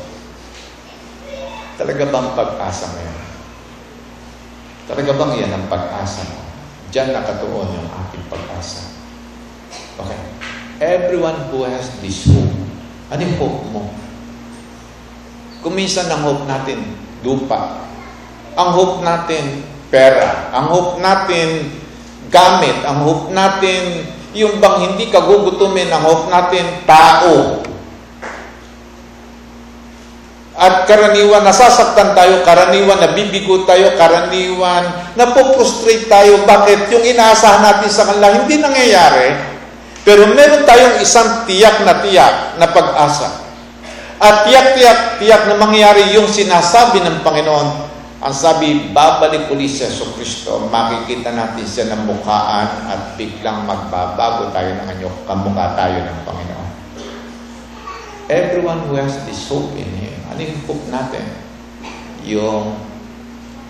Talaga 1.76 2.09
bang 2.09 2.28
pag-asa 2.32 2.97
mo 2.97 2.99
yan? 3.05 3.18
Talaga 4.88 5.11
bang 5.12 5.32
yan 5.44 5.53
ang 5.53 5.64
pag-asa 5.68 6.24
mo? 6.32 6.40
Diyan 6.88 7.12
nakatuon 7.12 7.76
yung 7.76 7.88
ating 7.92 8.24
pag-asa. 8.32 8.97
Okay. 10.01 10.20
Everyone 10.80 11.53
who 11.53 11.68
has 11.68 11.92
this 12.01 12.24
hope, 12.24 12.57
ano 13.12 13.24
hope 13.36 13.61
mo? 13.68 13.82
Kung 15.61 15.76
minsan 15.76 16.09
ang 16.09 16.24
hope 16.24 16.49
natin, 16.49 16.97
lupa. 17.20 17.84
Ang 18.57 18.70
hope 18.72 19.05
natin, 19.05 19.75
pera. 19.89 20.51
Ang 20.55 20.66
hope 20.72 20.93
natin, 21.03 21.70
gamit. 22.28 22.76
Ang 22.87 22.99
hope 23.07 23.26
natin, 23.32 24.07
yung 24.37 24.61
bang 24.61 24.93
hindi 24.93 25.09
kagugutumin. 25.09 25.89
Ang 25.91 26.03
hope 26.05 26.26
natin, 26.28 26.64
tao. 26.84 27.62
At 30.57 30.89
karaniwan, 30.89 31.45
nasasaktan 31.45 32.16
tayo, 32.16 32.41
karaniwan, 32.41 32.97
nabibigo 32.97 33.68
tayo, 33.68 33.93
karaniwan, 33.93 35.12
napoprostrate 35.12 36.09
tayo. 36.09 36.49
Bakit? 36.49 36.89
Yung 36.97 37.05
inaasahan 37.05 37.61
natin 37.61 37.91
sa 37.93 38.09
kanila, 38.09 38.32
hindi 38.32 38.57
nangyayari. 38.57 39.37
Pero 40.01 40.24
meron 40.32 40.64
tayong 40.64 41.05
isang 41.05 41.45
tiyak 41.45 41.84
na 41.84 42.01
tiyak 42.01 42.57
na 42.57 42.72
pag-asa. 42.72 43.45
At 44.16 44.49
tiyak-tiyak, 44.49 45.20
tiyak 45.20 45.45
na 45.45 45.61
mangyayari 45.61 46.16
yung 46.16 46.24
sinasabi 46.24 47.05
ng 47.05 47.20
Panginoon, 47.20 47.86
ang 48.16 48.34
sabi, 48.34 48.92
babalik 48.96 49.52
uli 49.52 49.68
sa 49.68 49.88
Yeso 49.88 50.16
Kristo, 50.16 50.68
makikita 50.72 51.36
natin 51.36 51.66
siya 51.68 51.92
ng 51.92 52.08
mukhaan 52.08 52.88
at 52.88 53.00
biglang 53.20 53.68
magbabago 53.68 54.50
tayo 54.56 54.72
ng 54.72 54.86
anyo, 54.88 55.10
kamukha 55.28 55.76
tayo 55.76 56.00
ng 56.00 56.18
Panginoon. 56.24 56.70
Everyone 58.26 58.80
who 58.88 58.98
has 58.98 59.20
this 59.28 59.46
hope 59.46 59.76
in 59.76 59.86
Him, 60.00 60.16
ano 60.32 60.40
yung 60.40 60.60
hope 60.64 60.86
natin? 60.88 61.46
yung 62.26 62.74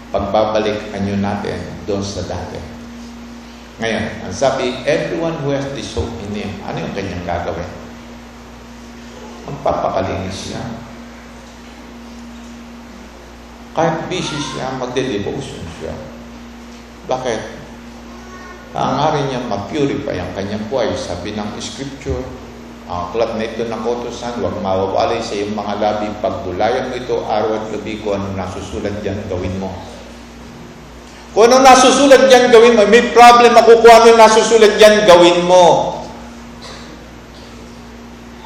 pagbabalik 0.09 0.89
anyo 0.97 1.21
natin 1.21 1.61
doon 1.85 2.01
sa 2.01 2.25
dati. 2.25 2.57
Ngayon, 3.77 4.25
ang 4.25 4.33
sabi, 4.33 4.81
everyone 4.89 5.37
who 5.45 5.53
has 5.53 5.69
this 5.77 5.93
hope 5.93 6.09
in 6.25 6.33
Him, 6.33 6.51
ano 6.65 6.81
yung 6.81 6.95
kanyang 6.97 7.21
gagawin? 7.29 7.69
Ang 9.45 9.57
papakalinis 9.61 10.51
siya. 10.51 10.65
Kahit 13.77 14.09
busy 14.09 14.41
siya, 14.41 14.73
magde-devotion 14.81 15.61
siya. 15.77 15.93
Bakit? 17.05 17.41
Hangarin 18.73 19.29
niya 19.29 19.41
ma-purify 19.45 20.17
ang 20.17 20.33
kanyang 20.33 20.65
buhay. 20.73 20.97
Sabi 20.97 21.37
ng 21.37 21.61
Scripture, 21.61 22.25
ang 22.89 23.13
aklat 23.13 23.37
na 23.37 23.45
ito 23.45 23.69
ng 23.69 23.83
kotosan, 23.85 24.41
huwag 24.41 24.57
mawawalay 24.65 25.21
sa 25.21 25.37
iyong 25.37 25.53
mga 25.53 25.75
labi. 25.77 26.09
Pagbulayan 26.25 26.89
mo 26.89 26.95
ito, 26.97 27.17
araw 27.29 27.53
at 27.53 27.69
gabi, 27.69 28.01
kung 28.01 28.17
anong 28.17 28.37
nasusulat 28.37 28.97
dyan, 29.05 29.21
gawin 29.29 29.57
mo. 29.61 29.69
Kung 31.37 31.53
anong 31.53 31.65
nasusulat 31.69 32.33
dyan, 32.33 32.49
gawin 32.49 32.81
mo. 32.81 32.83
May 32.89 33.13
problem 33.13 33.53
ako 33.53 33.85
kung 33.85 33.93
anong 33.93 34.17
nasusulat 34.17 34.81
dyan, 34.81 35.05
gawin 35.05 35.45
mo. 35.45 35.96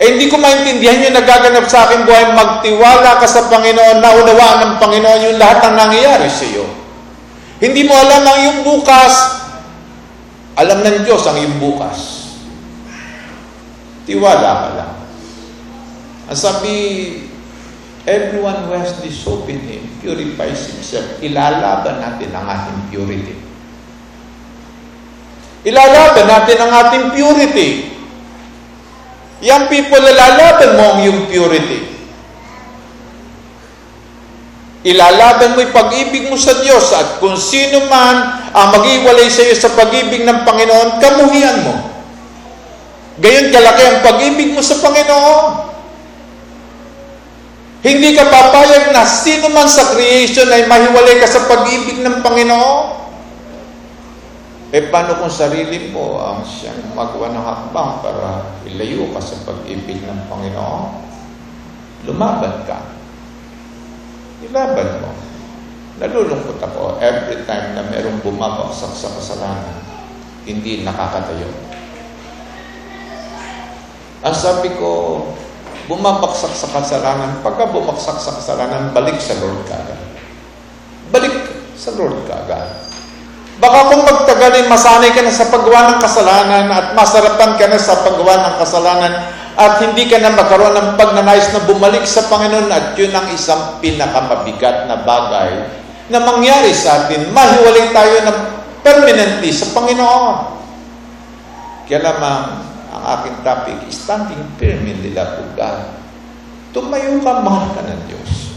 Eh 0.01 0.17
hindi 0.17 0.33
ko 0.33 0.41
maintindihan 0.41 1.05
yung 1.05 1.17
nagaganap 1.21 1.69
sa 1.69 1.85
aking 1.85 2.09
buhay, 2.09 2.33
magtiwala 2.33 3.21
ka 3.21 3.29
sa 3.29 3.53
Panginoon, 3.53 4.01
naunawaan 4.01 4.59
ng 4.65 4.75
Panginoon 4.81 5.21
yung 5.29 5.37
lahat 5.37 5.69
ng 5.69 5.77
nangyayari 5.77 6.25
sa 6.33 6.49
iyo. 6.49 6.65
Hindi 7.61 7.85
mo 7.85 7.93
alam 7.93 8.25
ang 8.25 8.41
yung 8.41 8.59
bukas, 8.65 9.13
alam 10.57 10.81
ng 10.81 11.05
Diyos 11.05 11.21
ang 11.29 11.37
yung 11.37 11.61
bukas. 11.61 12.33
Tiwala 14.09 14.51
ka 14.65 14.69
lang. 14.81 14.93
Ang 16.33 16.39
sabi, 16.41 16.73
everyone 18.09 18.57
who 18.65 18.73
has 18.73 18.97
this 19.05 19.21
Him 19.29 19.85
purifies 20.01 20.73
himself. 20.73 21.21
Ilalaban 21.21 22.01
natin 22.01 22.33
ang 22.33 22.49
ating 22.49 22.79
purity. 22.89 23.37
Ilalaban 25.69 26.25
natin 26.25 26.57
ang 26.57 26.73
ating 26.73 27.05
purity. 27.13 28.00
Young 29.41 29.73
people, 29.73 30.05
ilalaban 30.05 30.77
mo 30.77 30.85
ang 30.95 30.99
iyong 31.01 31.21
purity. 31.33 31.81
Ilalaban 34.81 35.57
mo 35.57 35.59
yung 35.61 35.77
pag-ibig 35.77 36.33
mo 36.33 36.41
sa 36.41 36.57
Diyos 36.61 36.89
at 36.97 37.21
kung 37.21 37.37
sino 37.37 37.85
man 37.89 38.49
ang 38.57 38.69
mag-iwalay 38.73 39.29
sa 39.29 39.45
iyo 39.45 39.53
sa 39.53 39.77
pag-ibig 39.77 40.25
ng 40.25 40.41
Panginoon, 40.45 40.97
kamuhian 41.01 41.69
mo. 41.69 41.75
Gayon 43.21 43.53
kalaki 43.53 43.83
ang 43.85 44.01
pag-ibig 44.01 44.57
mo 44.57 44.65
sa 44.65 44.81
Panginoon. 44.81 45.69
Hindi 47.81 48.13
ka 48.13 48.29
papayag 48.29 48.93
na 48.93 49.05
sino 49.09 49.53
man 49.53 49.69
sa 49.69 49.93
creation 49.93 50.49
ay 50.49 50.69
mahiwalay 50.69 51.17
ka 51.21 51.29
sa 51.29 51.45
pag-ibig 51.49 52.01
ng 52.01 52.25
Panginoon. 52.25 53.10
Eh 54.71 54.87
paano 54.87 55.19
kung 55.19 55.35
sarili 55.35 55.91
mo 55.91 56.23
ang 56.23 56.47
siyang 56.47 56.95
magawa 56.95 57.35
ng 57.35 57.43
hakbang 57.43 57.91
para 58.07 58.55
ilayo 58.63 59.11
ka 59.11 59.19
sa 59.19 59.43
pag-ibig 59.43 59.99
ng 59.99 60.21
Panginoon? 60.31 60.83
Lumaban 62.07 62.63
ka. 62.63 62.79
Ilaban 64.47 64.91
mo. 65.03 65.11
Nalulungkot 65.99 66.63
ako 66.63 67.03
every 67.03 67.43
time 67.51 67.75
na 67.75 67.83
merong 67.91 68.23
bumabaksak 68.23 68.95
sa 68.95 69.11
kasalanan, 69.11 69.75
hindi 70.47 70.87
nakakatayo. 70.87 71.51
Ang 74.23 74.37
sabi 74.39 74.71
ko, 74.79 75.25
bumabaksak 75.91 76.55
sa 76.55 76.71
kasalanan, 76.71 77.43
pagka 77.43 77.69
bumaksak 77.75 78.23
sa 78.23 78.39
kasalanan, 78.39 78.95
balik 78.95 79.19
sa 79.19 79.35
Lord 79.43 79.67
ka 79.67 79.77
agad. 79.77 80.01
Balik 81.11 81.37
sa 81.75 81.91
Lord 81.99 82.23
ka 82.25 82.49
agad. 82.49 82.90
Baka 83.61 83.93
kung 83.93 84.03
magtagalin, 84.09 84.73
masanay 84.73 85.13
ka 85.13 85.21
na 85.21 85.29
sa 85.29 85.53
paggawa 85.53 85.93
ng 85.93 85.99
kasalanan 86.01 86.67
at 86.73 86.87
masarapan 86.97 87.61
ka 87.61 87.69
na 87.69 87.77
sa 87.77 88.01
paggawa 88.01 88.41
ng 88.41 88.55
kasalanan 88.57 89.13
at 89.61 89.77
hindi 89.85 90.09
ka 90.09 90.17
na 90.17 90.33
magkaroon 90.33 90.73
ng 90.73 90.89
pagnanais 90.97 91.53
na 91.53 91.69
bumalik 91.69 92.09
sa 92.09 92.25
Panginoon 92.33 92.73
at 92.73 92.97
yun 92.97 93.13
ang 93.13 93.29
isang 93.29 93.77
pinakamabigat 93.85 94.89
na 94.89 95.05
bagay 95.05 95.69
na 96.09 96.25
mangyari 96.25 96.73
sa 96.73 97.05
atin. 97.05 97.29
Mahiwalay 97.37 97.93
tayo 97.93 98.17
ng 98.25 98.39
permanently 98.81 99.53
sa 99.53 99.69
Panginoon. 99.77 100.37
Kaya 101.85 102.01
lamang 102.01 102.65
ang 102.97 103.03
aking 103.21 103.37
topic, 103.45 103.77
standing 103.93 104.41
firm 104.57 104.89
in 104.89 105.05
the 105.05 105.13
love 105.13 105.37
of 105.37 105.49
God. 105.53 105.85
Tumayo 106.73 107.21
ka, 107.21 107.45
mahal 107.45 107.77
ka 107.77 107.85
ng 107.85 108.03
Diyos. 108.09 108.57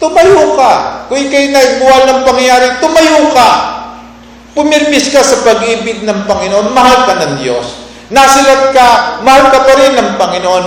Tumayo 0.00 0.56
ka. 0.56 1.04
Kung 1.12 1.20
ikay 1.20 1.52
nagbuwal 1.52 2.08
ng 2.08 2.20
pangyayari, 2.24 2.80
tumayo 2.80 3.28
ka. 3.36 3.50
Pumirmis 4.52 5.08
ka 5.08 5.24
sa 5.24 5.40
pag-ibig 5.48 6.04
ng 6.04 6.28
Panginoon, 6.28 6.76
mahal 6.76 7.08
ka 7.08 7.16
ng 7.24 7.40
Diyos. 7.40 7.88
Nasilat 8.12 8.76
ka, 8.76 8.88
mahal 9.24 9.48
ka 9.48 9.64
pa 9.64 9.72
rin 9.80 9.96
ng 9.96 10.20
Panginoon. 10.20 10.64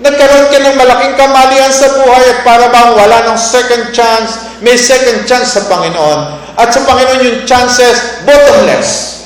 Nagkaroon 0.00 0.48
ka 0.48 0.56
ng 0.56 0.76
malaking 0.80 1.20
kamalian 1.20 1.68
sa 1.68 2.00
buhay 2.00 2.24
at 2.32 2.40
para 2.48 2.72
bang 2.72 2.96
wala 2.96 3.28
ng 3.28 3.36
second 3.36 3.92
chance, 3.92 4.40
may 4.64 4.80
second 4.80 5.28
chance 5.28 5.52
sa 5.52 5.68
Panginoon. 5.68 6.32
At 6.56 6.72
sa 6.72 6.80
Panginoon 6.88 7.20
yung 7.28 7.40
chances, 7.44 8.24
bottomless. 8.24 9.20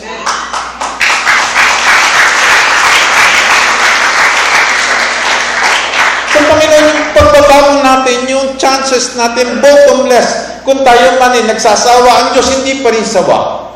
Sa 6.34 6.40
Panginoon 6.50 6.84
yung 6.98 7.10
pagbabago 7.14 7.72
natin, 7.78 8.18
yung 8.26 8.58
chances 8.58 9.14
natin, 9.14 9.62
bottomless. 9.62 10.58
Kung 10.66 10.82
tayo 10.82 11.14
man 11.22 11.30
ay 11.30 11.46
nagsasawa, 11.46 12.10
ang 12.10 12.28
Diyos 12.34 12.50
hindi 12.58 12.82
pa 12.82 12.90
rin 12.90 13.06
sawa. 13.06 13.69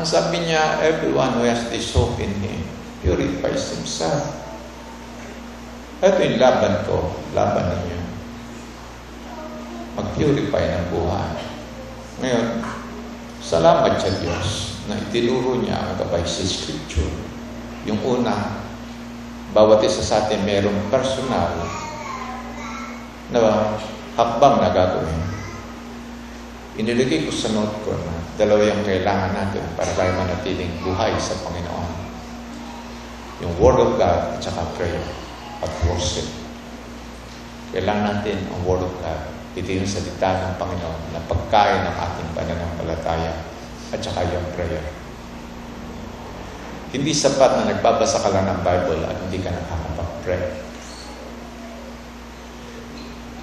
Ang 0.00 0.08
sabi 0.08 0.48
niya, 0.48 0.80
everyone 0.80 1.28
who 1.36 1.44
has 1.44 1.68
this 1.68 1.92
hope 1.92 2.16
in 2.16 2.32
Him 2.40 2.64
purifies 3.04 3.76
himself. 3.76 4.32
Ito 6.00 6.16
yung 6.24 6.40
laban 6.40 6.88
ko, 6.88 7.20
laban 7.36 7.68
ninyo. 7.68 8.00
Mag-purify 10.00 10.64
ng 10.72 10.86
buhay. 10.88 11.36
Ngayon, 12.24 12.64
salamat 13.44 14.00
sa 14.00 14.08
Diyos 14.24 14.80
na 14.88 14.96
itinuro 14.96 15.60
niya 15.60 15.76
ang 15.76 16.00
gabay 16.00 16.24
sa 16.24 16.48
Scripture. 16.48 17.12
Yung 17.84 18.00
una, 18.00 18.56
bawat 19.52 19.84
isa 19.84 20.00
sa 20.00 20.24
atin 20.24 20.48
mayroong 20.48 20.80
personal 20.88 21.60
na 23.36 23.76
hakbang 24.16 24.64
na 24.64 24.72
gagawin. 24.72 25.39
Iniligay 26.78 27.26
ko 27.26 27.34
sa 27.34 27.50
note 27.50 27.74
ko 27.82 27.90
na 27.98 28.14
dalawa 28.38 28.62
yung 28.62 28.86
kailangan 28.86 29.34
natin 29.34 29.64
para 29.74 29.90
tayo 29.98 30.14
manatiling 30.14 30.70
buhay 30.86 31.10
sa 31.18 31.34
Panginoon. 31.42 31.90
Yung 33.42 33.52
Word 33.58 33.78
of 33.82 33.90
God 33.98 34.38
at 34.38 34.40
saka 34.44 34.62
prayer 34.78 35.02
at 35.64 35.72
worship. 35.90 36.28
Kailangan 37.74 38.22
natin 38.22 38.38
ang 38.54 38.62
Word 38.62 38.86
of 38.86 38.94
God. 39.02 39.20
Ito 39.58 39.66
yung 39.66 39.90
salita 39.90 40.30
ng 40.46 40.54
Panginoon 40.62 41.02
na 41.10 41.20
pagkain 41.26 41.82
ng 41.90 41.96
ating 41.98 42.28
pananampalataya 42.38 43.34
at 43.90 43.98
saka 43.98 44.22
yung 44.30 44.46
prayer. 44.54 44.84
Hindi 46.94 47.10
sapat 47.10 47.50
na 47.58 47.74
nagbabasa 47.74 48.22
ka 48.22 48.30
lang 48.30 48.46
ng 48.46 48.60
Bible 48.62 49.02
at 49.10 49.18
hindi 49.26 49.42
ka 49.42 49.50
nakakapag-pray. 49.50 50.69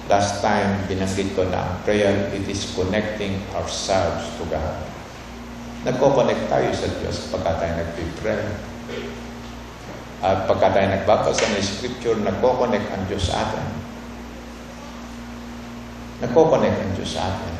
Last 0.08 0.40
time, 0.40 0.88
binanggit 0.88 1.36
ko 1.36 1.44
na 1.52 1.60
ang 1.60 1.84
prayer, 1.84 2.32
it 2.32 2.48
is 2.48 2.64
connecting 2.72 3.44
ourselves 3.52 4.24
to 4.40 4.48
God. 4.48 4.80
Nagko-connect 5.84 6.48
tayo 6.48 6.72
sa 6.72 6.88
Diyos 6.96 7.28
pagka 7.28 7.60
tayo 7.60 7.76
nag-pray. 7.76 8.40
At 10.24 10.48
pagka 10.48 10.72
tayo 10.72 10.96
nagbabasa 10.96 11.44
ng 11.52 11.60
Scripture, 11.60 12.16
nagko-connect 12.24 12.88
ang 12.88 13.04
Diyos 13.04 13.28
sa 13.28 13.52
atin. 13.52 13.68
Nagko-connect 16.24 16.78
ang 16.88 16.92
Diyos 16.96 17.12
sa 17.12 17.28
atin. 17.28 17.54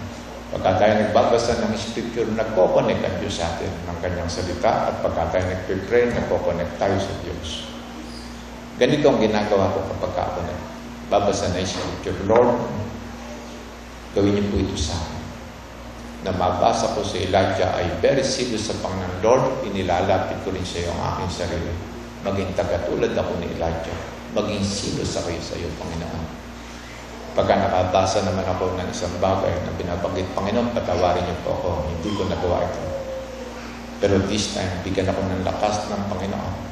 Pagka 0.48 0.80
tayo 0.80 0.92
nagbabasa 1.04 1.52
ng 1.60 1.76
Scripture, 1.76 2.32
nagko-connect 2.32 3.04
ang 3.04 3.16
Diyos 3.20 3.44
sa 3.44 3.52
atin 3.52 3.68
ng 3.92 3.98
kanyang 4.00 4.32
salita. 4.32 4.88
At 4.88 5.04
pagka 5.04 5.36
tayo 5.36 5.52
nag-pray, 5.52 6.16
nagko-connect 6.16 6.80
tayo 6.80 6.96
sa 6.96 7.12
Diyos. 7.20 7.68
Ganito 8.80 9.04
ang 9.04 9.20
ginagawa 9.20 9.68
ko 9.76 9.84
kapag 9.92 10.16
ako 10.16 10.40
nag 10.48 10.77
babasa 11.08 11.52
na 11.52 11.64
yung 11.64 11.72
scripture, 11.72 12.16
Lord, 12.28 12.52
gawin 14.12 14.36
niyo 14.36 14.44
po 14.52 14.56
ito 14.60 14.76
sa 14.76 14.96
akin. 14.96 15.16
Na 16.28 16.30
mabasa 16.36 16.92
ko 16.92 17.00
sa 17.00 17.16
Elijah 17.16 17.72
ay 17.76 17.88
very 18.04 18.20
serious 18.20 18.68
sa 18.68 18.76
Panginoon. 18.84 19.24
Lord, 19.24 19.44
inilalapit 19.64 20.44
ko 20.44 20.52
rin 20.52 20.64
sa 20.64 20.84
iyo 20.84 20.92
ang 20.92 21.16
aking 21.16 21.32
sarili. 21.32 21.72
Maging 22.24 22.52
tagatulad 22.52 23.16
ako 23.16 23.40
ni 23.40 23.48
Elijah. 23.56 23.98
Maging 24.36 24.60
serious 24.60 25.16
ako 25.16 25.32
sa 25.40 25.56
iyo, 25.56 25.72
Panginoon. 25.80 26.24
Pagka 27.32 27.54
nakabasa 27.56 28.26
naman 28.26 28.44
ako 28.44 28.76
ng 28.76 28.88
isang 28.92 29.14
bagay 29.22 29.52
na 29.64 29.72
binabanggit, 29.80 30.28
Panginoon, 30.36 30.76
patawarin 30.76 31.24
niyo 31.24 31.36
po 31.46 31.56
ako. 31.56 31.68
Hindi 31.88 32.10
ko 32.12 32.22
nagawa 32.28 32.68
ito. 32.68 32.82
Pero 33.98 34.14
this 34.28 34.52
time, 34.52 34.84
bigyan 34.84 35.08
ako 35.08 35.24
ng 35.24 35.42
lakas 35.46 35.88
ng 35.88 36.02
Panginoon 36.12 36.67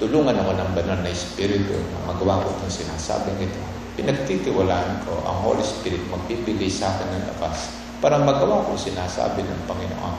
tulungan 0.00 0.36
ako 0.36 0.52
ng 0.56 0.70
banal 0.76 0.98
na 1.00 1.10
Espiritu 1.10 1.76
na 1.76 2.12
magawa 2.12 2.44
ko 2.44 2.54
itong 2.56 2.72
sinasabing 2.72 3.48
ito 3.48 3.72
pinagtitiwalaan 3.96 5.04
ko 5.04 5.20
ang 5.20 5.38
Holy 5.44 5.64
Spirit 5.64 6.00
magbibigay 6.08 6.68
sa 6.72 6.96
akin 6.96 7.08
ng 7.12 7.24
lakas 7.36 7.76
para 8.00 8.16
magawa 8.16 8.64
ko 8.64 8.74
sinasabi 8.74 9.44
ng 9.44 9.60
Panginoon. 9.68 10.16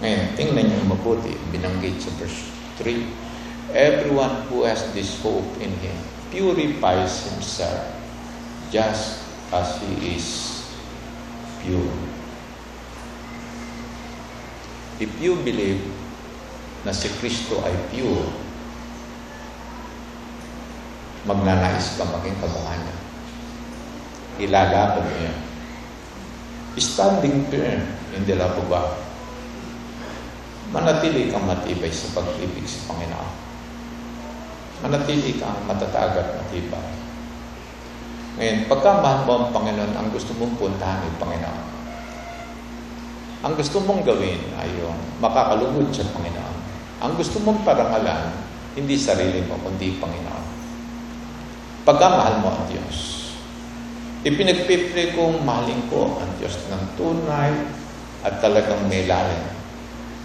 Ngayon, 0.00 0.24
tingnan 0.38 0.66
niyo 0.72 0.82
mabuti, 0.88 1.34
binanggit 1.52 2.00
sa 2.00 2.10
verse 2.16 2.48
3. 2.80 3.76
Everyone 3.76 4.48
who 4.48 4.64
has 4.64 4.88
this 4.96 5.20
hope 5.20 5.46
in 5.60 5.74
Him 5.84 5.96
purifies 6.32 7.28
himself 7.28 7.92
just 8.72 9.24
as 9.52 9.80
he 9.80 10.16
is 10.16 10.26
pure. 11.60 11.92
If 14.98 15.12
you 15.20 15.36
believe 15.40 15.84
na 16.84 16.92
si 16.92 17.12
Kristo 17.20 17.60
ay 17.64 17.74
pure, 17.92 18.47
magnanais 21.28 22.00
ka 22.00 22.08
maging 22.08 22.40
kamukha 22.40 22.72
niya. 22.80 22.96
Ilalaban 24.48 25.04
yan. 25.20 25.36
Standing 26.80 27.44
firm 27.52 27.84
in 28.16 28.22
the 28.24 28.34
love 28.40 28.56
of 28.56 28.64
God. 28.72 28.96
Manatili 30.72 31.28
kang 31.28 31.44
matibay 31.44 31.92
sa 31.92 32.16
pag-ibig 32.16 32.64
sa 32.64 32.88
Panginoon. 32.88 33.32
Manatili 34.80 35.36
kang 35.36 35.68
matatag 35.68 36.16
at 36.16 36.28
matibay. 36.40 36.88
Ngayon, 38.38 38.70
pagka 38.70 39.02
mahal 39.02 39.26
ang 39.26 39.50
Panginoon, 39.52 39.92
ang 39.98 40.08
gusto 40.14 40.32
mong 40.38 40.54
puntahan 40.56 41.02
ay 41.02 41.12
Panginoon. 41.18 41.66
Ang 43.42 43.52
gusto 43.58 43.82
mong 43.82 44.06
gawin 44.06 44.40
ay 44.56 44.70
yung 44.78 44.98
makakalugod 45.18 45.90
sa 45.90 46.06
Panginoon. 46.14 46.56
Ang 47.02 47.12
gusto 47.18 47.42
mong 47.42 47.66
parangalan, 47.66 48.30
hindi 48.78 48.94
sarili 48.94 49.42
mo, 49.44 49.58
kundi 49.58 49.98
Panginoon. 49.98 50.47
Pagka 51.88 52.20
mahal 52.20 52.44
mo 52.44 52.52
ang 52.52 52.68
Diyos, 52.68 53.32
ipinagpipre 54.20 55.16
kong 55.16 55.40
mahalin 55.40 55.88
ko 55.88 56.20
ang 56.20 56.28
Diyos 56.36 56.68
ng 56.68 57.00
tunay 57.00 57.48
at 58.28 58.44
talagang 58.44 58.84
may 58.92 59.08
lalim 59.08 59.40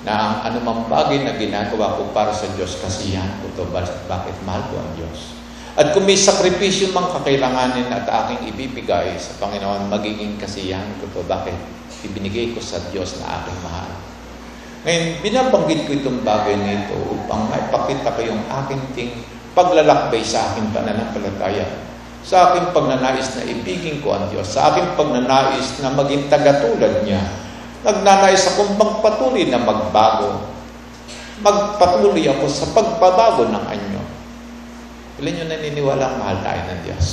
na 0.04 0.12
ang 0.12 0.36
anumang 0.52 0.92
bagay 0.92 1.24
na 1.24 1.40
ginagawa 1.40 1.96
ko 1.96 2.12
para 2.12 2.36
sa 2.36 2.52
Diyos, 2.60 2.84
kasiyahan 2.84 3.40
ko 3.40 3.48
to 3.56 3.64
bakit 3.72 4.36
mahal 4.44 4.60
ko 4.68 4.76
ang 4.76 4.92
Diyos. 5.00 5.40
At 5.80 5.96
kung 5.96 6.04
may 6.04 6.20
sakripisyo 6.20 6.92
mang 6.92 7.08
kakailanganin 7.16 7.88
at 7.96 8.12
aking 8.12 8.52
ibibigay 8.52 9.16
sa 9.16 9.32
Panginoon, 9.40 9.88
magiging 9.88 10.36
kasiyahan 10.36 11.00
ko 11.00 11.08
to 11.16 11.24
bakit 11.24 11.56
ibinigay 12.04 12.52
ko 12.52 12.60
sa 12.60 12.84
Diyos 12.92 13.24
na 13.24 13.40
aking 13.40 13.60
mahal. 13.64 13.88
Ngayon, 14.84 15.06
binabanggit 15.24 15.88
ko 15.88 15.96
itong 15.96 16.28
bagay 16.28 16.60
nito 16.60 17.00
upang 17.08 17.48
maipakita 17.48 18.20
ko 18.20 18.20
yung 18.20 18.44
aking 18.52 18.84
ting 18.92 19.16
paglalakbay 19.54 20.22
sa 20.26 20.54
aking 20.54 20.74
pananampalataya 20.74 21.84
sa 22.24 22.56
aking 22.56 22.72
pagnanais 22.72 23.36
na 23.36 23.44
ibigin 23.44 24.00
ko 24.00 24.16
ang 24.16 24.32
Diyos, 24.32 24.48
sa 24.48 24.72
aking 24.72 24.96
pagnanais 24.96 25.84
na 25.84 25.92
maging 25.92 26.32
tagatulad 26.32 27.04
niya. 27.04 27.20
Nagnanais 27.84 28.48
akong 28.48 28.80
magpatuloy 28.80 29.44
na 29.52 29.60
magbago. 29.60 30.40
Magpatuloy 31.44 32.24
ako 32.32 32.48
sa 32.48 32.72
pagbabago 32.72 33.52
ng 33.52 33.66
anyo. 33.68 34.02
Ilan 35.20 35.32
nyo 35.36 35.46
naniniwala 35.52 36.04
ang 36.08 36.18
mahal 36.24 36.38
tayo 36.40 36.62
ng 36.64 36.82
Diyos? 36.88 37.08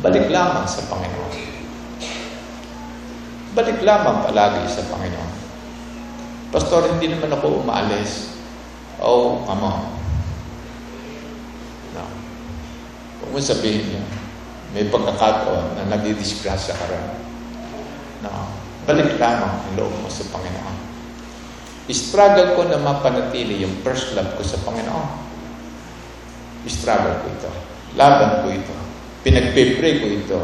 Balik 0.00 0.32
lamang 0.32 0.64
sa 0.64 0.80
Panginoon. 0.88 1.32
Balik 3.52 3.78
lamang 3.84 4.24
palagi 4.24 4.64
sa 4.72 4.88
Panginoon. 4.88 5.32
Pastor, 6.48 6.88
hindi 6.96 7.12
naman 7.12 7.28
ako 7.28 7.60
umaalis. 7.60 8.40
Oh, 9.04 9.44
come 9.44 9.68
on. 9.68 10.01
Huwag 13.22 13.30
mo 13.34 13.38
sabihin 13.38 13.86
niya, 13.86 14.04
may 14.72 14.88
pagkakataon 14.88 15.76
na 15.76 15.82
nagdidisgrasya 15.92 16.74
ka 16.74 16.86
rin. 16.88 17.06
No. 18.24 18.48
Balik 18.82 19.14
lamang 19.20 19.62
ang 19.62 19.72
loob 19.78 19.94
mo 20.02 20.10
sa 20.10 20.26
Panginoon. 20.32 20.76
Struggle 21.92 22.56
ko 22.56 22.66
na 22.66 22.80
mapanatili 22.80 23.62
yung 23.62 23.84
first 23.84 24.16
love 24.16 24.32
ko 24.34 24.42
sa 24.42 24.58
Panginoon. 24.64 25.08
Struggle 26.66 27.20
ko 27.22 27.26
ito. 27.30 27.50
Laban 27.94 28.42
ko 28.42 28.46
ito. 28.50 28.74
Pinagpipray 29.22 30.02
ko 30.02 30.06
ito. 30.08 30.40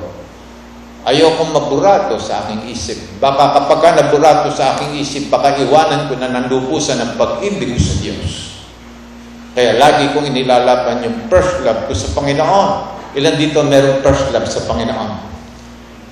Ayokong 1.08 1.50
maburato 1.56 2.20
sa 2.20 2.46
aking 2.46 2.68
isip. 2.68 2.98
Baka 3.16 3.56
kapag 3.56 3.80
ka 3.80 3.90
naburato 3.96 4.52
sa 4.52 4.76
aking 4.76 5.00
isip, 5.00 5.32
baka 5.32 5.56
iwanan 5.56 6.10
ko 6.10 6.20
na 6.20 6.28
nandupusan 6.28 7.00
ng 7.00 7.12
pag-ibig 7.16 7.74
sa 7.80 7.96
Diyos. 8.02 8.47
Kaya 9.56 9.80
lagi 9.80 10.12
kong 10.12 10.28
inilalaban 10.28 11.04
yung 11.04 11.16
first 11.32 11.64
love 11.64 11.88
ko 11.88 11.92
sa 11.96 12.12
Panginoon. 12.12 12.68
Ilan 13.16 13.34
dito 13.40 13.64
meron 13.64 14.04
first 14.04 14.28
love 14.30 14.48
sa 14.48 14.64
Panginoon? 14.68 15.10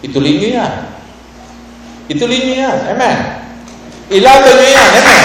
Ituloy 0.01 0.41
niyo 0.41 0.61
yan. 0.61 0.75
Ituloy 2.09 2.39
niyo 2.43 2.55
yan. 2.65 2.79
Amen. 2.97 3.19
Ilaban 4.13 4.55
niyo 4.57 4.71
yan. 4.71 4.91
Amen. 5.03 5.25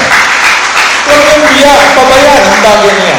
Huwag 1.01 1.23
yung 1.27 1.45
biya, 1.57 1.75
pabayaan 1.97 2.43
ang 2.45 2.61
bagay 2.61 2.93
niya. 2.93 3.17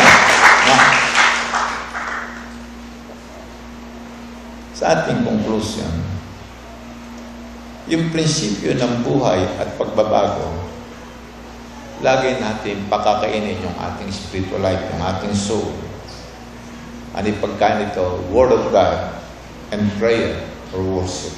Sa 4.73 4.85
ating 4.97 5.21
conclusion, 5.27 5.93
yung 7.91 8.09
prinsipyo 8.15 8.79
ng 8.79 9.03
buhay 9.03 9.43
at 9.59 9.75
pagbabago 9.77 10.62
lagi 12.03 12.35
natin 12.43 12.91
pakakainin 12.91 13.63
yung 13.63 13.79
ating 13.79 14.11
spiritual 14.11 14.59
life, 14.59 14.83
yung 14.91 15.03
ating 15.03 15.35
soul. 15.39 15.71
Ano 17.15 17.25
yung 17.31 17.41
pagkain 17.41 17.95
ito? 17.95 18.27
Word 18.35 18.51
of 18.51 18.75
God 18.75 19.23
and 19.71 19.87
prayer 20.03 20.43
or 20.75 20.83
worship. 20.83 21.33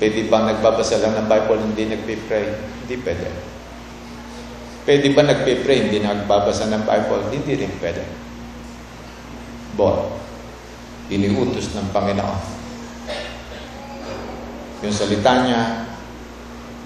Pwede 0.00 0.28
ba 0.32 0.48
nagbabasa 0.48 1.00
lang 1.00 1.12
ng 1.24 1.28
Bible, 1.28 1.60
hindi 1.60 1.92
nagpe-pray? 1.92 2.46
Hindi 2.84 2.96
pwede. 3.04 3.28
Pwede 4.88 5.06
ba 5.12 5.22
nagpe-pray, 5.28 5.78
hindi 5.88 6.00
nagbabasa 6.00 6.72
ng 6.72 6.88
Bible? 6.88 7.28
Hindi 7.32 7.52
rin 7.64 7.72
pwede. 7.80 8.04
But, 9.76 10.16
iniutos 11.12 11.76
ng 11.76 11.92
Panginoon. 11.92 12.40
Yung 14.80 14.96
salita 14.96 15.44
niya, 15.44 15.89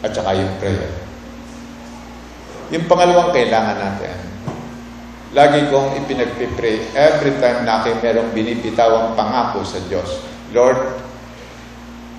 at 0.04 0.12
saka 0.12 0.36
yung 0.36 0.52
prayer. 0.60 0.92
Yung 2.68 2.84
pangalawang 2.84 3.32
kailangan 3.32 3.80
natin, 3.80 4.16
lagi 5.32 5.64
kong 5.72 6.04
ipinagpipray 6.04 6.92
every 6.92 7.32
time 7.40 7.64
na 7.64 7.80
aking 7.80 8.04
merong 8.04 8.30
binibitawang 8.36 9.16
pangako 9.16 9.64
sa 9.64 9.80
Diyos. 9.88 10.20
Lord, 10.52 11.00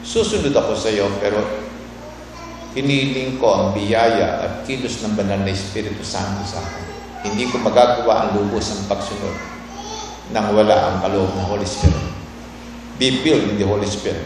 susunod 0.02 0.52
ako 0.52 0.74
sa 0.74 0.90
iyo 0.90 1.06
pero 1.22 1.40
hiniling 2.74 3.38
ko 3.40 3.48
ang 3.54 3.68
biyaya 3.72 4.44
at 4.44 4.52
kilos 4.68 5.00
ng 5.06 5.16
banal 5.16 5.46
na 5.46 5.54
Espiritu 5.54 6.02
Santo 6.02 6.44
sa 6.44 6.60
akin. 6.60 6.86
Hindi 7.26 7.50
ko 7.50 7.64
magagawa 7.64 8.28
ang 8.28 8.30
lubos 8.38 8.70
ang 8.76 8.86
pagsunod 8.92 9.38
nang 10.36 10.52
wala 10.52 10.74
ang 10.74 10.98
kaloob 11.06 11.32
ng 11.38 11.48
Holy 11.48 11.66
Spirit. 11.66 12.12
Be 13.00 13.24
filled 13.24 13.48
in 13.50 13.56
the 13.58 13.68
Holy 13.68 13.88
Spirit. 13.88 14.26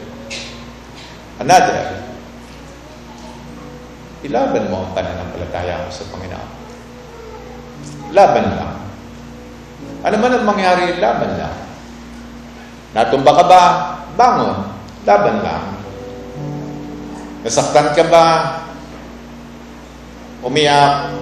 Another, 1.39 2.09
ilaban 4.24 4.68
mo 4.68 4.84
ang 4.84 4.92
pananampalataya 4.92 5.88
mo 5.88 5.90
sa 5.92 6.08
Panginoon. 6.12 6.50
Laban 8.12 8.48
lang. 8.58 8.74
Ano 10.04 10.16
man 10.20 10.34
ang 10.36 10.46
mangyari, 10.48 10.98
laban 11.00 11.40
lang. 11.40 11.56
Natumba 12.92 13.32
ka 13.38 13.46
ba? 13.46 13.64
Bangon. 14.18 14.58
Laban 15.08 15.38
lang. 15.46 15.64
Nasaktan 17.46 17.96
ka 17.96 18.04
ba? 18.12 18.26
Umiyak? 20.44 21.16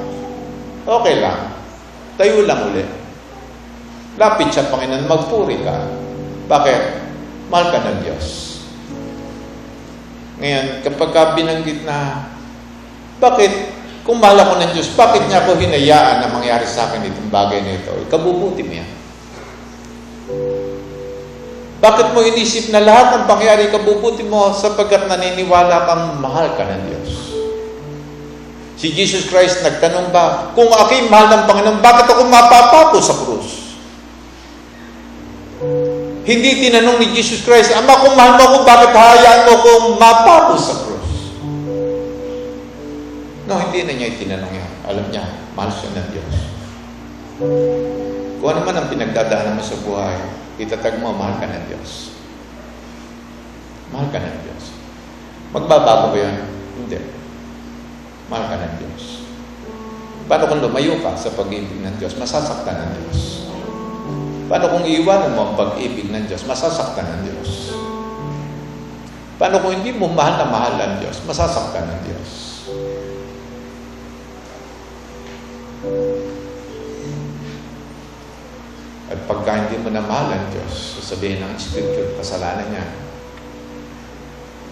Okay 0.88 1.16
lang. 1.22 1.54
Tayo 2.18 2.42
lang 2.48 2.62
uli. 2.74 2.86
Lapit 4.18 4.50
sa 4.50 4.66
Panginoon, 4.74 5.06
magpuri 5.06 5.62
ka. 5.62 5.86
Bakit? 6.50 6.82
Mahal 7.54 7.70
ka 7.70 7.80
ng 7.86 8.00
Diyos. 8.02 8.26
Ngayon, 10.42 10.66
kapag 10.82 11.10
ka 11.14 11.38
binanggit 11.38 11.86
na 11.86 12.30
bakit? 13.18 13.52
Kung 14.08 14.24
mahal 14.24 14.40
ako 14.40 14.54
ng 14.64 14.72
Diyos, 14.72 14.88
bakit 14.96 15.28
niya 15.28 15.44
ako 15.44 15.60
hinayaan 15.60 16.24
na 16.24 16.32
mangyari 16.32 16.64
sa 16.64 16.88
akin 16.88 17.04
itong 17.12 17.28
bagay 17.28 17.60
na 17.60 17.76
ito? 17.76 17.92
Ikabubuti 18.08 18.64
mo 18.64 18.74
yan. 18.80 18.90
Bakit 21.78 22.16
mo 22.18 22.26
inisip 22.26 22.74
na 22.74 22.82
lahat 22.82 23.14
ng 23.14 23.24
pangyari 23.30 23.70
kabubuti 23.70 24.26
mo 24.26 24.50
sapagkat 24.50 25.06
naniniwala 25.06 25.86
kang 25.86 26.04
mahal 26.18 26.58
ka 26.58 26.66
ng 26.66 26.82
Diyos? 26.90 27.10
Si 28.78 28.94
Jesus 28.94 29.30
Christ 29.30 29.62
nagtanong 29.62 30.10
ba, 30.10 30.54
kung 30.58 30.70
aking 30.70 31.10
mahal 31.10 31.34
ng 31.34 31.44
Panginoon, 31.46 31.82
bakit 31.82 32.10
ako 32.10 32.26
mapapapo 32.30 32.98
sa 32.98 33.14
krus? 33.14 33.78
Hindi 36.26 36.70
tinanong 36.70 36.98
ni 37.02 37.08
Jesus 37.14 37.46
Christ, 37.46 37.74
Ama, 37.74 37.94
kung 38.06 38.14
mahal 38.18 38.38
mo 38.38 38.44
ako, 38.46 38.58
bakit 38.66 38.92
hayaan 38.94 39.46
mo 39.46 39.52
akong 39.62 39.88
mapapo 40.02 40.54
sa 40.58 40.76
krus? 40.82 40.97
No, 43.48 43.56
hindi 43.64 43.88
na 43.88 43.96
niya 43.96 44.12
itinanong 44.12 44.52
yan. 44.52 44.72
Alam 44.84 45.08
niya, 45.08 45.24
mahal 45.56 45.72
siya 45.72 45.96
ng 45.96 46.08
Diyos. 46.12 46.36
Kung 48.44 48.50
ano 48.52 48.60
man 48.68 48.76
ang 48.76 48.92
pinagdadaanan 48.92 49.56
mo 49.56 49.64
sa 49.64 49.80
buhay, 49.88 50.20
itatag 50.60 51.00
mo, 51.00 51.16
mahal 51.16 51.40
ka 51.40 51.48
ng 51.48 51.66
Diyos. 51.72 52.12
Mahal 53.96 54.12
ka 54.12 54.20
ng 54.20 54.38
Diyos. 54.44 54.64
Magbabago 55.56 56.12
ba 56.12 56.18
yan? 56.20 56.44
Hindi. 56.76 57.00
Mahal 58.28 58.46
ka 58.52 58.56
ng 58.60 58.76
Diyos. 58.84 59.04
Paano 60.28 60.44
kung 60.52 60.60
lumayo 60.60 61.00
ka 61.00 61.16
sa 61.16 61.32
pag-ibig 61.32 61.80
ng 61.80 61.96
Diyos? 61.96 62.20
Masasaktan 62.20 62.76
ng 62.84 62.92
Diyos. 63.00 63.48
Paano 64.52 64.76
kung 64.76 64.84
iiwanan 64.84 65.32
mo 65.40 65.42
ang 65.48 65.54
pag-ibig 65.56 66.12
ng 66.12 66.28
Diyos? 66.28 66.44
Masasaktan 66.44 67.08
ng 67.08 67.22
Diyos. 67.32 67.72
Paano 69.40 69.64
kung 69.64 69.72
hindi 69.72 69.96
mo 69.96 70.12
mahal 70.12 70.36
na 70.36 70.52
mahal 70.52 70.76
ang 70.76 71.00
Diyos? 71.00 71.24
Masasaktan 71.24 71.88
ng 71.88 72.02
Diyos. 72.12 72.47
At 79.08 79.20
pagka 79.24 79.52
hindi 79.56 79.80
mo 79.80 79.90
na 79.90 80.04
mahal 80.04 80.36
ang 80.36 80.48
Diyos, 80.52 81.00
sasabihin 81.00 81.40
ng 81.40 81.56
Scripture, 81.56 82.12
kasalanan 82.20 82.68
niya. 82.68 82.86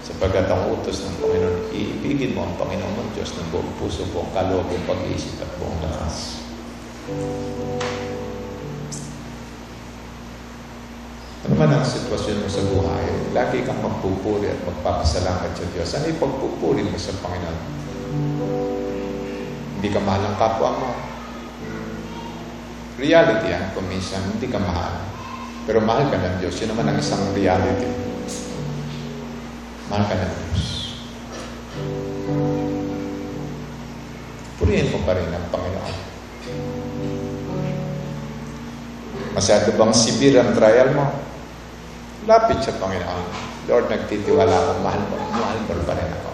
Sapagkat 0.06 0.52
ang 0.52 0.76
utos 0.76 1.02
ng 1.02 1.18
Panginoon, 1.24 1.72
iibigin 1.72 2.36
mo 2.36 2.46
ang 2.46 2.54
Panginoon 2.60 2.94
mong 2.94 3.12
Diyos 3.16 3.32
ng 3.40 3.48
buong 3.50 3.72
puso, 3.80 4.04
buong 4.12 4.30
kaloob, 4.36 4.68
buong 4.68 4.86
pag-iisip 4.86 5.40
at 5.40 5.50
buong 5.56 5.80
lakas. 5.82 6.46
Ano 11.46 11.54
man 11.56 11.72
ang 11.72 11.86
sitwasyon 11.86 12.42
mo 12.44 12.50
sa 12.50 12.66
buhay, 12.70 13.06
lagi 13.32 13.64
kang 13.64 13.80
magpupuri 13.80 14.52
at 14.52 14.62
magpapasalamat 14.68 15.54
sa 15.56 15.66
Diyos. 15.72 15.90
Ano 15.96 16.06
pagpupuri 16.18 16.84
mo 16.86 16.98
sa 17.00 17.16
Panginoon? 17.24 17.60
Hindi 19.86 19.94
ka 19.94 20.02
mahal 20.02 20.26
ang 20.26 20.38
kapwa 20.42 20.70
mo. 20.82 20.90
Reality 22.98 23.54
yan, 23.54 23.70
kung 23.78 23.86
minsan 23.86 24.18
hindi 24.34 24.50
ka 24.50 24.58
mahal. 24.58 24.98
Pero 25.70 25.78
mahal 25.78 26.10
ka 26.10 26.18
ng 26.18 26.42
Diyos. 26.42 26.58
Yun 26.58 26.74
naman 26.74 26.90
ang 26.90 26.98
isang 26.98 27.22
reality. 27.38 27.86
Mahal 29.86 30.10
ka 30.10 30.18
ng 30.18 30.34
Diyos. 30.42 30.64
Purihin 34.58 34.90
mo 34.90 35.06
pa 35.06 35.14
rin 35.14 35.30
ang 35.30 35.54
Panginoon. 35.54 35.98
Masyado 39.38 39.70
bang 39.70 39.94
sibir 39.94 40.34
ang 40.42 40.58
trial 40.58 40.98
mo? 40.98 41.14
Lapit 42.26 42.58
sa 42.66 42.74
Panginoon. 42.74 43.26
Lord, 43.70 43.86
nagtitiwala 43.94 44.50
ako, 44.50 44.72
mahal 44.82 45.04
mo, 45.14 45.18
mahal 45.30 45.62
mo 45.62 45.78
pa 45.86 45.94
rin 45.94 46.10
ako. 46.10 46.32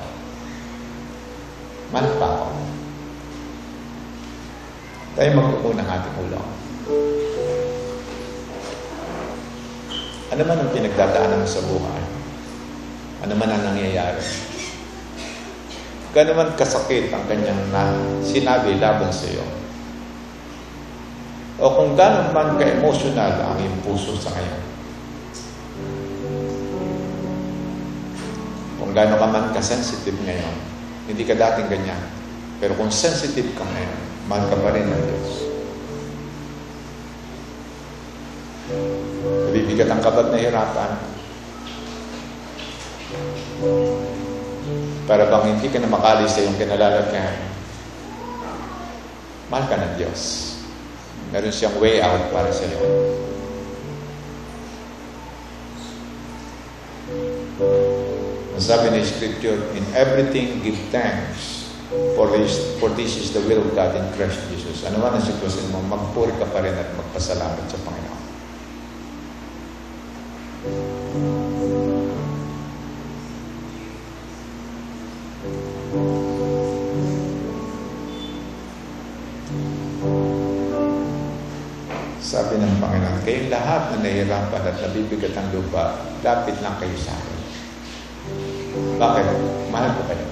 Mahal 1.91 2.12
pa 2.16 2.28
ako. 2.32 2.70
Tayo 5.22 5.38
magpupo 5.38 5.78
ng 5.78 5.86
ating 5.86 6.15
ulo. 6.17 6.41
Ano 10.34 10.41
man 10.49 10.57
ang 10.57 10.74
pinagdadaanan 10.74 11.45
mo 11.45 11.45
sa 11.45 11.61
buhay? 11.61 12.01
Ano 13.22 13.38
man 13.38 13.53
ang 13.53 13.61
nangyayari? 13.69 14.17
Gano'n 16.17 16.34
man 16.34 16.57
kasakit 16.57 17.13
ang 17.13 17.22
kanyang 17.30 17.69
na 17.69 17.93
sinabi 18.26 18.82
laban 18.82 19.13
sa 19.13 19.30
iyo. 19.30 19.45
O 21.61 21.69
kung 21.69 21.93
gano'n 21.93 22.34
man 22.34 22.57
ka-emotional 22.57 23.45
ang 23.45 23.61
iyong 23.61 23.78
puso 23.86 24.17
sa 24.17 24.34
ngayon. 24.34 24.61
Kung 28.82 28.89
gano'n 28.89 29.22
ka 29.22 29.28
man 29.30 29.53
ka-sensitive 29.53 30.17
ngayon. 30.17 30.55
Hindi 31.05 31.30
ka 31.30 31.38
dating 31.38 31.69
ganyan. 31.69 32.01
Pero 32.57 32.74
kung 32.74 32.89
sensitive 32.89 33.53
ka 33.53 33.69
ngayon, 33.69 34.11
mahal 34.32 34.47
pa 34.47 34.71
rin 34.71 34.88
ng 34.88 35.03
Diyos. 35.03 35.32
Nabibigat 39.51 39.91
ang 39.91 39.99
kabat 39.99 40.32
na 40.32 40.39
hirapan. 40.39 40.91
Para 45.03 45.27
bang 45.27 45.45
hindi 45.51 45.67
ka 45.67 45.84
na 45.84 45.91
makalis 45.91 46.32
sa 46.32 46.47
iyong 46.47 46.55
kinalalagyan. 46.55 47.36
Mahal 49.51 49.67
ka 49.67 49.75
ng 49.75 49.93
Diyos. 49.99 50.55
Meron 51.36 51.51
siyang 51.51 51.75
way 51.84 51.99
out 51.99 52.32
para 52.32 52.55
sa 52.55 52.63
iyo. 52.63 52.79
Sabi 58.61 58.95
ng 58.95 59.03
Scripture, 59.03 59.59
in 59.75 59.84
everything 59.91 60.63
give 60.63 60.79
thanks 60.93 61.61
for 62.16 62.32
this, 62.32 62.80
for 62.80 62.89
this 62.96 63.20
is 63.20 63.36
the 63.36 63.44
will 63.44 63.60
of 63.60 63.76
God 63.76 63.92
in 63.96 64.08
Christ 64.16 64.39
Jesus. 64.48 64.88
Ano 64.88 65.04
man 65.04 65.20
ang 65.20 65.26
sitwasyon 65.26 65.76
mo, 65.76 65.84
magpuri 65.92 66.32
ka 66.39 66.48
pa 66.48 66.64
rin 66.64 66.72
at 66.72 66.88
magpasalamat 66.96 67.68
sa 67.68 67.80
Panginoon. 67.84 68.22
Sabi 82.24 82.56
ng 82.56 82.80
Panginoon, 82.80 83.20
kayong 83.28 83.52
lahat 83.52 83.92
na 83.92 83.96
nahihirapan 84.00 84.64
at 84.64 84.78
nabibigat 84.80 85.36
ang 85.36 85.52
lupa, 85.52 86.00
lapit 86.24 86.56
lang 86.64 86.80
kayo 86.80 86.96
sa 86.96 87.12
akin. 87.12 87.39
Bakit? 88.96 89.26
Mahal 89.68 89.92
ko 90.00 90.04
kayo. 90.08 90.30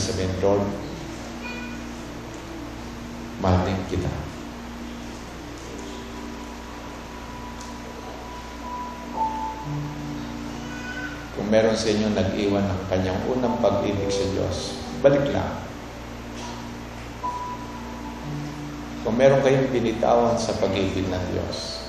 Sabihin, 0.00 0.32
Lord, 0.40 0.64
mahal 3.44 3.68
din 3.68 3.76
kita. 3.92 4.08
Kung 11.36 11.46
meron 11.52 11.76
sa 11.76 11.92
inyo 11.92 12.08
nag-iwan 12.12 12.64
ng 12.64 12.82
kanyang 12.88 13.20
unang 13.28 13.60
pag-ibig 13.60 14.08
sa 14.08 14.24
Diyos, 14.32 14.80
balik 15.04 15.24
lang. 15.32 15.60
Kung 19.00 19.16
meron 19.16 19.40
kayong 19.40 19.72
binitawan 19.72 20.36
sa 20.36 20.56
pag-ibig 20.60 21.08
ng 21.08 21.24
Diyos, 21.32 21.88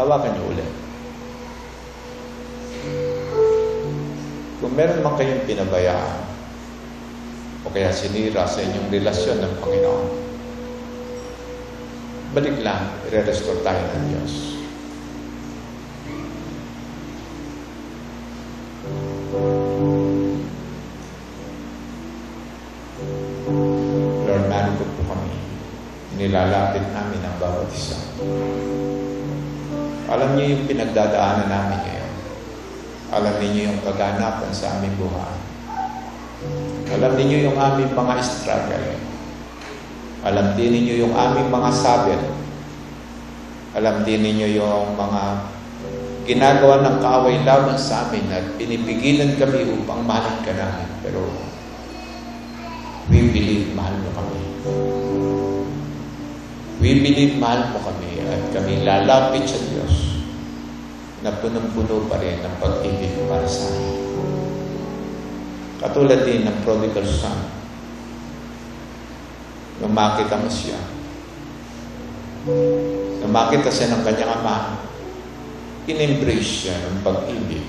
hawakan 0.00 0.32
niyo 0.32 0.44
ulit. 0.48 0.70
Kung 4.64 4.72
meron 4.72 5.04
man 5.04 5.20
kayong 5.20 5.44
pinabayaan, 5.44 6.23
kaya 7.74 7.90
sinira 7.90 8.46
sa 8.46 8.62
inyong 8.62 8.86
relasyon 8.86 9.42
ng 9.42 9.54
Panginoon, 9.58 10.06
balik 12.30 12.62
lang, 12.62 12.86
i-restore 13.10 13.66
tayo 13.66 13.82
ng 13.82 14.04
Diyos. 14.14 14.32
Lord, 24.22 24.46
narito 24.46 24.86
po 24.94 25.02
kami. 25.10 25.34
Nilalapit 26.14 26.86
namin 26.94 27.26
ang 27.26 27.36
bawat 27.42 27.74
isa. 27.74 27.98
Alam 30.06 30.38
niyo 30.38 30.54
yung 30.54 30.64
pinagdadaanan 30.70 31.50
namin 31.50 31.78
ngayon. 31.82 32.12
Alam 33.10 33.34
niyo 33.42 33.74
yung 33.74 33.82
kaganapan 33.82 34.54
sa 34.54 34.78
aming 34.78 34.94
buhay. 34.94 35.33
Alam 36.94 37.12
niyo 37.18 37.50
yung 37.50 37.58
aming 37.58 37.92
mga 37.92 38.14
struggle. 38.22 38.88
Alam 40.24 40.56
din 40.56 40.72
niyo 40.88 41.04
yung 41.04 41.14
aming 41.14 41.52
mga 41.52 41.70
sabit. 41.74 42.22
Alam 43.76 44.06
din 44.08 44.24
niyo 44.24 44.64
yung 44.64 44.96
mga 44.96 45.52
ginagawa 46.24 46.80
ng 46.80 46.96
kaaway 47.04 47.36
laban 47.44 47.76
sa 47.76 48.08
amin 48.08 48.24
at 48.32 48.56
pinipigilan 48.56 49.36
kami 49.36 49.68
upang 49.68 50.00
mahalin 50.08 50.40
ka 50.40 50.56
namin. 50.56 50.88
Pero 51.04 51.28
we 53.12 53.28
believe 53.28 53.76
mahal 53.76 53.92
mo 54.00 54.10
kami. 54.16 54.40
We 56.80 57.04
believe 57.04 57.36
mahal 57.36 57.76
mo 57.76 57.84
kami 57.84 58.24
at 58.24 58.42
kami 58.56 58.80
lalapit 58.80 59.44
sa 59.44 59.60
Diyos 59.60 60.24
na 61.20 61.36
punong-puno 61.36 62.08
pa 62.08 62.16
rin 62.20 62.40
ang 62.40 62.56
pag-ibig 62.60 63.12
para 63.28 63.44
sa 63.44 63.68
amin. 63.68 64.33
Katulad 65.84 66.24
din 66.24 66.48
ng 66.48 66.64
prodigal 66.64 67.04
son. 67.04 67.44
Nung 69.84 69.92
makita 69.92 70.40
mo 70.40 70.48
siya, 70.48 70.80
nung 73.20 73.28
makita 73.28 73.68
siya 73.68 73.92
ng 73.92 74.00
kanyang 74.00 74.32
ama, 74.40 74.80
in-embrace 75.84 76.64
siya 76.64 76.80
ng 76.88 77.04
pag-ibig. 77.04 77.68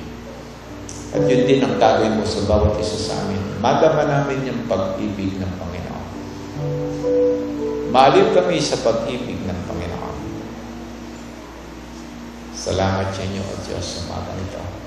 At 1.12 1.28
yun 1.28 1.44
din 1.44 1.60
ang 1.60 1.76
gagawin 1.76 2.16
mo 2.16 2.24
sa 2.24 2.48
bawat 2.48 2.80
isa 2.80 2.96
sa 2.96 3.20
amin. 3.28 3.60
Madama 3.60 4.08
namin 4.08 4.48
yung 4.48 4.64
pag-ibig 4.64 5.36
ng 5.36 5.52
Panginoon. 5.60 6.08
Maaliw 7.92 8.32
kami 8.32 8.64
sa 8.64 8.80
pag-ibig 8.80 9.44
ng 9.44 9.60
Panginoon. 9.68 10.18
Salamat 12.56 13.12
sa 13.12 13.22
inyo, 13.28 13.44
O 13.44 13.56
Diyos, 13.60 13.84
sa 13.84 14.00
mga 14.08 14.24
ganito. 14.32 14.85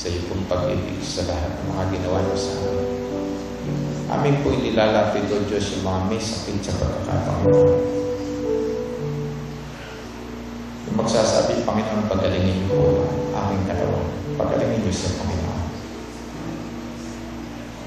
Sa 0.00 0.08
iyo 0.08 0.24
pong 0.32 0.48
pag-ibig 0.48 0.96
sa 1.04 1.28
lahat 1.28 1.60
ng 1.60 1.76
mga 1.76 1.84
ginawa 1.92 2.24
niyo 2.24 2.36
sa 2.40 2.56
amin. 2.56 2.88
Amin 4.08 4.34
po 4.40 4.48
inilalapit, 4.48 5.28
O 5.28 5.44
Diyos, 5.44 5.76
yung 5.76 5.84
mga 5.84 6.00
may 6.08 6.16
sakit 6.16 6.56
sa 6.64 6.72
pagkakataon. 6.80 7.44
Yung 10.88 10.96
magsasabi, 10.96 11.68
Panginoon, 11.68 12.08
pagalingin 12.08 12.64
niyo 12.64 12.72
po 12.72 13.04
katawan. 13.68 14.08
Pagalingin 14.40 14.88
niyo 14.88 14.94
sa 14.96 15.20
Panginoon. 15.20 15.62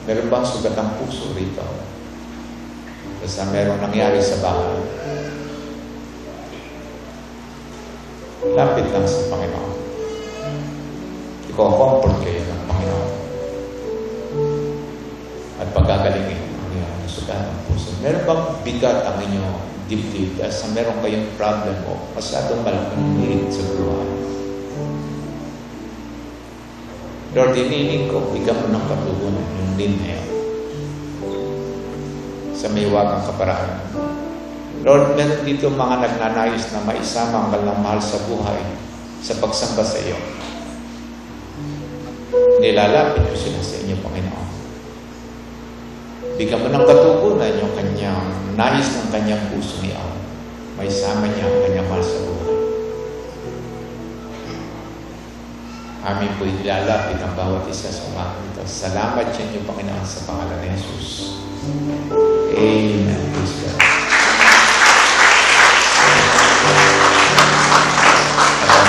Meron 0.05 0.29
bang 0.29 0.45
sugat 0.45 0.77
ang 0.77 0.93
puso 1.01 1.33
rito? 1.33 1.65
Basta 3.25 3.49
merong 3.49 3.81
nangyari 3.81 4.21
sa 4.21 4.37
bahay. 4.37 4.77
Lapit 8.53 8.85
lang 8.93 9.07
sa 9.09 9.33
Panginoon. 9.33 9.82
Iko-comfort 11.53 12.17
kayo 12.25 12.41
ng 12.49 12.61
Panginoon. 12.65 13.09
At 15.61 15.69
pagagalingin 15.69 16.41
ang 16.41 16.69
iyong 16.73 17.05
sugat 17.05 17.45
ng 17.45 17.59
puso. 17.69 17.93
Meron 18.01 18.25
bang 18.25 18.43
bigat 18.65 19.05
ang 19.05 19.21
inyong 19.21 19.61
dibdib 19.85 20.33
dahil 20.33 20.49
sa 20.49 20.73
meron 20.73 20.97
kayong 21.05 21.29
problem 21.37 21.77
o 21.85 22.09
masyadong 22.17 22.65
malaking 22.65 23.05
need 23.21 23.45
sa 23.53 23.69
buhay? 23.69 24.09
Lord, 27.37 27.53
ininig 27.53 28.09
ko, 28.09 28.33
bigyan 28.33 28.57
mo 28.57 28.67
ng 28.73 28.85
katugunan 28.89 29.45
yung 29.45 29.71
need 29.77 29.93
na 30.01 30.09
yun 30.17 30.25
sa 32.57 32.65
may 32.73 32.89
wagang 32.89 33.29
kaparaan. 33.29 33.77
Lord, 34.81 35.13
meron 35.13 35.45
dito 35.45 35.69
mga 35.69 36.01
nagnanayos 36.01 36.65
na 36.73 36.81
maisama 36.81 37.45
ang 37.45 37.49
kanilang 37.53 37.77
mahal 37.85 38.01
sa 38.01 38.17
buhay 38.25 38.57
sa 39.21 39.37
pagsamba 39.37 39.85
sa 39.85 40.01
iyo. 40.01 40.17
Nilalapit 42.63 43.27
ko 43.27 43.35
sila 43.35 43.59
sa 43.59 43.75
inyo, 43.83 43.99
Panginoon. 43.99 44.47
Bigyan 46.39 46.63
mo 46.63 46.71
ng 46.71 46.87
katugunan 46.87 47.59
yung 47.59 47.75
kanyang 47.75 48.23
nais 48.55 48.87
ng 48.87 49.11
kanyang 49.11 49.51
puso 49.51 49.83
niya. 49.83 49.99
May 50.79 50.87
sama 50.87 51.27
niya 51.27 51.43
ang 51.43 51.59
kanyang 51.59 51.87
mahal 51.91 51.99
sa 51.99 52.23
buhay. 52.23 52.55
Amin 56.07 56.31
po 56.39 56.47
ilalapit 56.47 57.19
ang 57.19 57.35
bawat 57.35 57.67
isa 57.67 57.91
sa 57.91 58.07
umaga 58.07 58.39
ito. 58.39 58.63
Salamat 58.63 59.27
sa 59.35 59.43
inyo, 59.43 59.59
Panginoon, 59.67 60.07
sa 60.07 60.23
pangalan 60.23 60.63
ni 60.63 60.79
Jesus. 60.79 61.43
Amen. 61.67 63.23
Praise 63.35 63.55
God. 63.59 63.75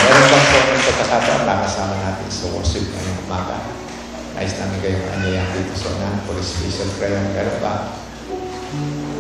Meron 0.05 0.27
bang 0.31 0.47
po 0.47 0.59
ng 0.63 0.83
pagkakataon 0.87 1.43
na 1.43 1.63
kasama 1.67 1.95
natin 1.99 2.29
sa 2.31 2.47
worship 2.55 2.87
ngayong 2.87 3.14
umaga. 3.25 3.59
Nais 4.35 4.55
namin 4.59 4.79
kayong 4.83 5.09
anyayan 5.19 5.47
dito 5.57 5.75
sa 5.79 5.95
unahan 5.95 6.21
for 6.27 6.37
a 6.37 6.45
special 6.45 6.91
prayer. 6.99 7.23
Meron 7.33 7.59
ba? 7.63 7.75
Yes. 8.75 9.14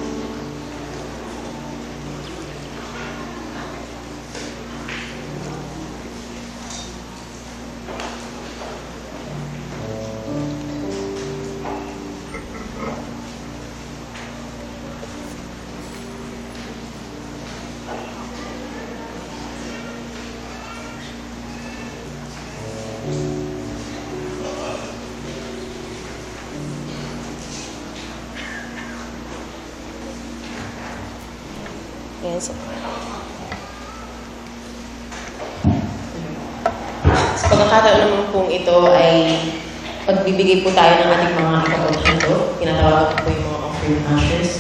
Pagbibigay 40.35 40.66
po 40.66 40.74
tayo 40.74 40.99
ng 40.99 41.14
ating 41.14 41.39
mga 41.39 41.59
ikapaghando. 41.62 42.59
Tinatawag 42.59 43.07
ko 43.07 43.14
po 43.22 43.28
yung 43.30 43.47
mga 43.47 43.59
offering 43.70 44.03
ashes. 44.18 44.51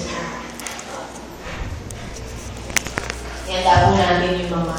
Ihanda 3.50 3.82
po 3.82 3.88
natin 3.98 4.38
yung 4.38 4.52
mga 4.54 4.76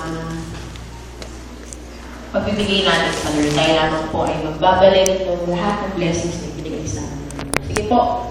pagbibigay 2.32 2.88
natin 2.88 3.12
sa 3.12 3.28
Lord. 3.36 3.52
Tayo 3.52 3.72
lamang 3.76 4.08
po 4.08 4.20
ay 4.24 4.40
magbabalik 4.40 5.28
ng 5.28 5.52
lahat 5.52 5.76
ng 5.84 5.94
blessings 6.00 6.40
na 6.40 6.48
ibinigay 6.56 6.88
sa 6.88 7.04
atin. 7.04 7.20
Sige 7.68 7.84
po. 7.92 8.25